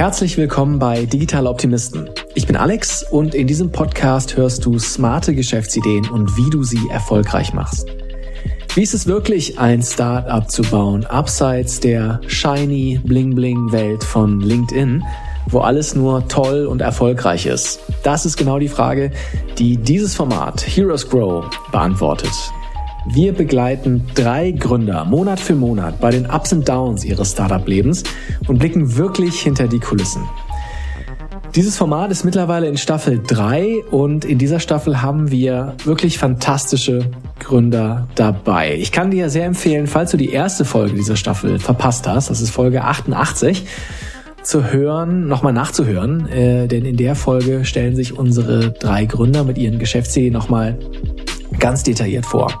[0.00, 2.08] Herzlich willkommen bei Digital Optimisten.
[2.34, 6.88] Ich bin Alex und in diesem Podcast hörst du smarte Geschäftsideen und wie du sie
[6.88, 7.86] erfolgreich machst.
[8.74, 14.40] Wie ist es wirklich, ein Startup zu bauen, abseits der shiny Bling Bling Welt von
[14.40, 15.04] LinkedIn,
[15.50, 17.80] wo alles nur toll und erfolgreich ist?
[18.02, 19.10] Das ist genau die Frage,
[19.58, 22.32] die dieses Format Heroes Grow beantwortet.
[23.06, 28.04] Wir begleiten drei Gründer Monat für Monat bei den Ups und Downs ihres Startup-Lebens
[28.46, 30.22] und blicken wirklich hinter die Kulissen.
[31.54, 37.10] Dieses Format ist mittlerweile in Staffel 3 und in dieser Staffel haben wir wirklich fantastische
[37.40, 38.76] Gründer dabei.
[38.76, 42.40] Ich kann dir sehr empfehlen, falls du die erste Folge dieser Staffel verpasst hast, das
[42.40, 43.64] ist Folge 88,
[44.42, 49.58] zu hören, nochmal nachzuhören, äh, denn in der Folge stellen sich unsere drei Gründer mit
[49.58, 50.78] ihren Geschäftsideen nochmal
[51.60, 52.52] ganz detailliert vor.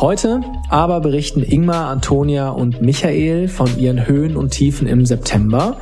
[0.00, 5.76] Heute aber berichten Ingmar, Antonia und Michael von ihren Höhen und Tiefen im September.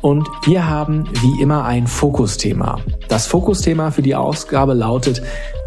[0.00, 2.78] Und wir haben wie immer ein Fokusthema.
[3.08, 5.20] Das Fokusthema für die Ausgabe lautet,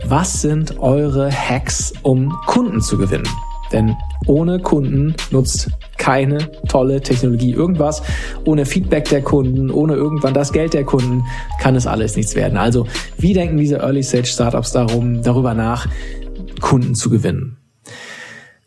[0.05, 3.27] was sind eure Hacks, um Kunden zu gewinnen?
[3.73, 3.95] Denn
[4.27, 8.03] ohne Kunden nutzt keine tolle Technologie irgendwas.
[8.45, 11.23] Ohne Feedback der Kunden, ohne irgendwann das Geld der Kunden
[11.59, 12.57] kann es alles nichts werden.
[12.57, 15.87] Also wie denken diese Early Stage Startups darum, darüber nach,
[16.61, 17.57] Kunden zu gewinnen?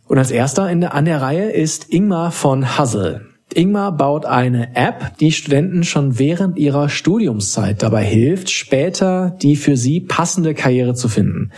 [0.08, 3.22] Und als erster der, an der Reihe ist Ingmar von Hustle.
[3.54, 9.76] Ingmar baut eine App, die Studenten schon während ihrer Studiumszeit dabei hilft, später die für
[9.76, 11.52] sie passende Karriere zu finden.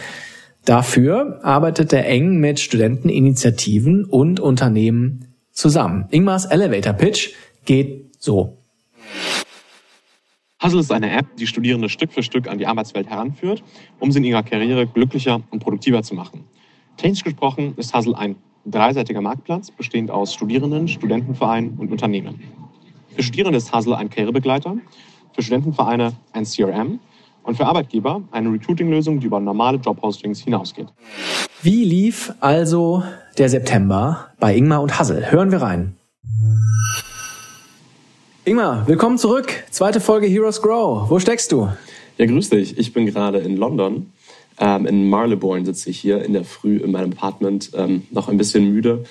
[0.69, 6.05] Dafür arbeitet er eng mit Studenteninitiativen und Unternehmen zusammen.
[6.11, 7.31] Ingmars Elevator Pitch
[7.65, 8.59] geht so.
[10.63, 13.63] Hustle ist eine App, die Studierende Stück für Stück an die Arbeitswelt heranführt,
[13.99, 16.45] um sie in ihrer Karriere glücklicher und produktiver zu machen.
[16.99, 22.43] Technisch gesprochen ist Hustle ein dreiseitiger Marktplatz, bestehend aus Studierenden, Studentenvereinen und Unternehmen.
[23.17, 24.77] Für Studierende ist Hustle ein Karrierebegleiter,
[25.33, 27.01] für Studentenvereine ein CRM
[27.49, 30.89] und für Arbeitgeber eine Recruiting-Lösung, die über normale Jobpostings hinausgeht.
[31.63, 33.03] Wie lief also
[33.39, 35.33] der September bei Ingmar und Hassel?
[35.33, 35.97] Hören wir rein.
[38.45, 39.65] Ingmar, willkommen zurück.
[39.71, 41.09] Zweite Folge Heroes Grow.
[41.09, 41.71] Wo steckst du?
[42.19, 42.77] Ja, grüß dich.
[42.77, 44.13] Ich bin gerade in London.
[44.61, 48.37] Ähm, in Marylebone sitze ich hier in der Früh in meinem Apartment, ähm, noch ein
[48.37, 49.05] bisschen müde,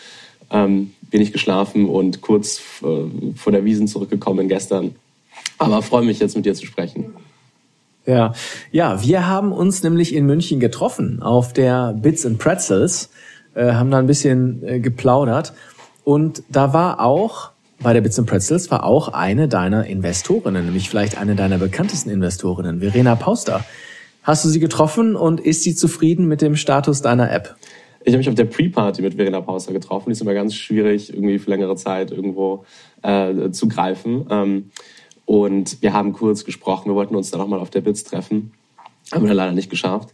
[0.51, 4.93] ähm, wenig geschlafen und kurz äh, vor der Wiesen zurückgekommen gestern.
[5.57, 7.15] Aber freue mich jetzt mit dir zu sprechen.
[8.07, 8.31] Ja,
[8.71, 13.09] ja, wir haben uns nämlich in München getroffen auf der Bits and Pretzels,
[13.53, 15.53] äh, haben da ein bisschen äh, geplaudert
[16.05, 17.51] und da war auch
[17.83, 22.09] bei der Bits and Pretzels war auch eine deiner Investorinnen, nämlich vielleicht eine deiner bekanntesten
[22.09, 23.65] Investorinnen, Verena Pauster.
[24.23, 27.57] Hast du sie getroffen und ist sie zufrieden mit dem Status deiner App?
[28.03, 30.05] Ich habe mich auf der Pre-Party mit Verena Pauster getroffen.
[30.09, 32.63] Die ist immer ganz schwierig, irgendwie für längere Zeit irgendwo
[33.03, 34.25] äh, zu greifen.
[34.29, 34.71] Ähm,
[35.27, 36.89] und wir haben kurz gesprochen.
[36.89, 38.53] Wir wollten uns dann auch mal auf der Bits treffen.
[39.11, 40.09] Haben wir leider nicht geschafft.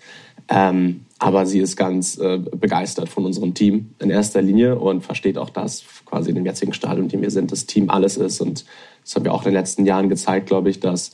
[0.50, 5.38] Ähm, aber sie ist ganz äh, begeistert von unserem Team in erster Linie und versteht
[5.38, 8.42] auch, dass quasi in dem jetzigen Stadium, in dem wir sind, das Team alles ist.
[8.42, 8.66] Und
[9.04, 11.12] das haben wir auch in den letzten Jahren gezeigt, glaube ich, dass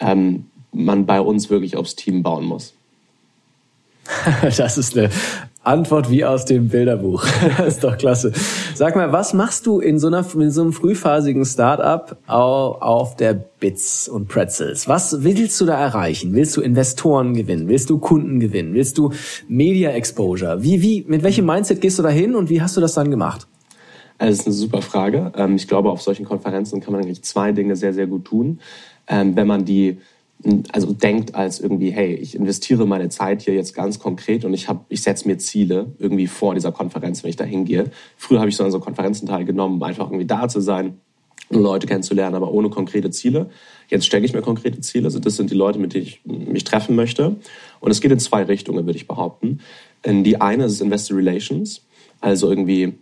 [0.00, 2.74] ähm, man bei uns wirklich aufs Team bauen muss.
[4.42, 5.10] Das ist eine
[5.62, 7.26] Antwort wie aus dem Bilderbuch.
[7.58, 8.32] Das ist doch klasse.
[8.74, 13.34] Sag mal, was machst du in so, einer, in so einem frühphasigen Startup auf der
[13.34, 14.88] Bits und Pretzels?
[14.88, 16.32] Was willst du da erreichen?
[16.32, 17.68] Willst du Investoren gewinnen?
[17.68, 18.72] Willst du Kunden gewinnen?
[18.72, 19.12] Willst du
[19.48, 20.62] Media Exposure?
[20.62, 23.10] Wie, wie, mit welchem Mindset gehst du da hin und wie hast du das dann
[23.10, 23.46] gemacht?
[24.16, 25.32] Also, das ist eine super Frage.
[25.36, 28.60] Ähm, ich glaube, auf solchen Konferenzen kann man eigentlich zwei Dinge sehr, sehr gut tun.
[29.08, 29.98] Ähm, wenn man die
[30.72, 34.68] also denkt als irgendwie, hey, ich investiere meine Zeit hier jetzt ganz konkret und ich
[34.88, 37.90] ich setze mir Ziele irgendwie vor dieser Konferenz, wenn ich da hingehe.
[38.16, 41.00] Früher habe ich so an so Konferenzen teilgenommen, um einfach irgendwie da zu sein,
[41.50, 43.50] Leute kennenzulernen, aber ohne konkrete Ziele.
[43.88, 45.06] Jetzt stecke ich mir konkrete Ziele.
[45.06, 47.36] Also das sind die Leute, mit denen ich mich treffen möchte.
[47.80, 49.58] Und es geht in zwei Richtungen, würde ich behaupten.
[50.06, 51.84] Die eine ist Investor Relations,
[52.20, 52.94] also irgendwie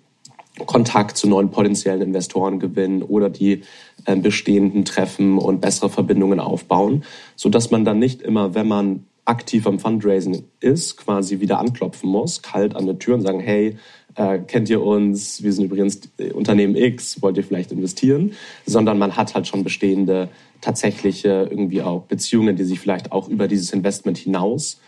[0.67, 3.63] Kontakt zu neuen potenziellen Investoren gewinnen oder die
[4.05, 7.05] äh, bestehenden treffen und bessere Verbindungen aufbauen,
[7.37, 12.09] so dass man dann nicht immer, wenn man aktiv am Fundraising ist, quasi wieder anklopfen
[12.09, 13.77] muss, kalt an der Tür und sagen, hey,
[14.15, 15.43] äh, kennt ihr uns?
[15.43, 16.01] Wir sind übrigens
[16.33, 18.33] Unternehmen X, wollt ihr vielleicht investieren?
[18.65, 20.31] Sondern man hat halt schon bestehende,
[20.61, 24.81] tatsächliche irgendwie auch Beziehungen, die sich vielleicht auch über dieses Investment hinaus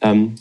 [0.00, 0.34] ähm,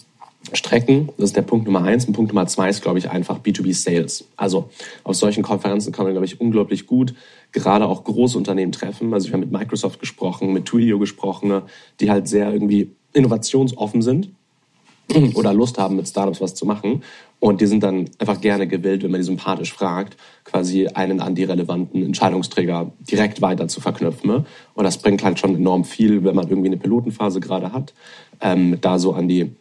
[0.57, 1.09] strecken.
[1.17, 2.05] Das ist der Punkt Nummer eins.
[2.05, 4.25] Und Punkt Nummer zwei ist, glaube ich, einfach B2B-Sales.
[4.35, 4.69] Also
[5.03, 7.13] auf solchen Konferenzen kann man, glaube ich, unglaublich gut
[7.53, 9.13] gerade auch große Unternehmen treffen.
[9.13, 11.61] Also ich habe mit Microsoft gesprochen, mit Twilio gesprochen,
[12.00, 14.29] die halt sehr irgendwie innovationsoffen sind
[15.35, 17.03] oder Lust haben, mit Startups was zu machen.
[17.39, 21.35] Und die sind dann einfach gerne gewillt, wenn man die sympathisch fragt, quasi einen an
[21.35, 24.29] die relevanten Entscheidungsträger direkt weiter zu verknüpfen.
[24.29, 24.45] Ne?
[24.73, 27.94] Und das bringt halt schon enorm viel, wenn man irgendwie eine Pilotenphase gerade hat,
[28.41, 29.51] ähm, da so an die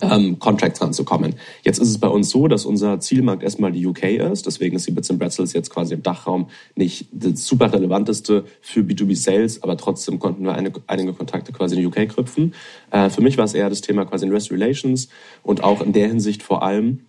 [0.00, 1.34] ähm, Contracts ranzukommen.
[1.62, 4.46] Jetzt ist es bei uns so, dass unser Zielmarkt erstmal die UK ist.
[4.46, 9.16] Deswegen ist die Bits Pretzels jetzt quasi im Dachraum nicht das super relevanteste für B2B
[9.16, 12.54] Sales, aber trotzdem konnten wir eine, einige Kontakte quasi in die UK knüpfen.
[12.90, 15.08] Äh, für mich war es eher das Thema quasi Investor Relations
[15.42, 17.00] und auch in der Hinsicht vor allem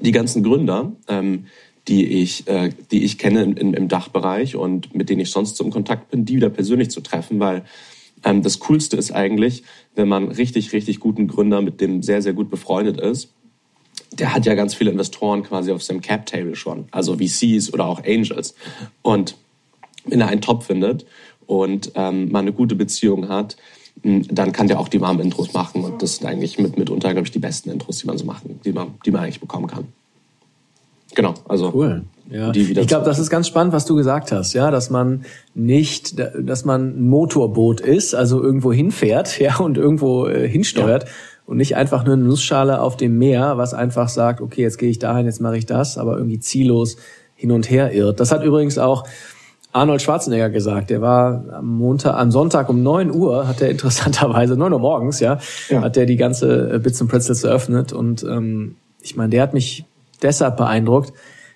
[0.00, 1.46] die ganzen Gründer, ähm,
[1.88, 5.64] die ich, äh, die ich kenne im, im Dachbereich und mit denen ich sonst so
[5.64, 7.64] im Kontakt bin, die wieder persönlich zu treffen, weil
[8.24, 9.62] ähm, das Coolste ist eigentlich,
[9.94, 13.32] wenn man richtig, richtig guten Gründer mit dem sehr, sehr gut befreundet ist.
[14.12, 18.02] Der hat ja ganz viele Investoren quasi auf seinem Cap-Table schon, also VCs oder auch
[18.04, 18.54] Angels.
[19.02, 19.36] Und
[20.04, 21.04] wenn er einen Top findet
[21.46, 23.56] und ähm, man eine gute Beziehung hat,
[24.02, 25.84] dann kann der auch die warmen Intros machen.
[25.84, 28.60] Und das sind eigentlich mit, mitunter, glaube ich, die besten Intros, die man so machen,
[28.64, 29.88] die man, die man eigentlich bekommen kann.
[31.14, 32.04] Genau, also cool.
[32.30, 32.52] Ja.
[32.54, 35.24] ich glaube, das ist ganz spannend, was du gesagt hast, ja, dass man
[35.54, 41.10] nicht, dass man ein Motorboot ist, also irgendwo hinfährt, ja, und irgendwo äh, hinsteuert ja.
[41.46, 44.88] und nicht einfach nur eine Nussschale auf dem Meer, was einfach sagt, okay, jetzt gehe
[44.88, 46.96] ich dahin, jetzt mache ich das, aber irgendwie ziellos
[47.34, 48.20] hin und her irrt.
[48.20, 49.04] Das hat übrigens auch
[49.72, 50.90] Arnold Schwarzenegger gesagt.
[50.90, 55.20] Der war am Montag, am Sonntag um neun Uhr, hat er interessanterweise, neun Uhr morgens,
[55.20, 55.82] ja, ja.
[55.82, 59.52] hat er die ganze äh, Bits and Pretzels eröffnet und ähm, ich meine, der hat
[59.52, 59.84] mich
[60.22, 61.12] deshalb beeindruckt,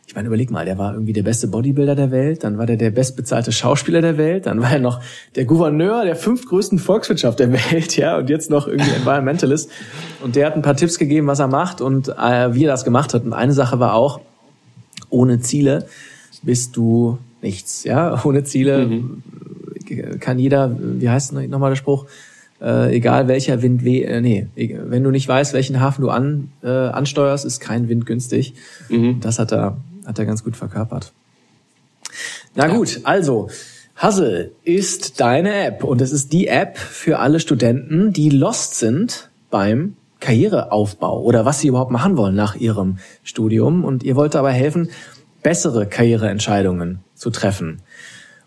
[0.09, 2.79] ich meine, überleg mal, der war irgendwie der beste Bodybuilder der Welt, dann war der
[2.79, 5.03] der bestbezahlte Schauspieler der Welt, dann war er noch
[5.37, 9.71] der Gouverneur der fünftgrößten Volkswirtschaft der Welt, ja, und jetzt noch irgendwie Environmentalist.
[10.23, 12.85] Und der hat ein paar Tipps gegeben, was er macht und äh, wie er das
[12.85, 13.25] gemacht hat.
[13.25, 14.21] Und eine Sache war auch,
[15.11, 15.87] ohne Ziele
[16.43, 18.19] bist du nichts, ja.
[18.25, 19.23] Ohne Ziele mhm.
[20.21, 22.07] kann jeder, wie heißt nochmal der Spruch?
[22.61, 26.51] Äh, egal welcher Wind weh, äh, nee, wenn du nicht weißt, welchen Hafen du an,
[26.63, 28.55] äh, ansteuerst, ist kein Wind günstig.
[28.89, 29.21] Mhm.
[29.21, 29.77] Das hat er
[30.09, 31.13] hat er ganz gut verkörpert.
[32.55, 33.49] Na gut, also
[34.03, 39.29] Hustle ist deine App und es ist die App für alle Studenten, die lost sind
[39.51, 43.85] beim Karriereaufbau oder was sie überhaupt machen wollen nach ihrem Studium.
[43.85, 44.89] Und ihr wollt dabei helfen,
[45.43, 47.83] bessere Karriereentscheidungen zu treffen.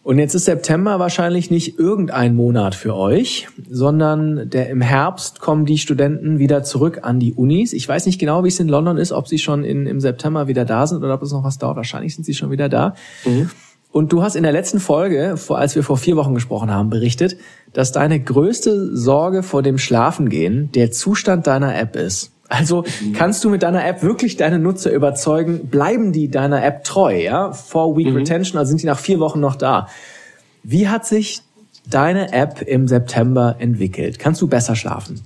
[0.03, 5.65] Und jetzt ist September wahrscheinlich nicht irgendein Monat für euch, sondern der, im Herbst kommen
[5.65, 7.71] die Studenten wieder zurück an die Unis.
[7.71, 10.47] Ich weiß nicht genau, wie es in London ist, ob sie schon in, im September
[10.47, 11.77] wieder da sind oder ob es noch was dauert.
[11.77, 12.95] Wahrscheinlich sind sie schon wieder da.
[13.25, 13.51] Mhm.
[13.91, 17.37] Und du hast in der letzten Folge, als wir vor vier Wochen gesprochen haben, berichtet,
[17.73, 22.31] dass deine größte Sorge vor dem Schlafengehen der Zustand deiner App ist.
[22.51, 22.83] Also
[23.13, 27.53] kannst du mit deiner App wirklich deine Nutzer überzeugen, bleiben die deiner App treu, ja?
[27.53, 28.17] Four Week mhm.
[28.17, 29.87] Retention, also sind die nach vier Wochen noch da.
[30.61, 31.41] Wie hat sich
[31.89, 34.19] deine App im September entwickelt?
[34.19, 35.21] Kannst du besser schlafen?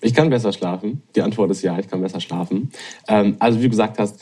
[0.00, 1.02] Ich kann besser schlafen.
[1.14, 2.70] Die Antwort ist ja, ich kann besser schlafen.
[3.08, 4.18] Ähm, also wie du gesagt hast,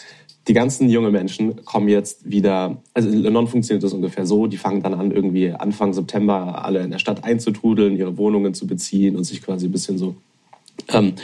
[0.49, 4.57] die ganzen jungen Menschen kommen jetzt wieder, also in London funktioniert das ungefähr so, die
[4.57, 9.15] fangen dann an, irgendwie Anfang September alle in der Stadt einzutrudeln, ihre Wohnungen zu beziehen
[9.15, 10.17] und sich quasi ein bisschen so
[10.89, 11.15] ähm,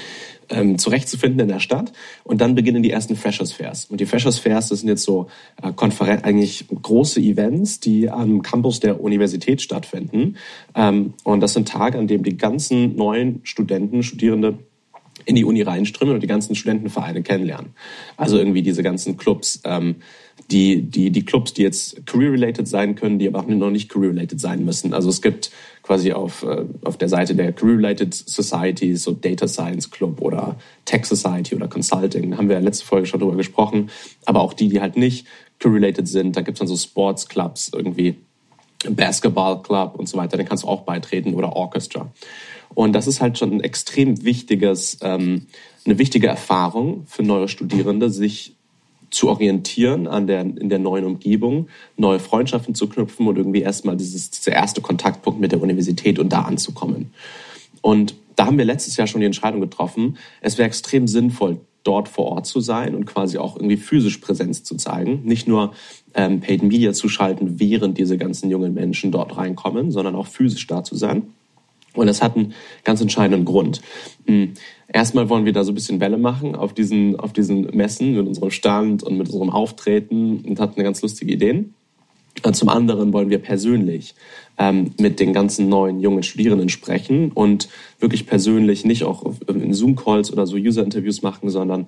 [0.53, 1.93] ähm, zurechtzufinden in der Stadt.
[2.25, 3.87] Und dann beginnen die ersten Freshers Fairs.
[3.87, 5.29] Und die Freshers Fairs, das sind jetzt so
[5.63, 10.37] äh, Konferen eigentlich große Events, die am Campus der Universität stattfinden.
[10.75, 14.59] Ähm, und das sind Tage, an denen die ganzen neuen Studenten, Studierende
[15.25, 17.75] in die Uni reinströmen und die ganzen Studentenvereine kennenlernen.
[18.17, 19.97] Also irgendwie diese ganzen Clubs, ähm,
[20.51, 24.41] die, die, die Clubs, die jetzt career-related sein können, die aber auch noch nicht career-related
[24.41, 24.93] sein müssen.
[24.93, 25.51] Also es gibt
[25.83, 31.07] quasi auf, äh, auf der Seite der career-related Societies, so Data Science Club oder Tech
[31.07, 33.91] Society oder Consulting, da haben wir ja letzte Folge schon drüber gesprochen,
[34.27, 35.27] aber auch die, die halt nicht
[35.59, 38.17] career-related sind, da gibt es dann so Sports Clubs irgendwie,
[38.91, 42.11] Basketball Club und so weiter, den kannst du auch beitreten oder Orchestra.
[42.75, 45.47] Und das ist halt schon ein extrem wichtiges, ähm,
[45.85, 48.57] eine wichtige Erfahrung für neue Studierende, sich
[49.13, 53.97] zu orientieren an der, in der neuen Umgebung, neue Freundschaften zu knüpfen und irgendwie erstmal
[53.97, 57.13] dieses, dieser erste Kontaktpunkt mit der Universität und da anzukommen.
[57.83, 62.09] Und da haben wir letztes Jahr schon die Entscheidung getroffen, es wäre extrem sinnvoll, dort
[62.09, 65.23] vor Ort zu sein und quasi auch irgendwie physisch Präsenz zu zeigen.
[65.25, 65.73] Nicht nur
[66.15, 70.67] ähm, Paid Media zu schalten, während diese ganzen jungen Menschen dort reinkommen, sondern auch physisch
[70.67, 71.33] da zu sein.
[71.95, 72.55] Und das hat einen
[72.85, 73.83] ganz entscheidenden Grund.
[74.93, 78.27] Erstmal wollen wir da so ein bisschen Welle machen auf diesen, auf diesen Messen mit
[78.27, 81.75] unserem Stand und mit unserem Auftreten und hatten ganz lustige Ideen.
[82.45, 84.15] Und zum anderen wollen wir persönlich
[84.59, 87.69] ähm, mit den ganzen neuen jungen Studierenden sprechen und
[88.01, 91.87] wirklich persönlich nicht auch in Zoom-Calls oder so User-Interviews machen, sondern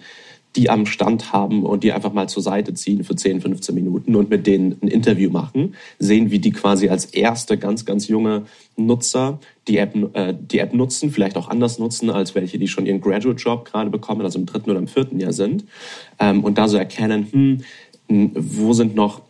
[0.56, 4.14] die am Stand haben und die einfach mal zur Seite ziehen für 10, 15 Minuten
[4.14, 8.42] und mit denen ein Interview machen, sehen, wie die quasi als erste ganz, ganz junge
[8.76, 12.86] Nutzer die App, äh, die App nutzen, vielleicht auch anders nutzen als welche, die schon
[12.86, 15.64] ihren Graduate Job gerade bekommen, also im dritten oder im vierten Jahr sind.
[16.20, 17.26] Ähm, und da so erkennen,
[18.08, 19.22] hm, wo sind noch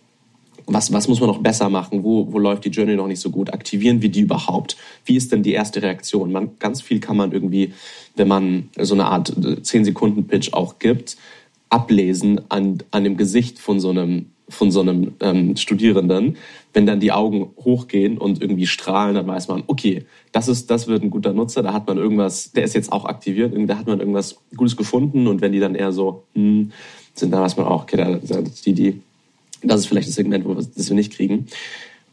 [0.67, 2.05] was, was muss man noch besser machen?
[2.05, 3.53] Wo, wo läuft die Journey noch nicht so gut?
[3.53, 4.77] Aktivieren wir die überhaupt?
[5.05, 6.33] Wie ist denn die erste Reaktion?
[6.33, 7.73] Man, ganz viel kann man irgendwie,
[8.17, 11.17] wenn man so eine Art 10-Sekunden-Pitch auch gibt,
[11.69, 16.37] ablesen an, an dem Gesicht von so einem, von so einem ähm, Studierenden.
[16.73, 20.87] Wenn dann die Augen hochgehen und irgendwie strahlen, dann weiß man, okay, das ist, das
[20.87, 23.87] wird ein guter Nutzer, da hat man irgendwas, der ist jetzt auch aktiviert, da hat
[23.87, 26.73] man irgendwas Gutes gefunden und wenn die dann eher so, hm,
[27.15, 29.01] sind, dann weiß man auch, okay, da, die, die
[29.63, 31.47] das ist vielleicht das Segment, wo wir, das wir nicht kriegen.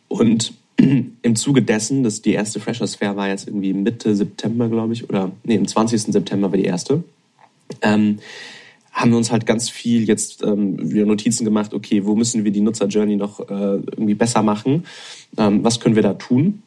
[0.08, 4.94] Und im Zuge dessen, dass die erste Freshers Fair war jetzt irgendwie Mitte September, glaube
[4.94, 6.02] ich, oder nee, im 20.
[6.02, 7.04] September war die erste,
[7.82, 8.20] ähm,
[8.92, 12.52] haben wir uns halt ganz viel jetzt ähm, wieder Notizen gemacht, okay, wo müssen wir
[12.52, 14.86] die Nutzer-Journey noch äh, irgendwie besser machen?
[15.38, 16.62] Ähm, was können wir da tun?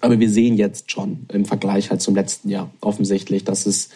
[0.00, 3.88] Aber wir sehen jetzt schon im Vergleich halt zum letzten Jahr offensichtlich, dass es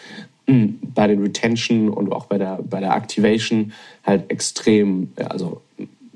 [0.47, 3.71] mh, hm, bei den Retention und auch bei der, bei der Activation
[4.03, 5.61] halt extrem, also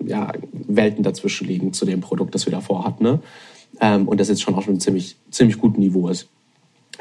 [0.07, 3.03] ja, Welten dazwischen liegen zu dem Produkt, das wir davor hatten.
[3.03, 3.19] Ne?
[3.81, 6.27] Ähm, und das jetzt schon auch schon ein ziemlich, ziemlich gutes Niveau ist.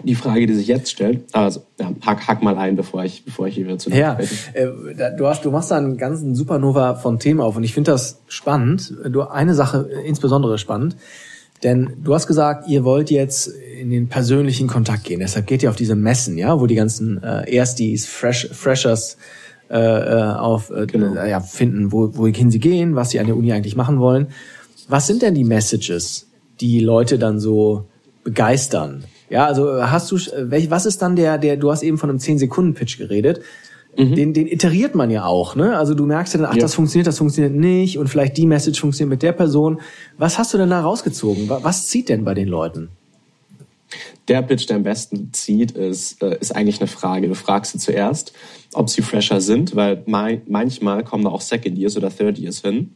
[0.02, 3.46] Die Frage, die sich jetzt stellt, also ja, hack, hack mal ein, bevor ich, bevor
[3.46, 4.18] ich hier wieder zu Ja,
[4.52, 4.66] äh,
[5.16, 8.20] du, hast, du machst da einen ganzen Supernova von Themen auf und ich finde das
[8.26, 8.92] spannend.
[9.08, 10.96] Du, eine Sache insbesondere spannend,
[11.62, 15.20] denn du hast gesagt, ihr wollt jetzt in den persönlichen Kontakt gehen.
[15.20, 19.16] Deshalb geht ihr auf diese Messen, ja, wo die ganzen äh, Erstis, Fresh, Freshers
[19.74, 21.16] äh, äh, auf äh, genau.
[21.16, 24.28] äh, ja, finden, wo, wohin sie gehen, was sie an der Uni eigentlich machen wollen.
[24.88, 26.28] Was sind denn die Messages,
[26.60, 27.86] die Leute dann so
[28.22, 29.02] begeistern?
[29.28, 32.20] Ja, also hast du, welch, was ist dann der, der, du hast eben von einem
[32.20, 33.40] 10-Sekunden-Pitch geredet.
[33.98, 34.14] Mhm.
[34.14, 35.76] Den, den iteriert man ja auch, ne?
[35.76, 36.60] Also du merkst ja dann, ach, ja.
[36.60, 39.80] das funktioniert, das funktioniert nicht und vielleicht die Message funktioniert mit der Person.
[40.18, 41.48] Was hast du denn da rausgezogen?
[41.48, 42.90] Was zieht denn bei den Leuten?
[44.28, 47.28] Der Pitch, der am besten zieht, ist, äh, ist eigentlich eine Frage.
[47.28, 48.32] Du fragst sie zuerst,
[48.72, 52.94] ob sie fresher sind, weil manchmal kommen da auch Second Years oder Third Years hin.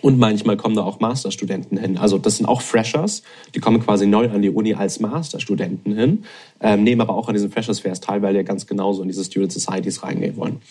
[0.00, 1.98] Und manchmal kommen da auch Masterstudenten hin.
[1.98, 3.22] Also das sind auch Freshers,
[3.54, 6.24] die kommen quasi neu an die Uni als Masterstudenten hin,
[6.60, 9.22] ähm, nehmen aber auch an diesen Freshers Fairs teil, weil die ganz genauso in diese
[9.22, 10.62] Student Societies reingehen wollen.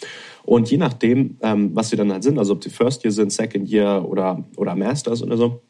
[0.44, 3.32] Und je nachdem, ähm, was sie dann halt sind, also ob sie First Year sind,
[3.32, 5.62] Second Year oder, oder Masters oder so,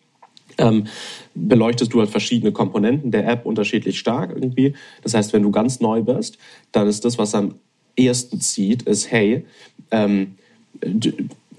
[0.58, 0.88] ähm,
[1.36, 4.74] beleuchtest du halt verschiedene Komponenten der App unterschiedlich stark irgendwie.
[5.04, 6.38] Das heißt, wenn du ganz neu bist,
[6.72, 7.56] dann ist das, was am
[7.96, 9.46] ehesten zieht, ist, hey,
[9.92, 10.36] ähm,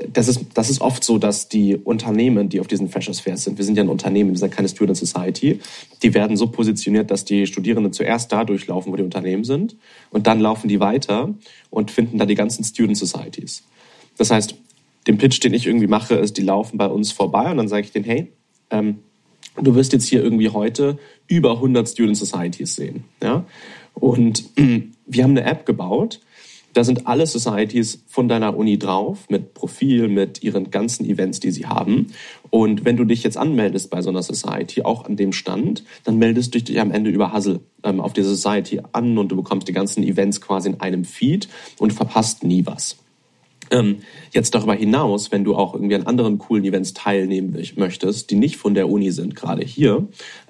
[0.09, 3.59] das ist, das ist oft so, dass die Unternehmen, die auf diesen Freshers Fairs sind,
[3.59, 5.61] wir sind ja ein Unternehmen, wir sind keine Student Society,
[6.03, 9.77] die werden so positioniert, dass die Studierenden zuerst da durchlaufen, wo die Unternehmen sind,
[10.11, 11.35] und dann laufen die weiter
[11.71, 13.63] und finden da die ganzen Student Societies.
[14.19, 14.57] Das heißt,
[15.07, 17.85] den Pitch, den ich irgendwie mache, ist, die laufen bei uns vorbei und dann sage
[17.85, 18.33] ich denen, hey,
[18.73, 18.99] ähm,
[19.61, 20.99] du wirst jetzt hier irgendwie heute
[21.29, 23.05] über 100 Student Societies sehen.
[23.23, 23.45] Ja?
[23.95, 24.45] Und
[25.07, 26.21] wir haben eine App gebaut,
[26.73, 31.51] da sind alle Societies von deiner Uni drauf, mit Profil, mit ihren ganzen Events, die
[31.51, 32.13] sie haben.
[32.49, 36.17] Und wenn du dich jetzt anmeldest bei so einer Society, auch an dem Stand, dann
[36.17, 39.69] meldest du dich am Ende über Hustle ähm, auf diese Society an und du bekommst
[39.69, 41.49] die ganzen Events quasi in einem Feed
[41.79, 42.97] und verpasst nie was.
[43.73, 43.99] Ähm,
[44.33, 48.57] jetzt darüber hinaus, wenn du auch irgendwie an anderen coolen Events teilnehmen möchtest, die nicht
[48.57, 50.07] von der Uni sind, gerade hier,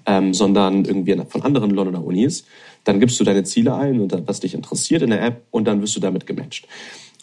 [0.07, 2.45] ähm, sondern irgendwie von anderen Londoner Unis,
[2.85, 5.81] dann gibst du deine Ziele ein und was dich interessiert in der App und dann
[5.81, 6.67] wirst du damit gematcht.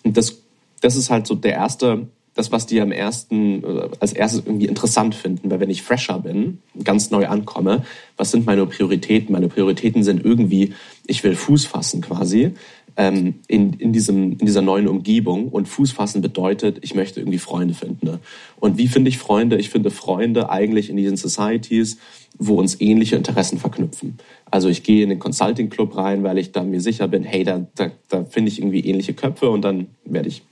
[0.03, 0.41] Und das,
[0.81, 4.67] das ist halt so der erste, das, was die am ersten, äh, als erstes irgendwie
[4.67, 7.83] interessant finden, weil wenn ich fresher bin, ganz neu ankomme,
[8.15, 9.33] was sind meine Prioritäten?
[9.33, 10.73] Meine Prioritäten sind irgendwie,
[11.05, 12.53] ich will Fuß fassen quasi
[12.99, 15.47] ähm, in, in, diesem, in dieser neuen Umgebung.
[15.47, 18.05] Und Fuß fassen bedeutet, ich möchte irgendwie Freunde finden.
[18.05, 18.19] Ne?
[18.59, 19.55] Und wie finde ich Freunde?
[19.55, 21.97] Ich finde Freunde eigentlich in diesen Societies,
[22.37, 24.17] wo uns ähnliche Interessen verknüpfen.
[24.51, 27.45] Also ich gehe in den Consulting Club rein, weil ich da mir sicher bin, hey,
[27.45, 30.43] da, da, da finde ich irgendwie ähnliche Köpfe und dann werde ich,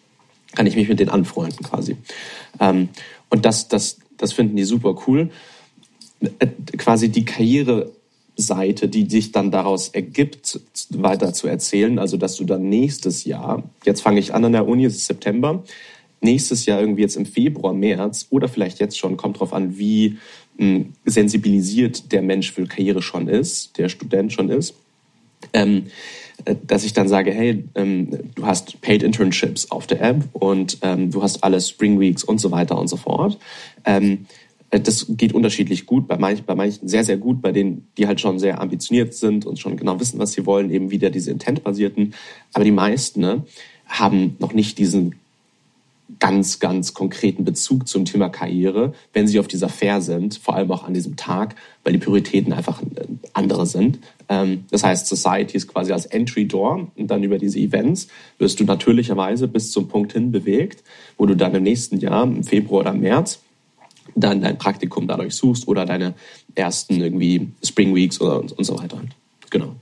[0.56, 1.98] kann ich mich mit denen anfreunden quasi.
[2.62, 2.88] Ähm,
[3.30, 5.32] und das, das, das finden die super cool.
[6.40, 7.92] Äh, quasi die Karriere
[8.38, 10.60] Seite, die sich dann daraus ergibt,
[10.92, 12.00] weiter zu erzählen.
[12.00, 15.08] Also, dass du dann nächstes Jahr, jetzt fange ich an an der Uni, es ist
[15.08, 15.64] September,
[16.22, 20.18] nächstes Jahr irgendwie jetzt im Februar, März oder vielleicht jetzt schon, kommt drauf an, wie
[20.58, 24.76] hm, sensibilisiert der Mensch für Karriere schon ist, der Student schon ist.
[25.54, 25.88] Ähm,
[26.46, 30.78] äh, dass ich dann sage, hey, ähm, du hast Paid Internships auf der App und
[30.82, 33.38] ähm, du hast alle Spring Weeks und so weiter und so fort.
[34.70, 38.08] Äh, das geht unterschiedlich gut, bei manchen, bei manchen sehr, sehr gut, bei denen, die
[38.08, 41.32] halt schon sehr ambitioniert sind und schon genau wissen, was sie wollen, eben wieder diese
[41.32, 42.14] Intent-basierten.
[42.54, 43.44] Aber die meisten ne,
[43.88, 45.16] haben noch nicht diesen
[46.20, 50.72] ganz, ganz konkreten Bezug zum Thema Karriere, wenn sie auf dieser Fair sind, vor allem
[50.72, 54.00] auch an diesem Tag, weil die Prioritäten einfach äh, andere sind.
[54.30, 58.08] Ähm, das heißt, Society ist quasi als Entry Door und dann über diese Events
[58.38, 60.84] wirst du natürlicherweise bis zum Punkt hin bewegt,
[61.18, 63.42] wo du dann im nächsten Jahr, im Februar oder März,
[64.20, 66.14] dann dein Praktikum dadurch suchst oder deine
[66.56, 69.00] ersten irgendwie Spring Weeks oder und, und so weiter.
[69.50, 69.76] Genau.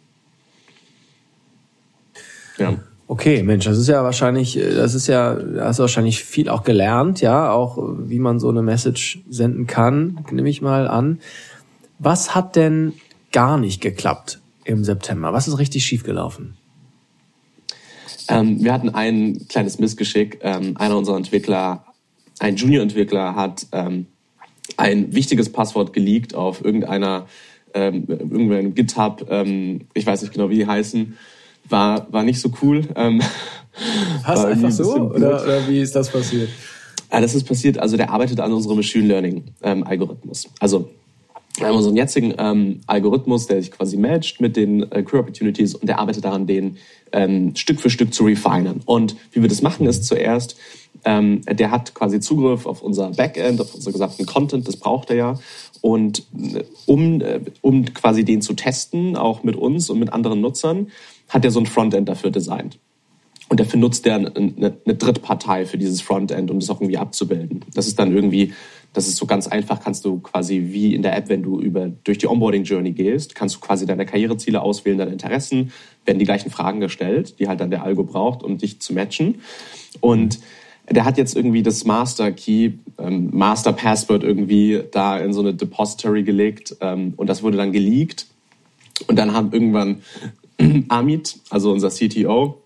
[2.58, 2.76] Ja.
[3.08, 7.22] Okay, Mensch, das ist ja wahrscheinlich, das ist ja, hast du wahrscheinlich viel auch gelernt,
[7.22, 11.20] ja, auch wie man so eine Message senden kann, nehme ich mal an.
[12.00, 12.94] Was hat denn
[13.32, 15.34] gar nicht geklappt im September?
[15.34, 16.58] Was ist richtig schiefgelaufen?
[18.28, 20.40] Ähm, wir hatten ein kleines Missgeschick.
[20.42, 21.86] Ähm, einer unserer Entwickler,
[22.40, 24.08] ein Junior-Entwickler, hat ähm,
[24.78, 27.28] ein wichtiges Passwort geleakt auf irgendeiner,
[27.74, 31.18] ähm, irgendeinem GitHub, ähm, ich weiß nicht genau, wie die heißen
[31.70, 32.88] war, war nicht so cool.
[32.96, 33.22] Ähm,
[34.24, 35.12] Hast einfach so?
[35.12, 36.50] Oder, oder wie ist das passiert?
[37.12, 40.50] Ja, das ist passiert, also der arbeitet an unserem Machine Learning ähm, Algorithmus.
[40.60, 40.90] Also
[41.58, 45.76] wir haben unseren jetzigen ähm, Algorithmus, der sich quasi matcht mit den äh, Career Opportunities
[45.76, 46.78] und der arbeitet daran, den
[47.14, 48.82] ähm, Stück für Stück zu refinen.
[48.86, 50.58] Und wie wir das machen, ist zuerst,
[51.06, 55.16] ähm, der hat quasi Zugriff auf unser Backend, auf unseren gesamten Content, das braucht er
[55.16, 55.40] ja.
[55.82, 60.42] Und äh, um, äh, um quasi den zu testen, auch mit uns und mit anderen
[60.42, 60.88] Nutzern,
[61.30, 62.80] hat er so ein Frontend dafür designt.
[63.48, 67.64] Und dafür nutzt er eine, eine Drittpartei für dieses Frontend, um das auch irgendwie abzubilden.
[67.76, 68.54] Das ist dann irgendwie,
[68.94, 71.92] das ist so ganz einfach, kannst du quasi wie in der App, wenn du über,
[72.04, 75.72] durch die Onboarding-Journey gehst, kannst du quasi deine Karriereziele auswählen, deine Interessen,
[76.06, 79.42] werden die gleichen Fragen gestellt, die halt dann der Algo braucht, um dich zu matchen.
[80.00, 80.40] Und
[80.90, 85.54] der hat jetzt irgendwie das Master Key, ähm, Master Password irgendwie da in so eine
[85.54, 88.28] Depository gelegt ähm, und das wurde dann geleakt.
[89.08, 90.02] Und dann haben irgendwann
[90.90, 92.62] Amit, also unser CTO,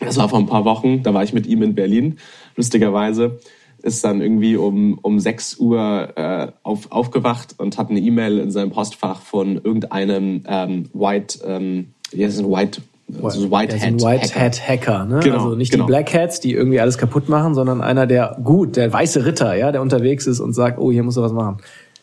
[0.00, 2.18] das war vor ein paar Wochen, da war ich mit ihm in Berlin,
[2.56, 3.38] lustigerweise,
[3.82, 8.50] ist dann irgendwie um, um 6 Uhr äh, auf, aufgewacht und hat eine E-Mail in
[8.50, 12.82] seinem Postfach von irgendeinem ähm, White, ähm, wie heißt es, White
[13.22, 14.40] also White ja, Hat, White Hacker.
[14.40, 15.20] Hat Hacker ne?
[15.20, 15.84] Genau, also nicht genau.
[15.84, 19.54] die Black Hats, die irgendwie alles kaputt machen, sondern einer, der gut, der weiße Ritter,
[19.54, 21.58] ja, der unterwegs ist und sagt, oh, hier muss er was machen.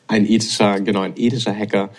[0.08, 1.90] Ein ethischer, genau, ein ethischer Hacker,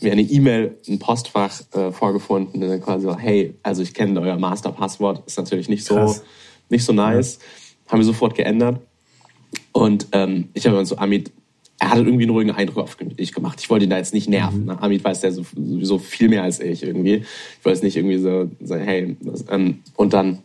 [0.00, 4.20] mir eine E-Mail, ein Postfach äh, vorgefunden und dann quasi so, hey, also ich kenne
[4.20, 6.14] euer Masterpasswort, ist natürlich nicht so,
[6.68, 7.38] nicht so nice.
[7.86, 7.92] Ja.
[7.92, 8.80] Haben wir sofort geändert.
[9.72, 11.32] Und ähm, ich habe dann so, Amit,
[11.84, 13.60] er hatte irgendwie einen ruhigen Eindruck auf mich gemacht.
[13.60, 14.60] Ich wollte ihn da jetzt nicht nerven.
[14.60, 14.66] Mhm.
[14.66, 14.82] Ne?
[14.82, 17.16] Amit weiß so, sowieso viel mehr als ich irgendwie.
[17.16, 20.38] Ich wollte es nicht irgendwie so sagen, hey, das, ähm, und dann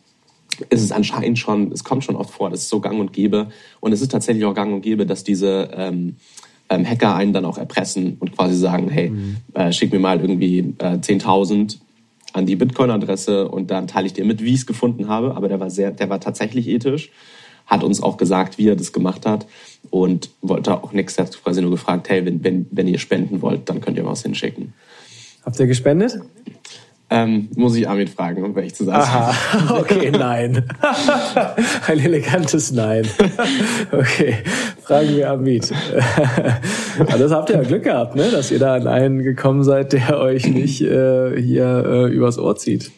[0.70, 3.48] ist es anscheinend schon, es kommt schon oft vor, das ist so gang und gäbe.
[3.80, 6.18] Und es ist tatsächlich auch gang und gäbe, dass diese ähm,
[6.70, 9.38] ähm, Hacker einen dann auch erpressen und quasi sagen, hey, mhm.
[9.54, 11.78] äh, schick mir mal irgendwie äh, 10.000
[12.34, 15.36] an die Bitcoin-Adresse und dann teile ich dir mit, wie ich es gefunden habe.
[15.38, 17.12] Aber der war sehr, der war tatsächlich ethisch,
[17.66, 19.46] hat uns auch gesagt, wie er das gemacht hat
[19.90, 23.70] und wollte auch nichts, hat quasi nur gefragt, hey, wenn, wenn, wenn ihr spenden wollt,
[23.70, 24.74] dann könnt ihr was hinschicken.
[25.44, 26.20] Habt ihr gespendet?
[27.12, 29.02] Ähm, muss ich Amit fragen, um welch zu sagen.
[29.02, 30.64] Aha, okay, nein.
[31.88, 33.08] Ein elegantes Nein.
[33.92, 34.36] Okay,
[34.84, 35.72] fragen wir Amit.
[36.98, 38.30] das habt ihr ja Glück gehabt, ne?
[38.30, 42.56] dass ihr da an einen gekommen seid, der euch nicht äh, hier äh, übers Ohr
[42.56, 42.92] zieht.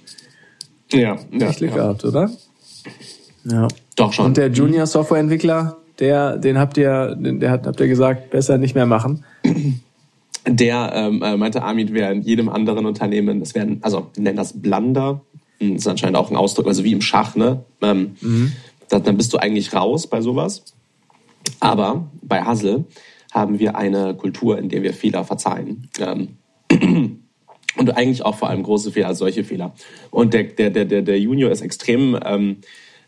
[0.91, 1.51] Ja, ja.
[1.51, 1.75] Glück ja.
[1.77, 2.29] gehabt, oder?
[3.45, 3.69] Ja.
[3.95, 4.25] Doch schon.
[4.25, 8.57] Und der Junior Softwareentwickler, der, den habt ihr, den, der hat, habt ihr gesagt, besser
[8.57, 9.23] nicht mehr machen
[10.47, 14.37] der ähm, äh, meinte, Amit wäre in jedem anderen Unternehmen, das wären, also wir nennen
[14.37, 15.21] das Blunder,
[15.59, 17.63] hm, das ist anscheinend auch ein Ausdruck, also wie im Schach, ne?
[17.81, 18.51] Ähm, mhm.
[18.89, 20.63] da, dann bist du eigentlich raus bei sowas.
[21.59, 22.85] Aber bei Hassel
[23.31, 25.89] haben wir eine Kultur, in der wir Fehler verzeihen.
[25.99, 26.37] Ähm,
[27.77, 29.73] und eigentlich auch vor allem große Fehler, also solche Fehler.
[30.09, 32.57] Und der, der, der, der Junior ist extrem ähm,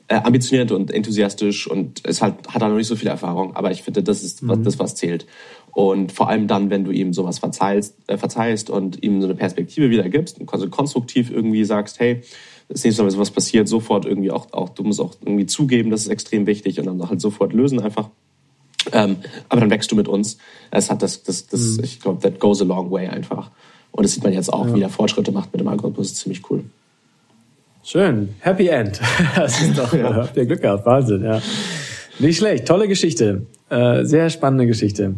[0.08, 3.56] äh, ambitioniert und enthusiastisch und ist halt, hat da noch nicht so viel Erfahrung.
[3.56, 4.63] Aber ich finde, das ist mhm.
[4.63, 5.26] das, was zählt.
[5.72, 9.36] Und vor allem dann, wenn du ihm sowas verzeihst, äh, verzeihst und ihm so eine
[9.36, 12.22] Perspektive wieder gibst und also konstruktiv irgendwie sagst, hey,
[12.70, 15.89] das nächste Mal, wenn sowas passiert, sofort irgendwie auch, auch, du musst auch irgendwie zugeben,
[15.89, 18.10] das ist extrem wichtig und dann halt sofort lösen einfach.
[18.92, 19.18] Ähm,
[19.50, 20.38] aber dann wächst du mit uns.
[20.70, 21.84] Es hat das, das, das mhm.
[21.84, 23.50] ich glaube, that goes a long way einfach.
[23.92, 24.76] Und das sieht man jetzt auch, ja.
[24.76, 26.63] wie der Fortschritte macht mit dem Algorithmus, ist ziemlich cool.
[27.84, 28.30] Schön.
[28.39, 29.00] Happy End.
[29.36, 30.15] Das ist doch, ja.
[30.15, 30.86] habt ihr Glück gehabt.
[30.86, 31.41] Wahnsinn, ja.
[32.19, 32.65] Nicht schlecht.
[32.65, 33.46] Tolle Geschichte.
[33.69, 35.15] Äh, sehr spannende Geschichte.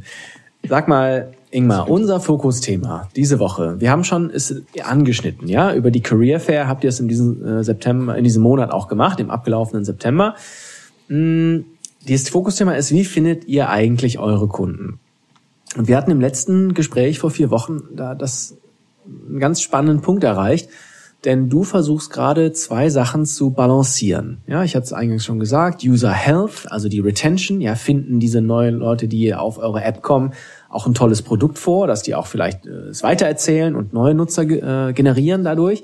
[0.67, 3.79] Sag mal, Ingmar, unser Fokusthema diese Woche.
[3.79, 7.45] Wir haben schon es angeschnitten, ja, über die Career Fair habt ihr es in diesem
[7.45, 10.35] äh, September, in diesem Monat auch gemacht, im abgelaufenen September.
[11.07, 11.65] Hm,
[12.07, 14.99] dieses Fokusthema ist, wie findet ihr eigentlich eure Kunden?
[15.77, 18.57] Und wir hatten im letzten Gespräch vor vier Wochen da das
[19.05, 20.69] einen ganz spannenden Punkt erreicht,
[21.25, 24.37] denn du versuchst gerade zwei Sachen zu balancieren.
[24.47, 28.41] Ja, ich hatte es eingangs schon gesagt, User Health, also die Retention, ja, finden diese
[28.41, 30.33] neuen Leute, die auf eure App kommen,
[30.69, 34.43] auch ein tolles Produkt vor, dass die auch vielleicht äh, es weitererzählen und neue Nutzer
[34.43, 35.83] äh, generieren dadurch.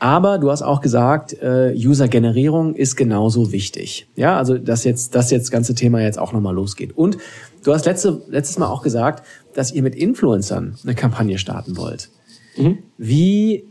[0.00, 4.08] Aber du hast auch gesagt, äh, User-Generierung ist genauso wichtig.
[4.14, 6.96] Ja, also dass jetzt das jetzt ganze Thema jetzt auch nochmal losgeht.
[6.96, 7.18] Und
[7.64, 12.10] du hast letzte, letztes Mal auch gesagt, dass ihr mit Influencern eine Kampagne starten wollt.
[12.56, 12.78] Mhm.
[12.96, 13.67] Wie,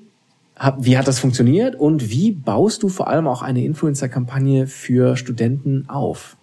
[0.79, 5.87] wie hat das funktioniert und wie baust du vor allem auch eine Influencer-Kampagne für Studenten
[5.89, 6.37] auf?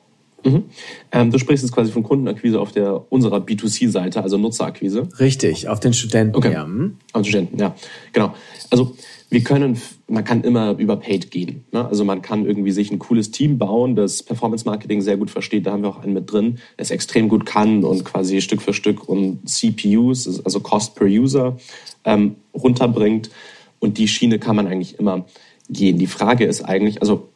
[0.45, 0.65] Mhm.
[1.11, 5.09] Ähm, du sprichst jetzt quasi von Kundenakquise auf der unserer B2C-Seite, also Nutzerakquise.
[5.19, 6.37] Richtig, auf den Studenten.
[6.37, 6.53] Okay.
[6.53, 6.65] Ja.
[6.65, 6.99] Hm?
[7.13, 7.75] Auf den Studenten, ja,
[8.13, 8.35] genau.
[8.71, 8.95] Also
[9.31, 11.65] wir können, man kann immer über Paid gehen.
[11.73, 11.85] Ne?
[11.87, 15.67] Also man kann irgendwie sich ein cooles Team bauen, das Performance Marketing sehr gut versteht.
[15.67, 18.63] Da haben wir auch einen mit drin, der es extrem gut kann und quasi Stück
[18.63, 21.57] für Stück und CPUs, also Cost per User,
[22.05, 23.31] ähm, runterbringt.
[23.79, 25.27] Und die Schiene kann man eigentlich immer
[25.69, 25.99] gehen.
[25.99, 27.29] Die Frage ist eigentlich, also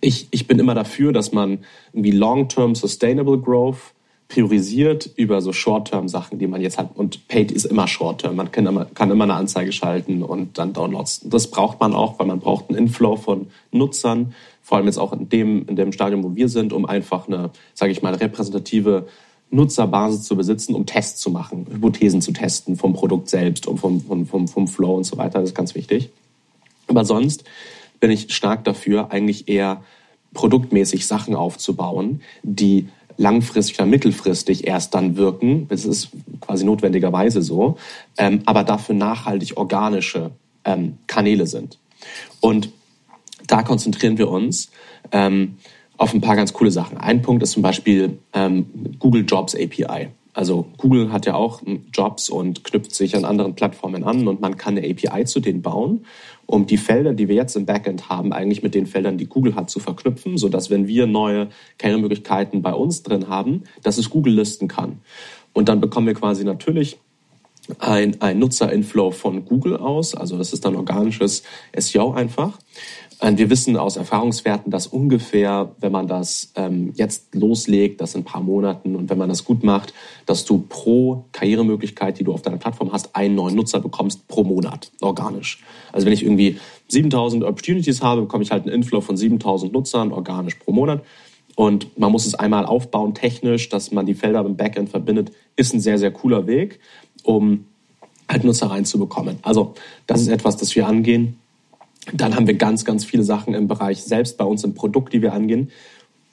[0.00, 1.58] ich, ich bin immer dafür, dass man
[1.92, 3.94] irgendwie Long-Term Sustainable Growth
[4.28, 6.96] priorisiert über so Short-Term-Sachen, die man jetzt hat.
[6.96, 8.34] Und Paid ist immer Short-Term.
[8.36, 11.20] Man kann immer, kann immer eine Anzeige schalten und dann Downloads.
[11.24, 15.12] Das braucht man auch, weil man braucht einen Inflow von Nutzern, vor allem jetzt auch
[15.12, 19.06] in dem, in dem Stadium, wo wir sind, um einfach eine, sage ich mal, repräsentative
[19.52, 24.00] Nutzerbasis zu besitzen, um Tests zu machen, Hypothesen zu testen vom Produkt selbst und vom,
[24.00, 25.40] vom, vom, vom Flow und so weiter.
[25.40, 26.10] Das ist ganz wichtig.
[26.88, 27.44] Aber sonst
[28.00, 29.82] bin ich stark dafür, eigentlich eher
[30.34, 32.88] produktmäßig Sachen aufzubauen, die
[33.18, 35.68] langfristig oder mittelfristig erst dann wirken.
[35.68, 36.08] Das ist
[36.40, 37.76] quasi notwendigerweise so,
[38.16, 40.30] ähm, aber dafür nachhaltig organische
[40.64, 41.78] ähm, Kanäle sind.
[42.40, 42.70] Und
[43.46, 44.70] da konzentrieren wir uns
[45.12, 45.56] ähm,
[46.02, 46.98] auf ein paar ganz coole Sachen.
[46.98, 48.66] Ein Punkt ist zum Beispiel ähm,
[48.98, 50.08] Google Jobs API.
[50.34, 51.62] Also Google hat ja auch
[51.92, 55.62] Jobs und knüpft sich an anderen Plattformen an und man kann eine API zu denen
[55.62, 56.04] bauen,
[56.46, 59.54] um die Felder, die wir jetzt im Backend haben, eigentlich mit den Feldern, die Google
[59.54, 64.34] hat, zu verknüpfen, sodass wenn wir neue Karrieremöglichkeiten bei uns drin haben, dass es Google
[64.34, 65.02] listen kann.
[65.52, 66.98] Und dann bekommen wir quasi natürlich
[67.78, 71.44] ein, ein Nutzerinflow von Google aus, also das ist dann organisches
[71.76, 72.58] SEO einfach.
[73.22, 78.22] Und wir wissen aus Erfahrungswerten, dass ungefähr, wenn man das ähm, jetzt loslegt, das in
[78.22, 79.94] ein paar Monaten und wenn man das gut macht,
[80.26, 84.42] dass du pro Karrieremöglichkeit, die du auf deiner Plattform hast, einen neuen Nutzer bekommst pro
[84.42, 85.62] Monat, organisch.
[85.92, 86.58] Also wenn ich irgendwie
[86.88, 91.04] 7000 Opportunities habe, bekomme ich halt einen Inflow von 7000 Nutzern organisch pro Monat.
[91.54, 95.72] Und man muss es einmal aufbauen, technisch, dass man die Felder im Backend verbindet, ist
[95.74, 96.80] ein sehr, sehr cooler Weg,
[97.22, 97.66] um
[98.28, 99.38] halt Nutzer reinzubekommen.
[99.42, 99.74] Also
[100.08, 101.38] das ist etwas, das wir angehen
[102.12, 105.22] dann haben wir ganz, ganz viele Sachen im Bereich selbst bei uns im Produkt, die
[105.22, 105.70] wir angehen.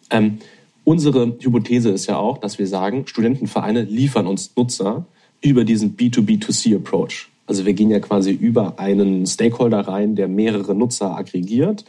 [0.09, 0.39] Ähm,
[0.83, 5.05] unsere Hypothese ist ja auch, dass wir sagen, Studentenvereine liefern uns Nutzer
[5.41, 7.29] über diesen B2B2C-Approach.
[7.45, 11.85] Also wir gehen ja quasi über einen Stakeholder rein, der mehrere Nutzer aggregiert.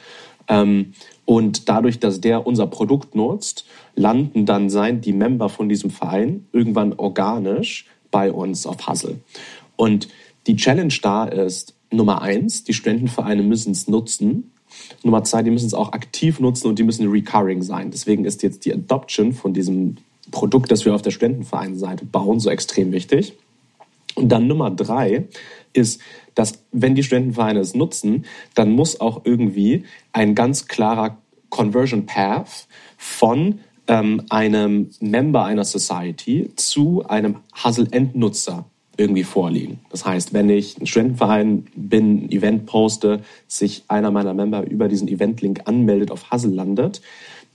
[0.48, 0.92] Ähm,
[1.24, 6.46] und dadurch, dass der unser Produkt nutzt, landen dann sein, die Member von diesem Verein
[6.52, 9.20] irgendwann organisch bei uns auf Hustle.
[9.76, 10.08] Und
[10.46, 14.52] die Challenge da ist, Nummer eins, die Studentenvereine müssen es nutzen.
[15.02, 17.90] Nummer zwei, die müssen es auch aktiv nutzen und die müssen recurring sein.
[17.90, 19.96] Deswegen ist jetzt die Adoption von diesem
[20.30, 23.34] Produkt, das wir auf der Studentenvereinseite bauen, so extrem wichtig.
[24.14, 25.26] Und dann Nummer drei
[25.72, 26.00] ist,
[26.34, 28.24] dass wenn die Studentenvereine es nutzen,
[28.54, 36.52] dann muss auch irgendwie ein ganz klarer Conversion Path von ähm, einem Member einer Society
[36.56, 38.66] zu einem Hustle-Endnutzer
[39.00, 39.80] irgendwie vorliegen.
[39.88, 44.88] Das heißt, wenn ich ein Studentenverein bin, ein Event poste, sich einer meiner Member über
[44.88, 47.00] diesen Event-Link anmeldet, auf Hustle landet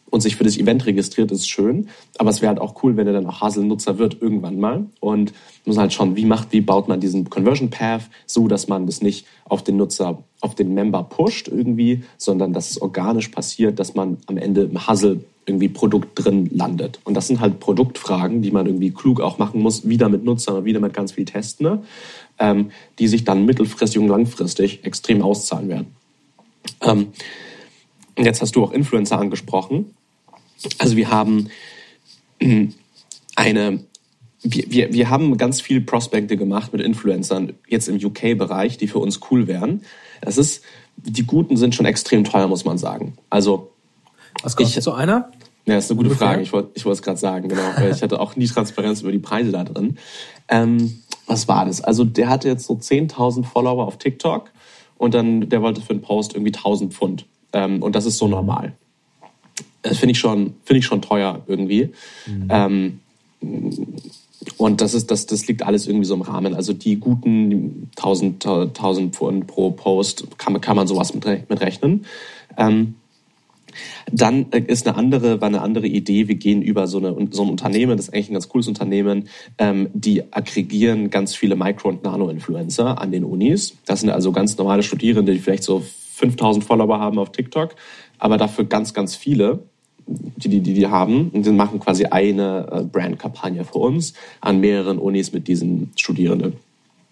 [0.09, 1.87] und sich für das Event registriert, ist schön.
[2.17, 4.87] Aber es wäre halt auch cool, wenn er dann auch Hustle-Nutzer wird irgendwann mal.
[4.99, 5.33] Und
[5.65, 9.01] muss halt schauen, wie macht, wie baut man diesen Conversion Path so, dass man das
[9.01, 13.93] nicht auf den Nutzer, auf den Member pusht irgendwie, sondern dass es organisch passiert, dass
[13.93, 16.99] man am Ende im Hustle irgendwie Produkt drin landet.
[17.03, 20.65] Und das sind halt Produktfragen, die man irgendwie klug auch machen muss, wieder mit Nutzern
[20.65, 21.83] wieder mit ganz viel Testen, ne?
[22.39, 25.95] ähm, die sich dann mittelfristig und langfristig extrem auszahlen werden.
[26.81, 27.07] Ähm,
[28.17, 29.93] jetzt hast du auch Influencer angesprochen.
[30.79, 31.49] Also wir haben
[32.41, 32.73] hm,
[33.35, 33.79] eine,
[34.41, 38.99] wir, wir, wir haben ganz viel Prospekte gemacht mit Influencern, jetzt im UK-Bereich, die für
[38.99, 39.83] uns cool wären.
[40.21, 40.63] Das ist,
[40.97, 43.13] die guten sind schon extrem teuer, muss man sagen.
[43.29, 43.74] Also
[44.43, 45.31] was kostet ich, so einer?
[45.65, 46.27] Ja, das ist eine gute Ungefähr?
[46.27, 46.41] Frage.
[46.43, 47.61] Ich wollte ich es gerade sagen, genau.
[47.89, 49.97] ich hatte auch nie Transparenz über die Preise da drin.
[50.47, 51.81] Ähm, was war das?
[51.81, 54.51] Also der hatte jetzt so 10.000 Follower auf TikTok
[54.97, 57.25] und dann der wollte für einen Post irgendwie 1.000 Pfund.
[57.53, 58.73] Ähm, und das ist so normal.
[59.81, 61.93] Das finde ich schon finde ich schon teuer irgendwie.
[62.27, 62.47] Mhm.
[62.49, 62.99] Ähm,
[64.57, 66.53] Und das ist, das, das liegt alles irgendwie so im Rahmen.
[66.53, 72.05] Also die guten 1000, 1000 Pfund pro Post kann, kann man sowas mit, mit rechnen.
[72.57, 72.95] Ähm,
[74.11, 76.27] dann äh, ist eine andere, war eine andere Idee.
[76.27, 79.29] Wir gehen über so, eine, so ein Unternehmen, das ist eigentlich ein ganz cooles Unternehmen,
[79.57, 83.77] ähm, die aggregieren ganz viele Micro- und Nano-Influencer an den Unis.
[83.85, 85.83] Das sind also ganz normale Studierende, die vielleicht so
[86.15, 87.75] 5000 Follower haben auf TikTok,
[88.19, 89.59] aber dafür ganz, ganz viele
[90.07, 91.29] die die, die, die haben.
[91.29, 96.53] Und die machen quasi eine äh, Brand-Kampagne für uns an mehreren Unis mit diesen Studierenden.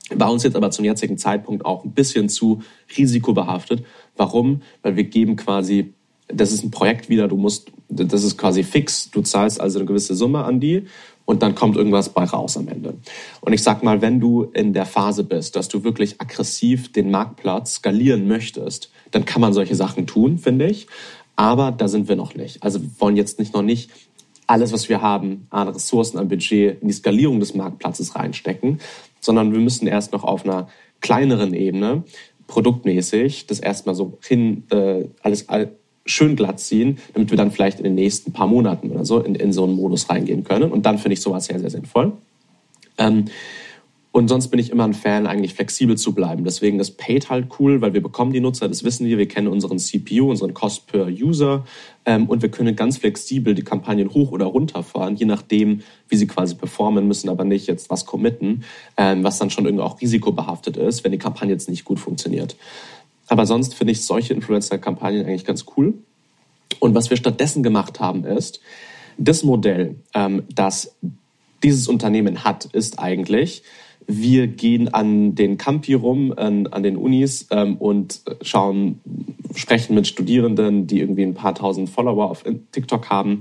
[0.10, 2.62] War uns jetzt aber zum jetzigen Zeitpunkt auch ein bisschen zu
[2.97, 3.86] risikobehaftet.
[4.15, 4.62] Warum?
[4.82, 5.93] Weil wir geben quasi,
[6.33, 9.85] das ist ein Projekt wieder, du musst, das ist quasi fix, du zahlst also eine
[9.85, 10.85] gewisse Summe an die
[11.25, 12.95] und dann kommt irgendwas bei raus am Ende.
[13.41, 17.11] Und ich sag mal, wenn du in der Phase bist, dass du wirklich aggressiv den
[17.11, 20.87] Marktplatz skalieren möchtest, dann kann man solche Sachen tun, finde ich.
[21.35, 22.61] Aber da sind wir noch nicht.
[22.61, 23.89] Also wir wollen jetzt nicht noch nicht
[24.45, 28.79] alles, was wir haben, an Ressourcen, an Budget in die Skalierung des Marktplatzes reinstecken,
[29.21, 30.67] sondern wir müssen erst noch auf einer
[30.99, 32.03] kleineren Ebene
[32.47, 37.79] produktmäßig das erstmal so hin äh, alles all, schön glatt ziehen, damit wir dann vielleicht
[37.79, 40.71] in den nächsten paar Monaten oder so in, in so einen Modus reingehen können.
[40.71, 42.13] Und dann finde ich sowas sehr, sehr sinnvoll.
[42.97, 43.25] Ähm,
[44.15, 46.43] und sonst bin ich immer ein Fan, eigentlich flexibel zu bleiben.
[46.43, 49.17] Deswegen ist Paid halt cool, weil wir bekommen die Nutzer, das wissen wir.
[49.17, 51.65] Wir kennen unseren CPU, unseren Cost per User.
[52.05, 56.15] Ähm, und wir können ganz flexibel die Kampagnen hoch oder runter fahren, je nachdem, wie
[56.15, 58.65] sie quasi performen, müssen aber nicht jetzt was committen,
[58.97, 62.55] ähm, was dann schon irgendwie auch risikobehaftet ist, wenn die Kampagne jetzt nicht gut funktioniert.
[63.27, 65.93] Aber sonst finde ich solche Influencer-Kampagnen eigentlich ganz cool.
[66.79, 68.59] Und was wir stattdessen gemacht haben, ist,
[69.17, 70.95] das Modell, ähm, das
[71.63, 73.63] dieses Unternehmen hat, ist eigentlich,
[74.05, 78.99] wir gehen an den Campi rum, an, an den Unis ähm, und schauen,
[79.55, 83.39] sprechen mit Studierenden, die irgendwie ein paar tausend Follower auf TikTok haben.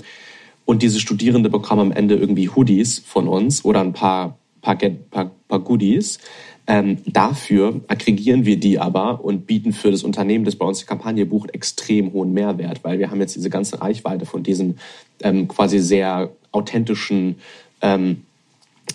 [0.65, 5.33] Und diese Studierende bekommen am Ende irgendwie Hoodies von uns oder ein paar, paar, paar,
[5.49, 6.19] paar Goodies.
[6.67, 10.87] Ähm, dafür aggregieren wir die aber und bieten für das Unternehmen, das bei uns die
[10.87, 14.79] Kampagne bucht, extrem hohen Mehrwert, weil wir haben jetzt diese ganze Reichweite von diesen
[15.23, 17.37] ähm, quasi sehr authentischen
[17.81, 18.23] ähm,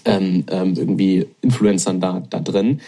[0.06, 2.82] ähm, ähm, irgendwie Influencern da, da drin.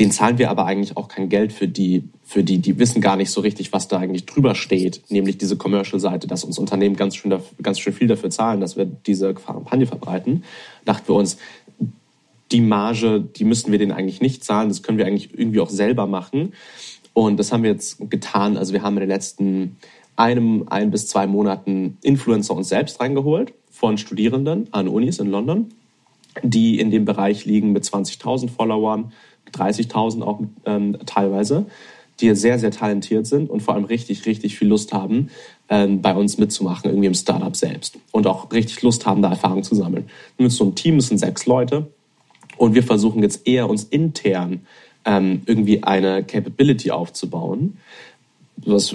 [0.00, 3.16] Den zahlen wir aber eigentlich auch kein Geld für die, für die, die wissen gar
[3.16, 7.14] nicht so richtig, was da eigentlich drüber steht, nämlich diese Commercial-Seite, dass uns Unternehmen ganz
[7.14, 7.32] schön,
[7.62, 10.42] ganz schön viel dafür zahlen, dass wir diese Kampagne verbreiten.
[10.84, 11.36] Dachten wir uns,
[12.52, 15.70] die Marge, die müssten wir denen eigentlich nicht zahlen, das können wir eigentlich irgendwie auch
[15.70, 16.52] selber machen.
[17.12, 18.56] Und das haben wir jetzt getan.
[18.56, 19.76] Also wir haben in den letzten
[20.16, 25.72] einem, ein bis zwei Monaten Influencer uns selbst reingeholt von Studierenden an Unis in London
[26.42, 29.12] die in dem Bereich liegen mit 20.000 Followern,
[29.54, 31.66] 30.000 auch ähm, teilweise,
[32.20, 35.30] die sehr, sehr talentiert sind und vor allem richtig, richtig viel Lust haben,
[35.68, 37.98] ähm, bei uns mitzumachen, irgendwie im Startup selbst.
[38.12, 40.08] Und auch richtig Lust haben, da Erfahrung zu sammeln.
[40.36, 41.90] Mit so einem Team, es sind sechs Leute.
[42.60, 44.66] Und wir versuchen jetzt eher uns intern
[45.06, 47.78] ähm, irgendwie eine Capability aufzubauen,
[48.62, 48.94] sowas,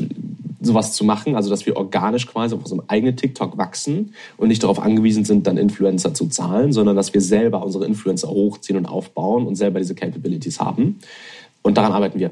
[0.61, 4.61] sowas zu machen, also dass wir organisch quasi auf unserem eigenen TikTok wachsen und nicht
[4.61, 8.85] darauf angewiesen sind, dann Influencer zu zahlen, sondern dass wir selber unsere Influencer hochziehen und
[8.85, 10.99] aufbauen und selber diese Capabilities haben.
[11.63, 12.29] Und daran arbeiten wir.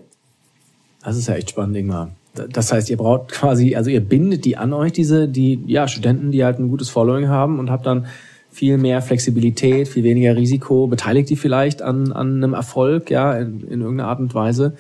[1.04, 2.12] Das ist ja echt spannend, Ingmar.
[2.52, 6.32] Das heißt, ihr braucht quasi, also ihr bindet die an euch, diese, die, ja, Studenten,
[6.32, 8.06] die halt ein gutes Following haben und habt dann
[8.54, 13.62] viel mehr Flexibilität, viel weniger Risiko, beteiligt die vielleicht an, an einem Erfolg, ja, in,
[13.62, 14.76] in irgendeiner Art und Weise.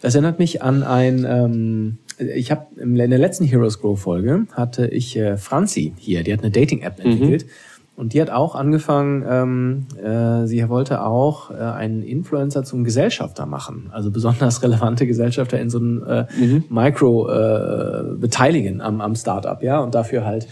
[0.00, 4.86] Das erinnert mich an ein, ähm, ich habe in der letzten Heroes Grow Folge hatte
[4.86, 7.10] ich äh, Franzi hier, die hat eine Dating-App mhm.
[7.10, 7.46] entwickelt.
[7.46, 7.50] Mhm.
[7.96, 13.44] Und die hat auch angefangen, ähm, äh, sie wollte auch äh, einen Influencer zum Gesellschafter
[13.44, 16.64] machen, also besonders relevante Gesellschafter in so einem äh, mhm.
[16.68, 20.46] Micro äh, beteiligen am, am Startup, ja, und dafür halt.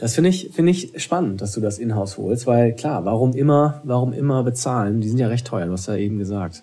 [0.00, 3.80] Das finde ich finde ich spannend, dass du das in-house holst, weil klar, warum immer,
[3.84, 5.00] warum immer bezahlen?
[5.00, 6.62] Die sind ja recht teuer, du hast ja eben gesagt.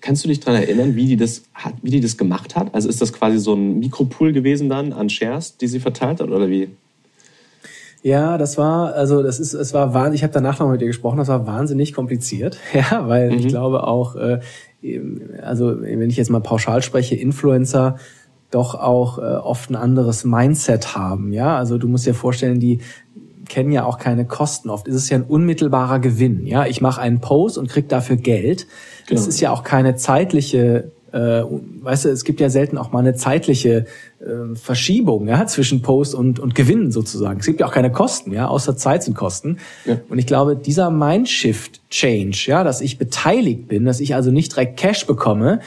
[0.00, 2.74] Kannst du dich daran erinnern, wie die, das hat, wie die das gemacht hat?
[2.74, 6.30] Also ist das quasi so ein Mikropool gewesen dann an Shares, die sie verteilt hat
[6.30, 6.70] oder wie?
[8.02, 10.86] Ja, das war, also das ist, es war wahnsinnig, ich habe danach noch mit dir
[10.86, 13.38] gesprochen, das war wahnsinnig kompliziert, ja, weil mhm.
[13.38, 14.40] ich glaube auch, äh,
[15.42, 17.96] also wenn ich jetzt mal pauschal spreche, Influencer
[18.54, 22.80] doch auch äh, oft ein anderes Mindset haben, ja, also du musst dir vorstellen, die
[23.48, 24.70] kennen ja auch keine Kosten.
[24.70, 26.46] Oft ist es ja ein unmittelbarer Gewinn.
[26.46, 28.66] Ja, ich mache einen Post und krieg dafür Geld.
[29.06, 29.20] Genau.
[29.20, 31.42] Das ist ja auch keine zeitliche, äh,
[31.82, 33.86] weißt du, es gibt ja selten auch mal eine zeitliche
[34.20, 37.40] äh, Verschiebung ja, zwischen Post und, und Gewinn sozusagen.
[37.40, 39.58] Es gibt ja auch keine Kosten, ja, außer Zeit sind Kosten.
[39.84, 39.98] Ja.
[40.08, 44.78] Und ich glaube, dieser Mindshift-Change, ja, dass ich beteiligt bin, dass ich also nicht direkt
[44.78, 45.60] Cash bekomme,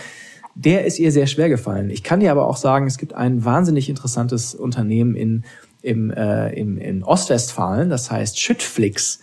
[0.58, 1.90] der ist ihr sehr schwer gefallen.
[1.92, 5.44] Ich kann dir aber auch sagen, es gibt ein wahnsinnig interessantes Unternehmen in
[5.84, 9.20] im, äh, im, in Ostwestfalen, das heißt Schüttflix.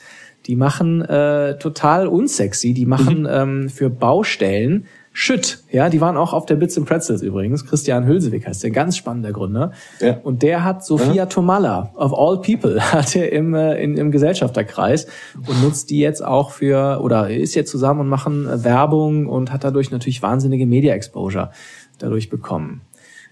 [0.47, 2.73] Die machen äh, total unsexy.
[2.75, 3.29] Die machen mhm.
[3.31, 7.64] ähm, für Baustellen Schütt, ja, die waren auch auf der Bits and Pretzels übrigens.
[7.64, 9.70] Christian Hülsewig heißt der, ganz spannender Gründer.
[10.00, 10.18] Ja.
[10.24, 11.27] Und der hat Sophia ja.
[11.27, 15.07] Tomalla, of all people, hat er im, äh, in, im Gesellschafterkreis
[15.46, 19.53] und nutzt die jetzt auch für, oder ist jetzt zusammen und machen äh, Werbung und
[19.53, 21.53] hat dadurch natürlich wahnsinnige Media-Exposure
[22.00, 22.81] dadurch bekommen.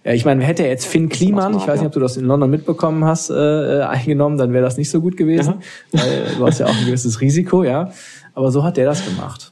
[0.04, 2.26] Ja, ich meine, hätte er jetzt Finn Kliman, ich weiß nicht, ob du das in
[2.26, 5.54] London mitbekommen hast, äh, äh eingenommen, dann wäre das nicht so gut gewesen.
[5.90, 6.00] Ja.
[6.00, 7.90] Weil du hast ja auch ein gewisses Risiko, ja.
[8.34, 9.51] Aber so hat der das gemacht.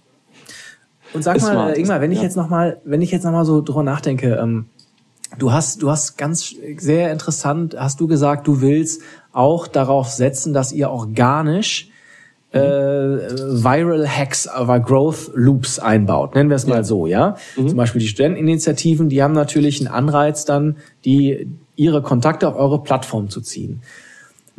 [1.13, 1.79] Und sag mal, smart.
[1.79, 2.25] Ingmar, wenn ich ja.
[2.25, 4.67] jetzt noch mal, wenn ich jetzt noch mal so drüber nachdenke, ähm,
[5.39, 10.53] du hast, du hast ganz sehr interessant, hast du gesagt, du willst auch darauf setzen,
[10.53, 11.91] dass ihr organisch
[12.53, 16.85] äh, Viral Hacks, aber Growth Loops einbaut, nennen wir es mal ja.
[16.85, 17.37] so, ja.
[17.57, 17.69] Mhm.
[17.69, 21.47] Zum Beispiel die Studenteninitiativen, die haben natürlich einen Anreiz dann, die
[21.77, 23.83] ihre Kontakte auf eure Plattform zu ziehen.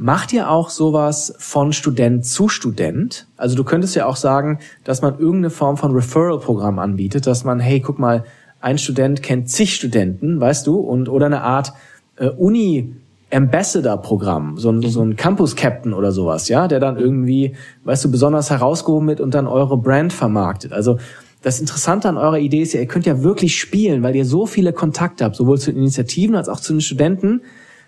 [0.03, 3.27] Macht ihr auch sowas von Student zu Student?
[3.37, 7.59] Also du könntest ja auch sagen, dass man irgendeine Form von Referral-Programm anbietet, dass man,
[7.59, 8.23] hey, guck mal,
[8.61, 11.73] ein Student kennt zig Studenten, weißt du, und oder eine Art
[12.15, 12.95] äh, Uni
[13.31, 18.49] Ambassador-Programm, so ein, so ein Campus-Captain oder sowas, ja, der dann irgendwie, weißt du, besonders
[18.49, 20.73] herausgehoben wird und dann eure Brand vermarktet.
[20.73, 20.97] Also
[21.43, 24.47] das Interessante an eurer Idee ist ja, ihr könnt ja wirklich spielen, weil ihr so
[24.47, 27.41] viele Kontakte habt, sowohl zu den Initiativen als auch zu den Studenten.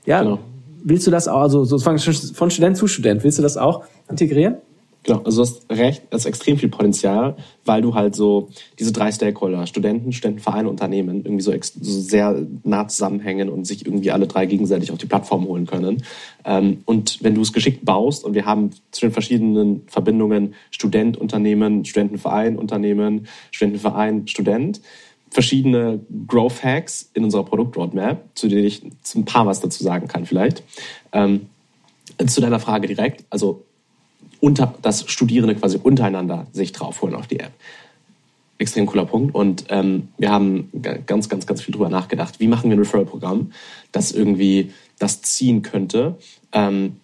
[0.05, 0.37] Ja, genau
[0.83, 1.99] willst du das auch, also sozusagen
[2.33, 4.57] von Student zu Student, willst du das auch integrieren?
[5.03, 8.93] Genau, also du hast recht, das ist extrem viel Potenzial, weil du halt so diese
[8.93, 14.27] drei Stakeholder, Studenten, Studentenvereine, Unternehmen, irgendwie so, so sehr nah zusammenhängen und sich irgendwie alle
[14.27, 16.03] drei gegenseitig auf die Plattform holen können.
[16.45, 21.17] Ähm, und wenn du es geschickt baust und wir haben zu den verschiedenen Verbindungen Student,
[21.17, 24.79] Unternehmen, Studentenverein, Unternehmen, Studentenverein, Student,
[25.33, 28.83] verschiedene Growth Hacks in unserer Produktroadmap, zu denen ich
[29.15, 30.63] ein paar was dazu sagen kann vielleicht.
[31.11, 31.47] Ähm,
[32.27, 33.65] zu deiner Frage direkt, also
[34.39, 37.51] unter, dass Studierende quasi untereinander sich draufholen auf die App.
[38.59, 39.33] Extrem cooler Punkt.
[39.33, 40.69] Und ähm, wir haben
[41.05, 42.39] ganz, ganz, ganz viel drüber nachgedacht.
[42.39, 43.51] Wie machen wir ein Referral-Programm,
[43.91, 46.17] das irgendwie das ziehen könnte?
[46.51, 46.97] Ähm,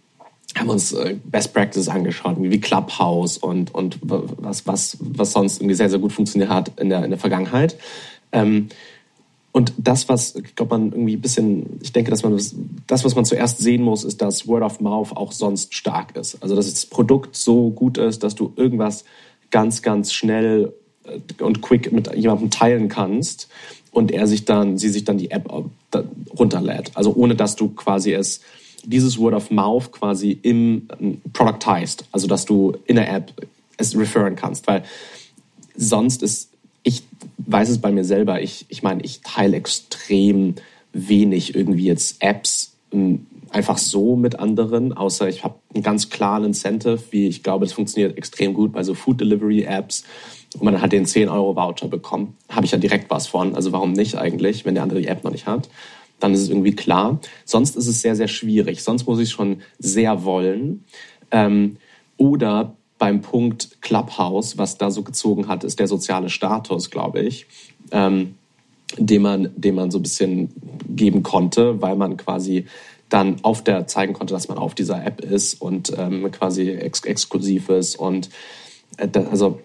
[0.57, 5.75] haben uns äh, Best Practices angeschaut, wie Clubhouse und, und was, was, was sonst irgendwie
[5.75, 7.77] sehr, sehr gut funktioniert hat in der, in der Vergangenheit.
[8.31, 8.69] Ähm,
[9.51, 12.37] und das, was, ich glaube, man irgendwie ein bisschen, ich denke, dass man
[12.87, 16.41] das, was man zuerst sehen muss, ist, dass Word of Mouth auch sonst stark ist.
[16.41, 19.05] Also, dass das Produkt so gut ist, dass du irgendwas
[19.49, 20.73] ganz, ganz schnell
[21.05, 23.49] äh, und quick mit jemandem teilen kannst
[23.91, 25.51] und er sich dann, sie sich dann die App
[26.37, 26.91] runterlädt.
[26.93, 28.41] Also, ohne dass du quasi es,
[28.85, 33.33] dieses Word of Mouth quasi im ähm, Productized, also dass du in der App
[33.77, 34.83] es referen kannst, weil
[35.75, 36.48] sonst ist
[37.45, 38.41] weiß es bei mir selber.
[38.41, 40.55] Ich, ich meine, ich teile extrem
[40.93, 46.43] wenig irgendwie jetzt Apps ähm, einfach so mit anderen, außer ich habe einen ganz klaren
[46.43, 50.03] Incentive, wie ich glaube, das funktioniert extrem gut bei so Food Delivery Apps,
[50.55, 53.55] wo man halt den 10 Euro Voucher bekommt, habe ich ja direkt was von.
[53.55, 55.69] Also warum nicht eigentlich, wenn der andere die App noch nicht hat?
[56.19, 57.19] Dann ist es irgendwie klar.
[57.45, 58.83] Sonst ist es sehr, sehr schwierig.
[58.83, 60.83] Sonst muss ich schon sehr wollen.
[61.31, 61.77] Ähm,
[62.17, 67.47] oder beim Punkt Clubhouse, was da so gezogen hat, ist der soziale Status, glaube ich,
[67.91, 68.35] ähm,
[68.97, 70.49] den, man, den man so ein bisschen
[70.87, 72.65] geben konnte, weil man quasi
[73.07, 77.03] dann auf der zeigen konnte, dass man auf dieser App ist und ähm, quasi ex
[77.05, 77.95] exklusiv ist.
[77.95, 78.29] Und
[78.97, 79.59] äh, da, also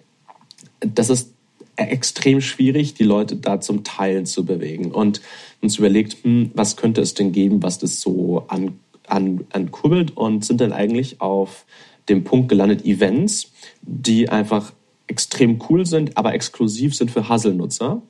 [0.80, 1.32] das ist
[1.76, 4.92] extrem schwierig, die Leute da zum Teilen zu bewegen.
[4.92, 5.20] Und
[5.60, 10.44] uns überlegt, hm, was könnte es denn geben, was das so an, an, ankurbelt und
[10.44, 11.66] sind dann eigentlich auf
[12.08, 14.72] dem Punkt gelandet Events, die einfach
[15.06, 18.02] extrem cool sind, aber exklusiv sind für Hustle-Nutzer.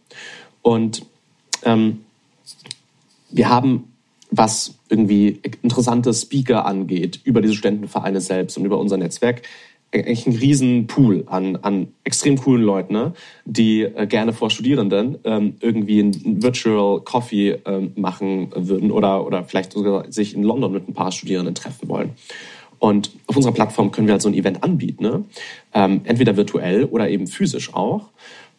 [0.63, 1.05] Und
[1.65, 2.01] ähm,
[3.31, 3.93] wir haben,
[4.31, 9.43] was irgendwie interessante Speaker angeht, über diese Studentenvereine selbst und über unser Netzwerk,
[9.93, 13.13] eigentlich einen riesen Pool an, an extrem coolen Leuten, ne,
[13.45, 19.45] die äh, gerne vor Studierenden ähm, irgendwie ein Virtual Coffee ähm, machen würden oder, oder
[19.45, 22.11] vielleicht sogar sich in London mit ein paar Studierenden treffen wollen.
[22.85, 25.25] Und auf unserer Plattform können wir halt so ein Event anbieten, ne?
[25.73, 28.11] ähm, entweder virtuell oder eben physisch auch.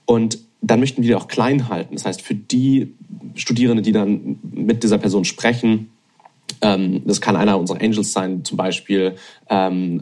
[0.05, 1.93] Und dann möchten wir die auch klein halten.
[1.93, 2.95] Das heißt, für die
[3.35, 5.91] Studierende, die dann mit dieser Person sprechen,
[6.61, 9.13] ähm, das kann einer unserer Angels sein, zum Beispiel.
[9.47, 10.01] Ähm,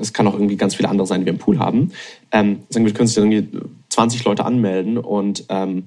[0.00, 1.92] es kann auch irgendwie ganz viele andere sein, die wir im Pool haben.
[2.32, 5.84] Ähm, sagen wir, können sich dann irgendwie 20 Leute anmelden und ähm,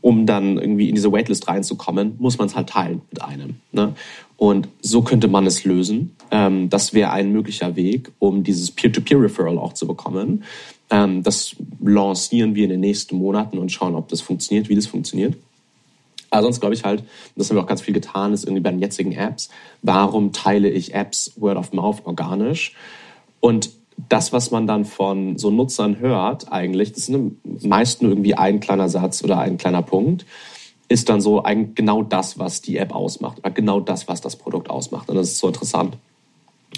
[0.00, 3.56] um dann irgendwie in diese Waitlist reinzukommen, muss man es halt teilen mit einem.
[3.72, 3.94] Ne?
[4.36, 6.16] Und so könnte man es lösen.
[6.30, 10.44] Ähm, das wäre ein möglicher Weg, um dieses Peer-to-Peer-Referral auch zu bekommen.
[10.90, 14.86] Ähm, das lancieren wir in den nächsten Monaten und schauen, ob das funktioniert, wie das
[14.86, 15.36] funktioniert.
[16.30, 17.02] Aber sonst glaube ich halt,
[17.36, 19.50] das haben wir auch ganz viel getan, ist irgendwie bei den jetzigen Apps,
[19.82, 22.74] warum teile ich Apps Word of Mouth organisch?
[23.40, 23.70] Und
[24.08, 27.20] das, was man dann von so Nutzern hört, eigentlich, das ist
[27.62, 30.26] meist nur irgendwie ein kleiner Satz oder ein kleiner Punkt,
[30.88, 34.36] ist dann so eigentlich genau das, was die App ausmacht, oder genau das, was das
[34.36, 35.08] Produkt ausmacht.
[35.08, 35.96] Und das ist so interessant.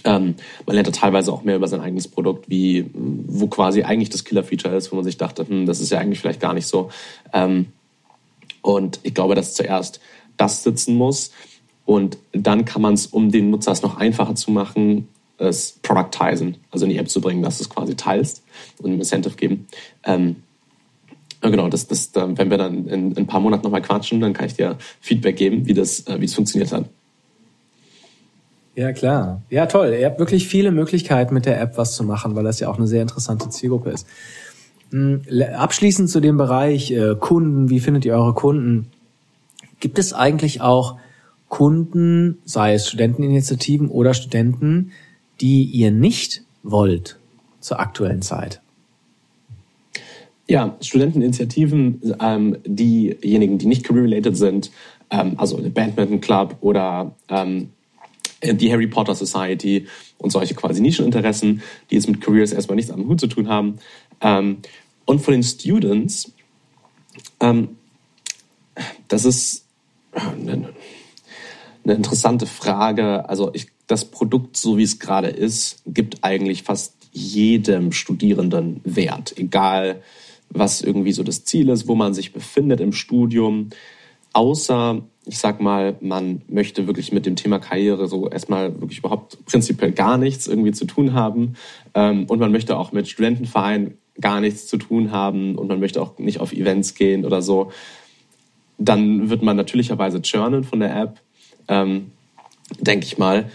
[0.05, 0.35] Ähm,
[0.67, 4.25] man lernt da teilweise auch mehr über sein eigenes Produkt, wie wo quasi eigentlich das
[4.25, 6.91] Killer-Feature ist, wo man sich dachte, hm, das ist ja eigentlich vielleicht gar nicht so.
[7.33, 7.67] Ähm,
[8.63, 10.01] und ich glaube, dass zuerst
[10.37, 11.31] das sitzen muss
[11.85, 15.09] und dann kann man es, um den Nutzer es noch einfacher zu machen,
[15.49, 18.43] es productizen, also in die App zu bringen, dass du es quasi teilst
[18.81, 19.67] und ein Incentive geben.
[20.05, 20.37] Ähm,
[21.41, 24.47] genau, das, das, wenn wir dann in, in ein paar Monaten nochmal quatschen, dann kann
[24.47, 26.85] ich dir Feedback geben, wie das, äh, wie es funktioniert hat.
[28.75, 29.43] Ja, klar.
[29.51, 29.95] Ja, toll.
[29.99, 32.79] Ihr habt wirklich viele Möglichkeiten mit der App was zu machen, weil das ja auch
[32.79, 34.07] eine sehr interessante Zielgruppe ist.
[34.91, 35.23] Hm,
[35.55, 38.89] abschließend zu dem Bereich äh, Kunden, wie findet ihr eure Kunden?
[39.81, 40.97] Gibt es eigentlich auch
[41.49, 44.93] Kunden, sei es Studenteninitiativen oder Studenten,
[45.43, 47.19] die ihr nicht wollt
[47.61, 48.61] zur aktuellen Zeit?
[50.49, 54.71] Ja, Studenteninitiativen, ähm, diejenigen, die nicht career-related sind,
[55.11, 57.71] ähm, also der Badminton Club oder ähm,
[58.43, 59.87] die Harry Potter Society
[60.19, 63.79] und solche quasi Nischeninteressen, die jetzt mit Careers erstmal nichts am Hut zu tun haben.
[64.21, 64.59] Ähm,
[65.05, 66.33] und von den Students,
[67.41, 67.77] ähm,
[69.09, 69.67] das ist
[70.13, 70.71] eine,
[71.85, 73.29] eine interessante Frage.
[73.29, 79.35] Also ich, das Produkt, so wie es gerade ist, gibt eigentlich fast jedem Studierenden Wert,
[79.37, 80.03] egal
[80.49, 83.71] was irgendwie so das Ziel ist, wo man sich befindet im Studium,
[84.33, 89.45] außer ich sag mal, man möchte wirklich mit dem Thema Karriere so erstmal wirklich überhaupt
[89.47, 91.55] prinzipiell gar nichts irgendwie zu tun haben.
[91.95, 96.03] Ähm, und man möchte auch mit Studentenvereinen gar nichts zu tun haben und man möchte
[96.03, 97.71] auch nicht auf Events gehen oder so,
[98.79, 101.21] dann wird man natürlicherweise churnen von der App,
[101.69, 102.11] ähm,
[102.81, 103.49] denke ich mal.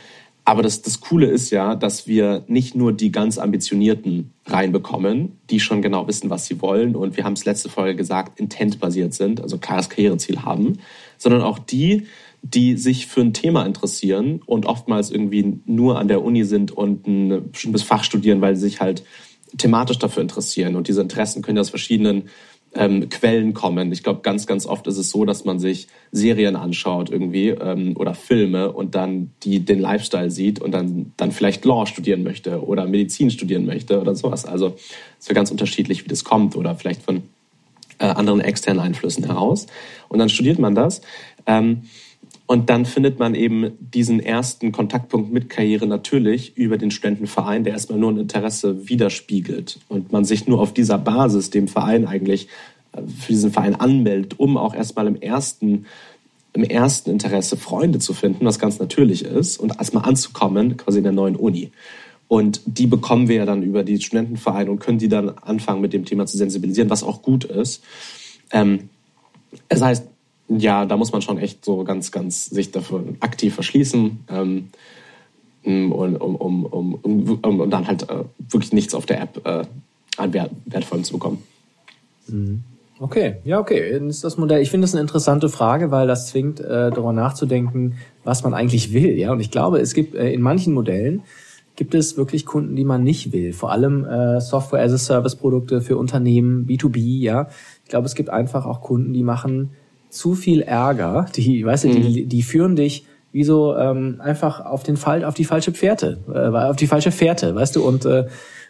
[0.48, 5.60] Aber das, das Coole ist ja, dass wir nicht nur die ganz Ambitionierten reinbekommen, die
[5.60, 9.42] schon genau wissen, was sie wollen und wir haben es letzte Folge gesagt, intentbasiert sind,
[9.42, 10.80] also klares Karriereziel haben,
[11.18, 12.08] sondern auch die,
[12.44, 17.06] die sich für ein Thema interessieren und oftmals irgendwie nur an der Uni sind und
[17.08, 19.04] ein bestimmtes Fach studieren, weil sie sich halt
[19.58, 20.78] thematisch dafür interessieren.
[20.78, 22.30] Und diese Interessen können aus verschiedenen
[22.78, 23.92] ähm, Quellen kommen.
[23.92, 27.96] Ich glaube, ganz, ganz oft ist es so, dass man sich Serien anschaut irgendwie ähm,
[27.98, 32.64] oder Filme und dann die, den Lifestyle sieht und dann, dann vielleicht Law studieren möchte
[32.64, 34.46] oder Medizin studieren möchte oder sowas.
[34.46, 37.24] Also es ist ja ganz unterschiedlich, wie das kommt oder vielleicht von
[38.00, 39.68] äh, anderen externen Einflüssen heraus.
[40.08, 41.02] Und dann studiert man das.
[41.46, 41.84] Ähm,
[42.48, 47.74] und dann findet man eben diesen ersten Kontaktpunkt mit Karriere natürlich über den Studentenverein, der
[47.74, 52.48] erstmal nur ein Interesse widerspiegelt und man sich nur auf dieser Basis dem Verein eigentlich
[52.94, 55.86] äh, für diesen Verein anmeldet, um auch erstmal im ersten
[56.54, 61.04] im ersten Interesse Freunde zu finden, was ganz natürlich ist und erstmal anzukommen quasi in
[61.04, 61.72] der neuen Uni.
[62.28, 65.94] Und die bekommen wir ja dann über die Studentenvereine und können die dann anfangen mit
[65.94, 67.84] dem Thema zu sensibilisieren, was auch gut ist.
[68.52, 68.90] Ähm,
[69.70, 70.08] das heißt,
[70.50, 74.26] ja, da muss man schon echt so ganz, ganz sich dafür aktiv verschließen.
[74.30, 74.70] Ähm,
[75.64, 79.64] um, um, um, um, um, dann halt äh, wirklich nichts auf der App äh,
[80.16, 81.44] an Wert, Wertvollem zu bekommen.
[82.28, 82.64] Mhm.
[83.00, 84.00] Okay, ja, okay.
[84.08, 84.62] Ist das Modell.
[84.62, 88.92] Ich finde das eine interessante Frage, weil das zwingt, äh, darüber nachzudenken, was man eigentlich
[88.92, 89.18] will.
[89.20, 91.24] Ja, und ich glaube, es gibt äh, in manchen Modellen
[91.76, 93.54] gibt es wirklich Kunden, die man nicht will.
[93.54, 97.20] Vor allem äh, Software as a Service Produkte für Unternehmen, B2B.
[97.20, 97.50] Ja,
[97.84, 99.72] ich glaube, es gibt einfach auch Kunden, die machen
[100.10, 102.02] zu viel Ärger, die, weißt du, mhm.
[102.02, 106.18] die, die führen dich wie so ähm, einfach auf den Fall, auf die falsche Pferde,
[106.34, 108.26] äh, auf die falsche Fährte, weißt du, und äh,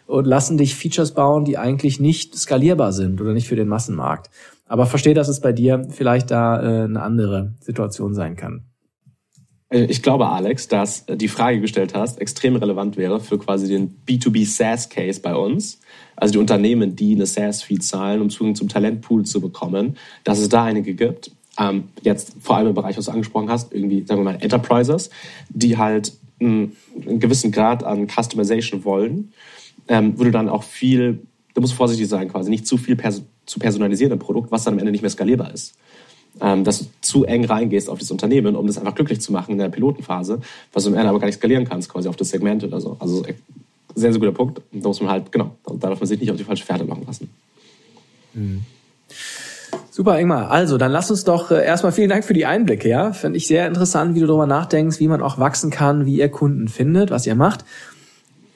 [0.08, 4.30] und lassen dich Features bauen, die eigentlich nicht skalierbar sind oder nicht für den Massenmarkt.
[4.66, 8.64] Aber verstehe, dass es bei dir vielleicht da äh, eine andere Situation sein kann.
[9.70, 13.96] Äh, ich glaube, Alex, dass die Frage gestellt hast, extrem relevant wäre für quasi den
[14.06, 15.80] B2B SaaS Case bei uns.
[16.16, 20.48] Also die Unternehmen, die eine SaaS-Fee zahlen, um Zugang zum Talentpool zu bekommen, dass es
[20.48, 21.30] da einige gibt.
[21.58, 25.10] Ähm, jetzt vor allem im Bereich, was du angesprochen hast, irgendwie, sagen wir mal, Enterprises,
[25.48, 29.32] die halt einen, einen gewissen Grad an Customization wollen,
[29.88, 31.20] ähm, wo dann auch viel,
[31.54, 34.74] du musst vorsichtig sein quasi, nicht zu viel pers zu personalisieren im Produkt, was dann
[34.74, 35.74] am Ende nicht mehr skalierbar ist.
[36.40, 39.52] Ähm, dass du zu eng reingehst auf das Unternehmen, um das einfach glücklich zu machen
[39.52, 40.40] in der Pilotenphase,
[40.72, 42.96] was du am Ende aber gar nicht skalieren kannst, quasi auf das Segment oder so.
[43.00, 43.24] Also
[43.94, 44.60] sehr, sehr guter Punkt.
[44.72, 47.06] Da muss man halt, genau, da darf man sich nicht auf die falsche Pferde locken
[47.06, 47.30] lassen.
[48.34, 48.60] Mhm.
[49.90, 50.50] Super, Ingmar.
[50.52, 53.12] Also, dann lass uns doch äh, erstmal vielen Dank für die Einblicke, ja.
[53.12, 56.28] Finde ich sehr interessant, wie du darüber nachdenkst, wie man auch wachsen kann, wie ihr
[56.28, 57.64] Kunden findet, was ihr macht.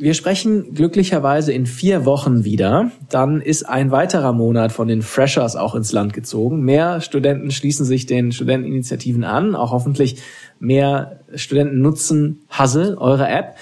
[0.02, 2.90] Wir sprechen glücklicherweise in vier Wochen wieder.
[3.08, 6.62] Dann ist ein weiterer Monat von den Freshers auch ins Land gezogen.
[6.62, 9.54] Mehr Studenten schließen sich den Studenteninitiativen an.
[9.54, 10.20] Auch hoffentlich
[10.58, 13.54] mehr Studenten nutzen Hustle, eure App.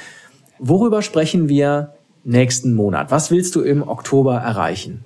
[0.58, 1.92] Worüber sprechen wir
[2.24, 3.10] nächsten Monat?
[3.10, 5.04] Was willst du im Oktober erreichen?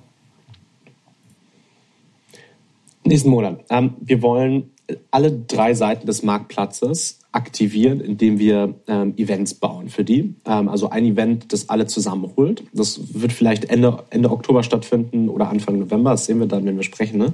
[3.03, 3.59] Nächsten Monat.
[3.69, 4.71] Ähm, wir wollen
[5.11, 10.33] alle drei Seiten des Marktplatzes aktivieren, indem wir ähm, Events bauen für die.
[10.45, 12.63] Ähm, also ein Event, das alle zusammenholt.
[12.73, 16.11] Das wird vielleicht Ende, Ende Oktober stattfinden oder Anfang November.
[16.11, 17.17] Das sehen wir dann, wenn wir sprechen.
[17.17, 17.33] Ne?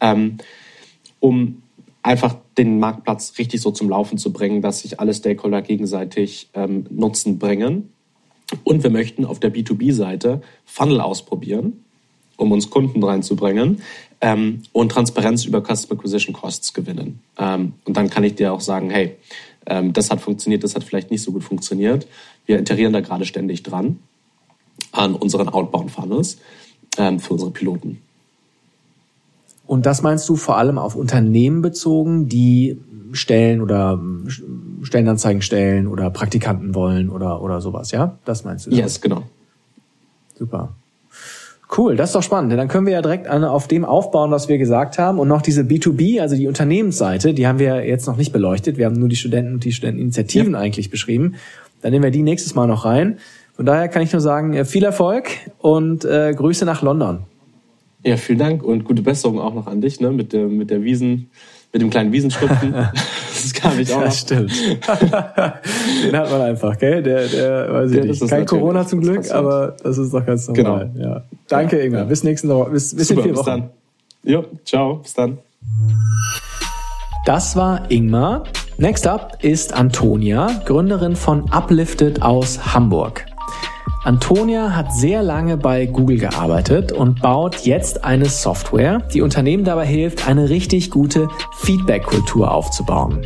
[0.00, 0.38] Ähm,
[1.20, 1.62] um
[2.02, 6.86] einfach den Marktplatz richtig so zum Laufen zu bringen, dass sich alle Stakeholder gegenseitig ähm,
[6.88, 7.90] Nutzen bringen.
[8.64, 11.84] Und wir möchten auf der B2B-Seite Funnel ausprobieren,
[12.38, 13.82] um uns Kunden reinzubringen,
[14.22, 17.20] ähm, und Transparenz über Customer Acquisition Costs gewinnen.
[17.38, 19.16] Ähm, und dann kann ich dir auch sagen, hey,
[19.66, 22.06] ähm, das hat funktioniert, das hat vielleicht nicht so gut funktioniert.
[22.46, 23.98] Wir iterieren da gerade ständig dran
[24.92, 26.38] an unseren Outbound Funnels
[26.96, 28.00] ähm, für unsere Piloten.
[29.66, 32.78] Und das meinst du vor allem auf Unternehmen bezogen, die
[33.12, 34.00] Stellen oder
[34.82, 38.18] Stellenanzeigen stellen oder Praktikanten wollen oder, oder sowas, ja?
[38.24, 38.70] Das meinst du?
[38.70, 39.24] Yes, genau.
[40.36, 40.74] Super.
[41.76, 42.52] Cool, das ist doch spannend.
[42.52, 45.18] Dann können wir ja direkt auf dem aufbauen, was wir gesagt haben.
[45.18, 48.76] Und noch diese B2B, also die Unternehmensseite, die haben wir jetzt noch nicht beleuchtet.
[48.76, 50.58] Wir haben nur die Studenten und die Studenteninitiativen ja.
[50.58, 51.36] eigentlich beschrieben.
[51.80, 53.18] Dann nehmen wir die nächstes Mal noch rein.
[53.54, 57.20] Von daher kann ich nur sagen, äh, viel Erfolg und äh, Grüße nach London.
[58.04, 60.82] Ja, vielen Dank und gute Besserung auch noch an dich ne, mit, der, mit der
[60.82, 61.30] Wiesen,
[61.72, 62.72] mit dem kleinen Wiesenschriften.
[62.72, 64.02] das kann ich auch.
[64.02, 64.52] Das stimmt.
[64.60, 67.02] Den hat man einfach, gell?
[67.02, 68.28] Der, der weiß ich ja, nicht.
[68.28, 70.90] Kein Corona zum Glück, aber das ist doch ganz normal.
[70.94, 71.06] Genau.
[71.08, 71.22] Ja.
[71.48, 72.00] Danke, ja, Ingmar.
[72.02, 72.06] Ja.
[72.06, 72.70] Bis nächste Woche.
[72.70, 73.44] Bis, bis Super, in vier Wochen.
[73.44, 73.70] Bis dann.
[74.24, 74.96] Jo, ciao.
[74.96, 75.38] Bis dann.
[77.24, 78.44] Das war Ingmar.
[78.78, 83.26] Next up ist Antonia, Gründerin von Uplifted aus Hamburg.
[84.04, 89.86] Antonia hat sehr lange bei Google gearbeitet und baut jetzt eine Software, die Unternehmen dabei
[89.86, 91.28] hilft, eine richtig gute
[91.58, 93.24] Feedback-Kultur aufzubauen.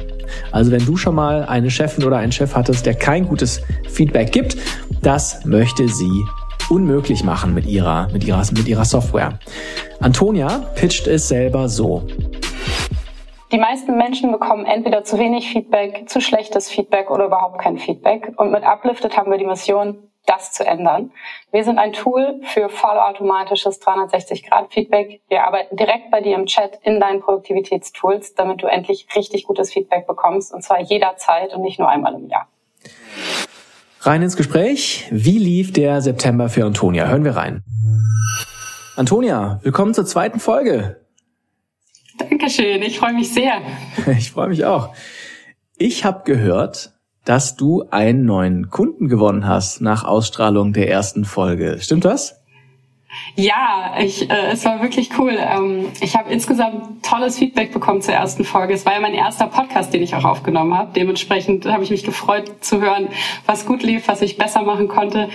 [0.53, 4.33] Also wenn du schon mal eine Chefin oder einen Chef hattest, der kein gutes Feedback
[4.33, 4.59] gibt,
[5.01, 6.25] das möchte sie
[6.69, 9.39] unmöglich machen mit ihrer, mit ihrer, mit ihrer Software.
[10.01, 12.07] Antonia pitcht es selber so.
[13.51, 18.35] Die meisten Menschen bekommen entweder zu wenig Feedback, zu schlechtes Feedback oder überhaupt kein Feedback.
[18.37, 21.13] Und mit Uplifted haben wir die Mission, das zu ändern.
[21.53, 25.21] Wir sind ein Tool für vollautomatisches 360-Grad-Feedback.
[25.29, 29.73] Wir arbeiten direkt bei dir im Chat in deinen Produktivitätstools, damit du endlich richtig gutes
[29.73, 32.49] Feedback bekommst und zwar jederzeit und nicht nur einmal im Jahr.
[34.01, 35.09] Rein ins Gespräch.
[35.11, 37.09] Wie lief der September für Antonia?
[37.09, 37.65] Hören wir rein.
[38.97, 41.05] Antonia, willkommen zur zweiten Folge.
[42.19, 43.61] Dankeschön, ich freue mich sehr.
[44.19, 44.95] Ich freue mich auch.
[45.77, 46.93] Ich habe gehört,
[47.27, 51.77] dass du einen neuen Kunden gewonnen hast nach Ausstrahlung der ersten Folge.
[51.81, 52.41] Stimmt das?
[53.35, 55.37] Ja, ich, äh, es war wirklich cool.
[55.39, 58.73] Ähm, ich habe insgesamt tolles Feedback bekommen zur ersten Folge.
[58.73, 60.93] Es war ja mein erster Podcast, den ich auch aufgenommen habe.
[60.95, 63.09] Dementsprechend habe ich mich gefreut zu hören,
[63.45, 65.29] was gut lief, was ich besser machen konnte.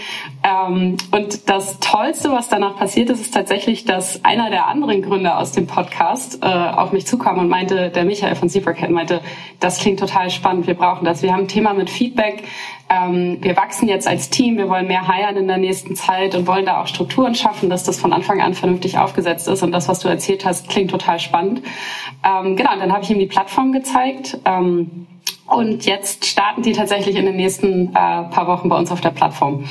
[0.43, 5.37] Ähm, und das Tollste, was danach passiert ist, ist tatsächlich, dass einer der anderen Gründer
[5.37, 9.21] aus dem Podcast äh, auf mich zukam und meinte, der Michael von Zebracat meinte,
[9.59, 11.21] das klingt total spannend, wir brauchen das.
[11.21, 12.43] Wir haben ein Thema mit Feedback,
[12.91, 16.45] ähm, wir wachsen jetzt als Team, wir wollen mehr heiern in der nächsten Zeit und
[16.45, 19.63] wollen da auch Strukturen schaffen, dass das von Anfang an vernünftig aufgesetzt ist.
[19.63, 21.61] Und das, was du erzählt hast, klingt total spannend.
[22.25, 24.39] Ähm, genau, und dann habe ich ihm die Plattform gezeigt.
[24.43, 25.07] Ähm,
[25.47, 29.11] und jetzt starten die tatsächlich in den nächsten äh, paar Wochen bei uns auf der
[29.11, 29.63] Plattform.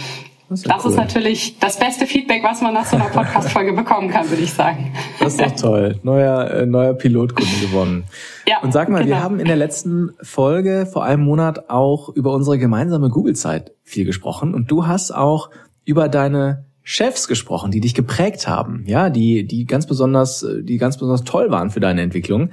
[0.51, 0.91] Das, ist, das cool.
[0.91, 4.53] ist, natürlich das beste Feedback, was man nach so einer Podcast-Folge bekommen kann, würde ich
[4.53, 4.93] sagen.
[5.21, 6.01] Das ist doch toll.
[6.03, 8.05] Neuer, äh, neuer Pilotkunde gewonnen.
[8.49, 9.11] Ja, Und sag mal, genau.
[9.11, 14.05] wir haben in der letzten Folge vor einem Monat auch über unsere gemeinsame Google-Zeit viel
[14.05, 14.55] gesprochen.
[14.55, 15.51] Und du hast auch
[15.85, 20.97] über deine Chefs gesprochen, die dich geprägt haben, ja, die, die ganz besonders, die ganz
[20.97, 22.51] besonders toll waren für deine Entwicklung.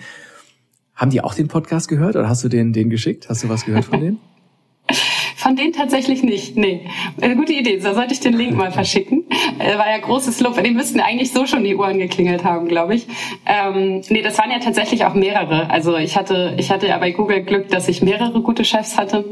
[0.93, 3.27] Haben die auch den Podcast gehört oder hast du den, den geschickt?
[3.27, 4.19] Hast du was gehört von denen?
[5.38, 6.57] Von denen tatsächlich nicht.
[6.57, 6.88] Nee.
[7.21, 7.77] Eine gute Idee.
[7.77, 9.23] Da sollte ich den Link mal verschicken.
[9.59, 10.61] Äh, war ja großes Lob.
[10.63, 13.05] Die müssten eigentlich so schon die Uhren geklingelt haben, glaube ich.
[13.45, 15.69] Ähm, nee, das waren ja tatsächlich auch mehrere.
[15.69, 19.25] Also ich hatte, ich hatte ja bei Google Glück, dass ich mehrere gute Chefs hatte.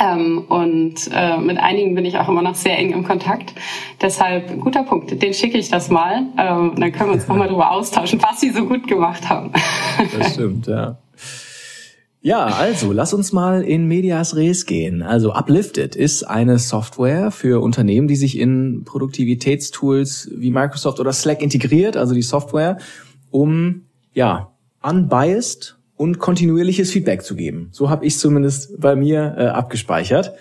[0.00, 3.52] Ähm, und äh, mit einigen bin ich auch immer noch sehr eng im Kontakt.
[4.00, 5.20] Deshalb guter Punkt.
[5.20, 6.26] Den schicke ich das mal.
[6.38, 9.50] Ähm, dann können wir uns nochmal darüber austauschen, was sie so gut gemacht haben.
[10.16, 10.98] Das stimmt, ja.
[12.26, 15.04] Ja, also lass uns mal in Medias Res gehen.
[15.04, 21.40] Also Uplifted ist eine Software für Unternehmen, die sich in Produktivitätstools wie Microsoft oder Slack
[21.40, 22.78] integriert, also die Software,
[23.30, 24.50] um ja
[24.82, 27.68] unbiased und kontinuierliches Feedback zu geben.
[27.70, 30.32] So habe ich zumindest bei mir äh, abgespeichert.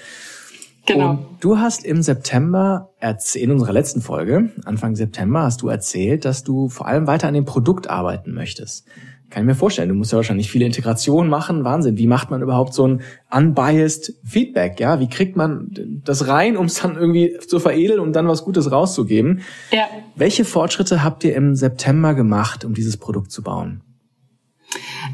[0.88, 1.12] Genau.
[1.12, 2.90] Und du hast im September
[3.36, 7.36] in unserer letzten Folge, Anfang September, hast du erzählt, dass du vor allem weiter an
[7.36, 8.86] dem Produkt arbeiten möchtest.
[9.30, 9.90] Kann ich mir vorstellen.
[9.90, 11.64] Du musst ja wahrscheinlich viele Integrationen machen.
[11.64, 11.98] Wahnsinn.
[11.98, 13.02] Wie macht man überhaupt so ein
[13.32, 14.80] unbiased Feedback?
[14.80, 18.44] Ja, wie kriegt man das rein, um es dann irgendwie zu veredeln und dann was
[18.44, 19.42] Gutes rauszugeben?
[19.72, 19.88] Ja.
[20.16, 23.82] Welche Fortschritte habt ihr im September gemacht, um dieses Produkt zu bauen?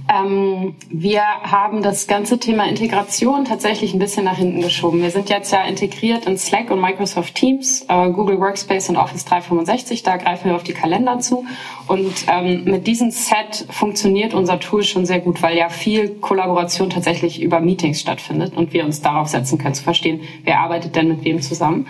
[0.09, 5.01] Ähm, wir haben das ganze Thema Integration tatsächlich ein bisschen nach hinten geschoben.
[5.01, 9.25] Wir sind jetzt ja integriert in Slack und Microsoft Teams, äh, Google Workspace und Office
[9.25, 10.03] 365.
[10.03, 11.45] Da greifen wir auf die Kalender zu.
[11.87, 16.89] Und ähm, mit diesem Set funktioniert unser Tool schon sehr gut, weil ja viel Kollaboration
[16.89, 21.07] tatsächlich über Meetings stattfindet und wir uns darauf setzen können zu verstehen, wer arbeitet denn
[21.07, 21.87] mit wem zusammen.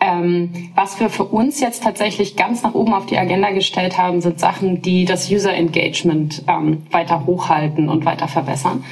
[0.00, 4.22] Ähm, was wir für uns jetzt tatsächlich ganz nach oben auf die Agenda gestellt haben,
[4.22, 8.82] sind Sachen, die das User Engagement ähm, weiter hochhalten und weiter verbessern.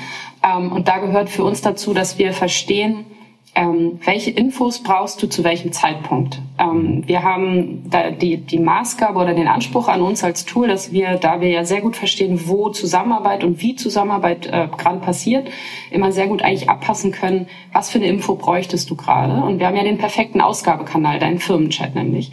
[0.44, 3.06] Ähm, und da gehört für uns dazu, dass wir verstehen,
[3.54, 6.40] ähm, welche Infos brauchst du zu welchem Zeitpunkt?
[6.58, 10.92] Ähm, wir haben da die, die Maßgabe oder den Anspruch an uns als Tool, dass
[10.92, 15.48] wir, da wir ja sehr gut verstehen, wo Zusammenarbeit und wie Zusammenarbeit äh, gerade passiert,
[15.90, 19.42] immer sehr gut eigentlich abpassen können, was für eine Info bräuchtest du gerade.
[19.42, 22.30] Und wir haben ja den perfekten Ausgabekanal, deinen Firmenchat nämlich.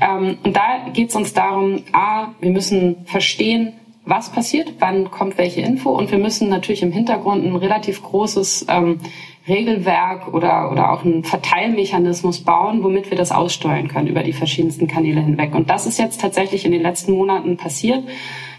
[0.00, 3.72] Ähm, und da geht es uns darum, a, wir müssen verstehen,
[4.06, 8.66] was passiert, wann kommt welche Info und wir müssen natürlich im Hintergrund ein relativ großes
[8.68, 9.00] ähm,
[9.48, 14.88] Regelwerk oder, oder auch einen Verteilmechanismus bauen, womit wir das aussteuern können über die verschiedensten
[14.88, 15.54] Kanäle hinweg.
[15.54, 18.02] Und das ist jetzt tatsächlich in den letzten Monaten passiert.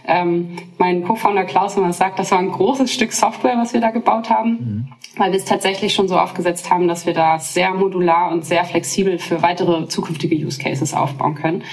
[0.07, 3.91] Ähm, mein Co-Founder Klaus immer sagt, das war ein großes Stück Software, was wir da
[3.91, 4.87] gebaut haben, mhm.
[5.17, 8.63] weil wir es tatsächlich schon so aufgesetzt haben, dass wir da sehr modular und sehr
[8.63, 11.63] flexibel für weitere zukünftige Use Cases aufbauen können.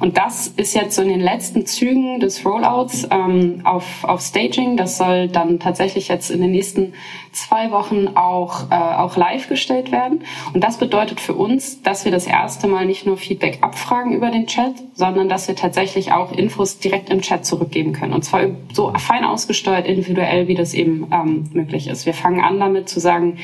[0.00, 4.76] Und das ist jetzt so in den letzten Zügen des Rollouts ähm, auf, auf Staging.
[4.76, 6.94] Das soll dann tatsächlich jetzt in den nächsten
[7.30, 10.24] zwei Wochen auch, äh, auch live gestellt werden.
[10.54, 14.30] Und das bedeutet für uns, dass wir das erste Mal nicht nur Feedback abfragen über
[14.30, 18.12] den Chat, sondern dass wir tatsächlich auch Infos direkt im Chat zurückgeben können.
[18.12, 22.06] Und zwar so fein ausgesteuert, individuell, wie das eben ähm, möglich ist.
[22.06, 23.38] Wir fangen an damit zu sagen,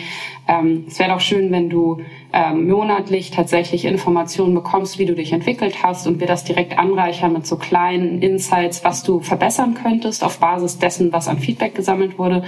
[0.46, 2.00] ähm, es wäre doch schön, wenn du
[2.32, 7.32] ähm, monatlich tatsächlich Informationen bekommst, wie du dich entwickelt hast und wir das direkt anreichern
[7.32, 12.18] mit so kleinen Insights, was du verbessern könntest auf Basis dessen, was an Feedback gesammelt
[12.18, 12.44] wurde.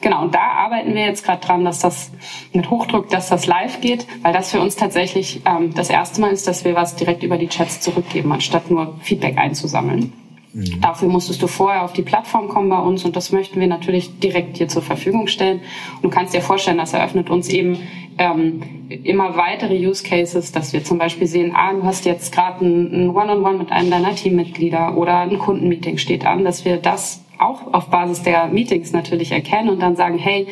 [0.00, 2.10] Genau, und da arbeiten wir jetzt gerade dran, dass das
[2.52, 6.32] mit Hochdruck, dass das live geht, weil das für uns tatsächlich ähm, das erste Mal
[6.32, 10.12] ist, dass wir was direkt über die Chats zurückgeben, anstatt nur Feedback einzusammeln.
[10.56, 10.80] Mhm.
[10.80, 14.18] Dafür musstest du vorher auf die Plattform kommen bei uns und das möchten wir natürlich
[14.20, 15.60] direkt dir zur Verfügung stellen.
[15.96, 17.76] Und du kannst dir vorstellen, das eröffnet uns eben
[18.16, 18.62] ähm,
[19.04, 23.10] immer weitere Use Cases, dass wir zum Beispiel sehen, ah, du hast jetzt gerade ein
[23.10, 27.22] One-on-One -on -One mit einem deiner Teammitglieder oder ein Kundenmeeting steht an, dass wir das
[27.38, 30.46] auch auf Basis der Meetings natürlich erkennen und dann sagen, hey,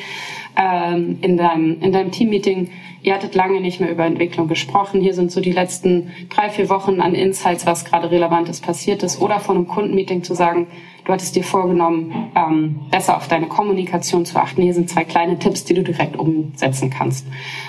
[0.55, 2.69] ähm, in deinem, in deinem Teammeeting
[3.05, 5.01] ihr hattet lange nicht mehr über Entwicklung gesprochen.
[5.01, 9.21] Hier sind so die letzten drei, vier Wochen an Insights, was gerade Relevantes passiert ist.
[9.21, 10.69] Oder von einem Kundenmeeting zu sagen,
[11.05, 14.63] du hattest dir vorgenommen, ähm, besser auf deine Kommunikation zu achten.
[14.63, 17.27] Hier sind zwei kleine Tipps, die du direkt umsetzen kannst.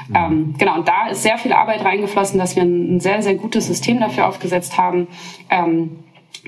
[0.08, 0.16] Mhm.
[0.16, 3.68] Ähm, genau, und da ist sehr viel Arbeit reingeflossen, dass wir ein sehr, sehr gutes
[3.68, 5.08] System dafür aufgesetzt haben,
[5.50, 6.00] ähm,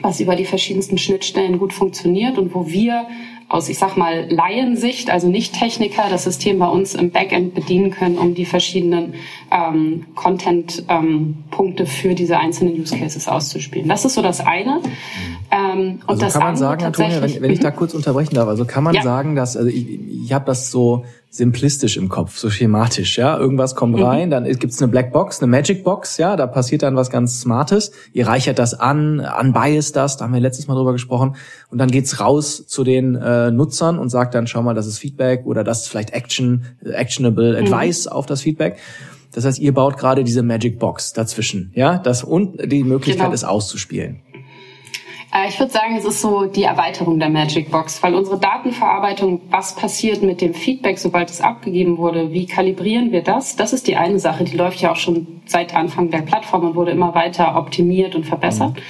[0.02, 3.08] was über die verschiedensten Schnittstellen gut funktioniert und wo wir
[3.50, 7.92] aus, ich sag mal, Laiensicht, also nicht Techniker, das System bei uns im Backend bedienen
[7.92, 9.14] können, um die verschiedenen
[9.52, 13.88] ähm, Content-Punkte ähm, für diese einzelnen Use Cases auszuspielen.
[13.88, 14.82] Das ist so das eine.
[15.58, 18.48] Ähm, und also das kann man sagen, Antonia, wenn, wenn ich da kurz unterbrechen darf,
[18.48, 19.02] also kann man ja.
[19.02, 19.88] sagen, dass, also ich,
[20.26, 23.38] ich habe das so simplistisch im Kopf, so schematisch, ja.
[23.38, 24.04] Irgendwas kommt mhm.
[24.04, 27.92] rein, dann gibt's eine Blackbox, eine Magic Box, ja, da passiert dann was ganz Smartes.
[28.14, 31.36] Ihr reichert das an, unbiased das, da haben wir letztes Mal drüber gesprochen.
[31.72, 35.00] Und dann geht's raus zu den äh, Nutzern und sagt dann, schau mal, das ist
[35.00, 37.66] Feedback oder das ist vielleicht Action, actionable mhm.
[37.66, 38.12] Advice mhm.
[38.12, 38.78] auf das Feedback.
[39.34, 43.34] Das heißt, ihr baut gerade diese Magic Box dazwischen, ja, das und die Möglichkeit genau.
[43.34, 44.22] ist auszuspielen.
[45.34, 49.42] Äh, ich würde sagen, es ist so die Erweiterung der Magic Box, weil unsere Datenverarbeitung,
[49.50, 53.56] was passiert mit dem Feedback, sobald es abgegeben wurde, wie kalibrieren wir das?
[53.56, 56.76] Das ist die eine Sache, die läuft ja auch schon seit Anfang der Plattform und
[56.76, 58.76] wurde immer weiter optimiert und verbessert.
[58.76, 58.82] Mhm.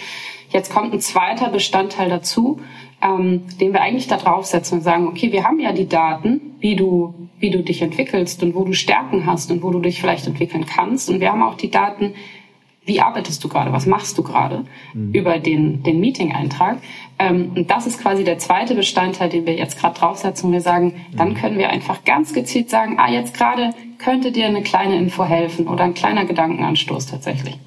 [0.49, 2.61] Jetzt kommt ein zweiter Bestandteil dazu,
[3.01, 6.75] ähm, den wir eigentlich da draufsetzen und sagen, okay, wir haben ja die Daten, wie
[6.75, 10.25] du, wie du dich entwickelst und wo du Stärken hast und wo du dich vielleicht
[10.25, 11.09] entwickeln kannst.
[11.09, 12.13] Und wir haben auch die Daten,
[12.87, 14.63] wie arbeitest du gerade, was machst du gerade
[14.93, 15.11] mhm.
[15.11, 16.77] über den, den Meeting-Eintrag.
[17.19, 20.51] Ähm, und das ist quasi der zweite Bestandteil, den wir jetzt gerade draufsetzen.
[20.51, 21.17] Wir sagen, mhm.
[21.17, 25.25] dann können wir einfach ganz gezielt sagen, ah, jetzt gerade könnte dir eine kleine Info
[25.25, 27.59] helfen oder ein kleiner Gedankenanstoß tatsächlich.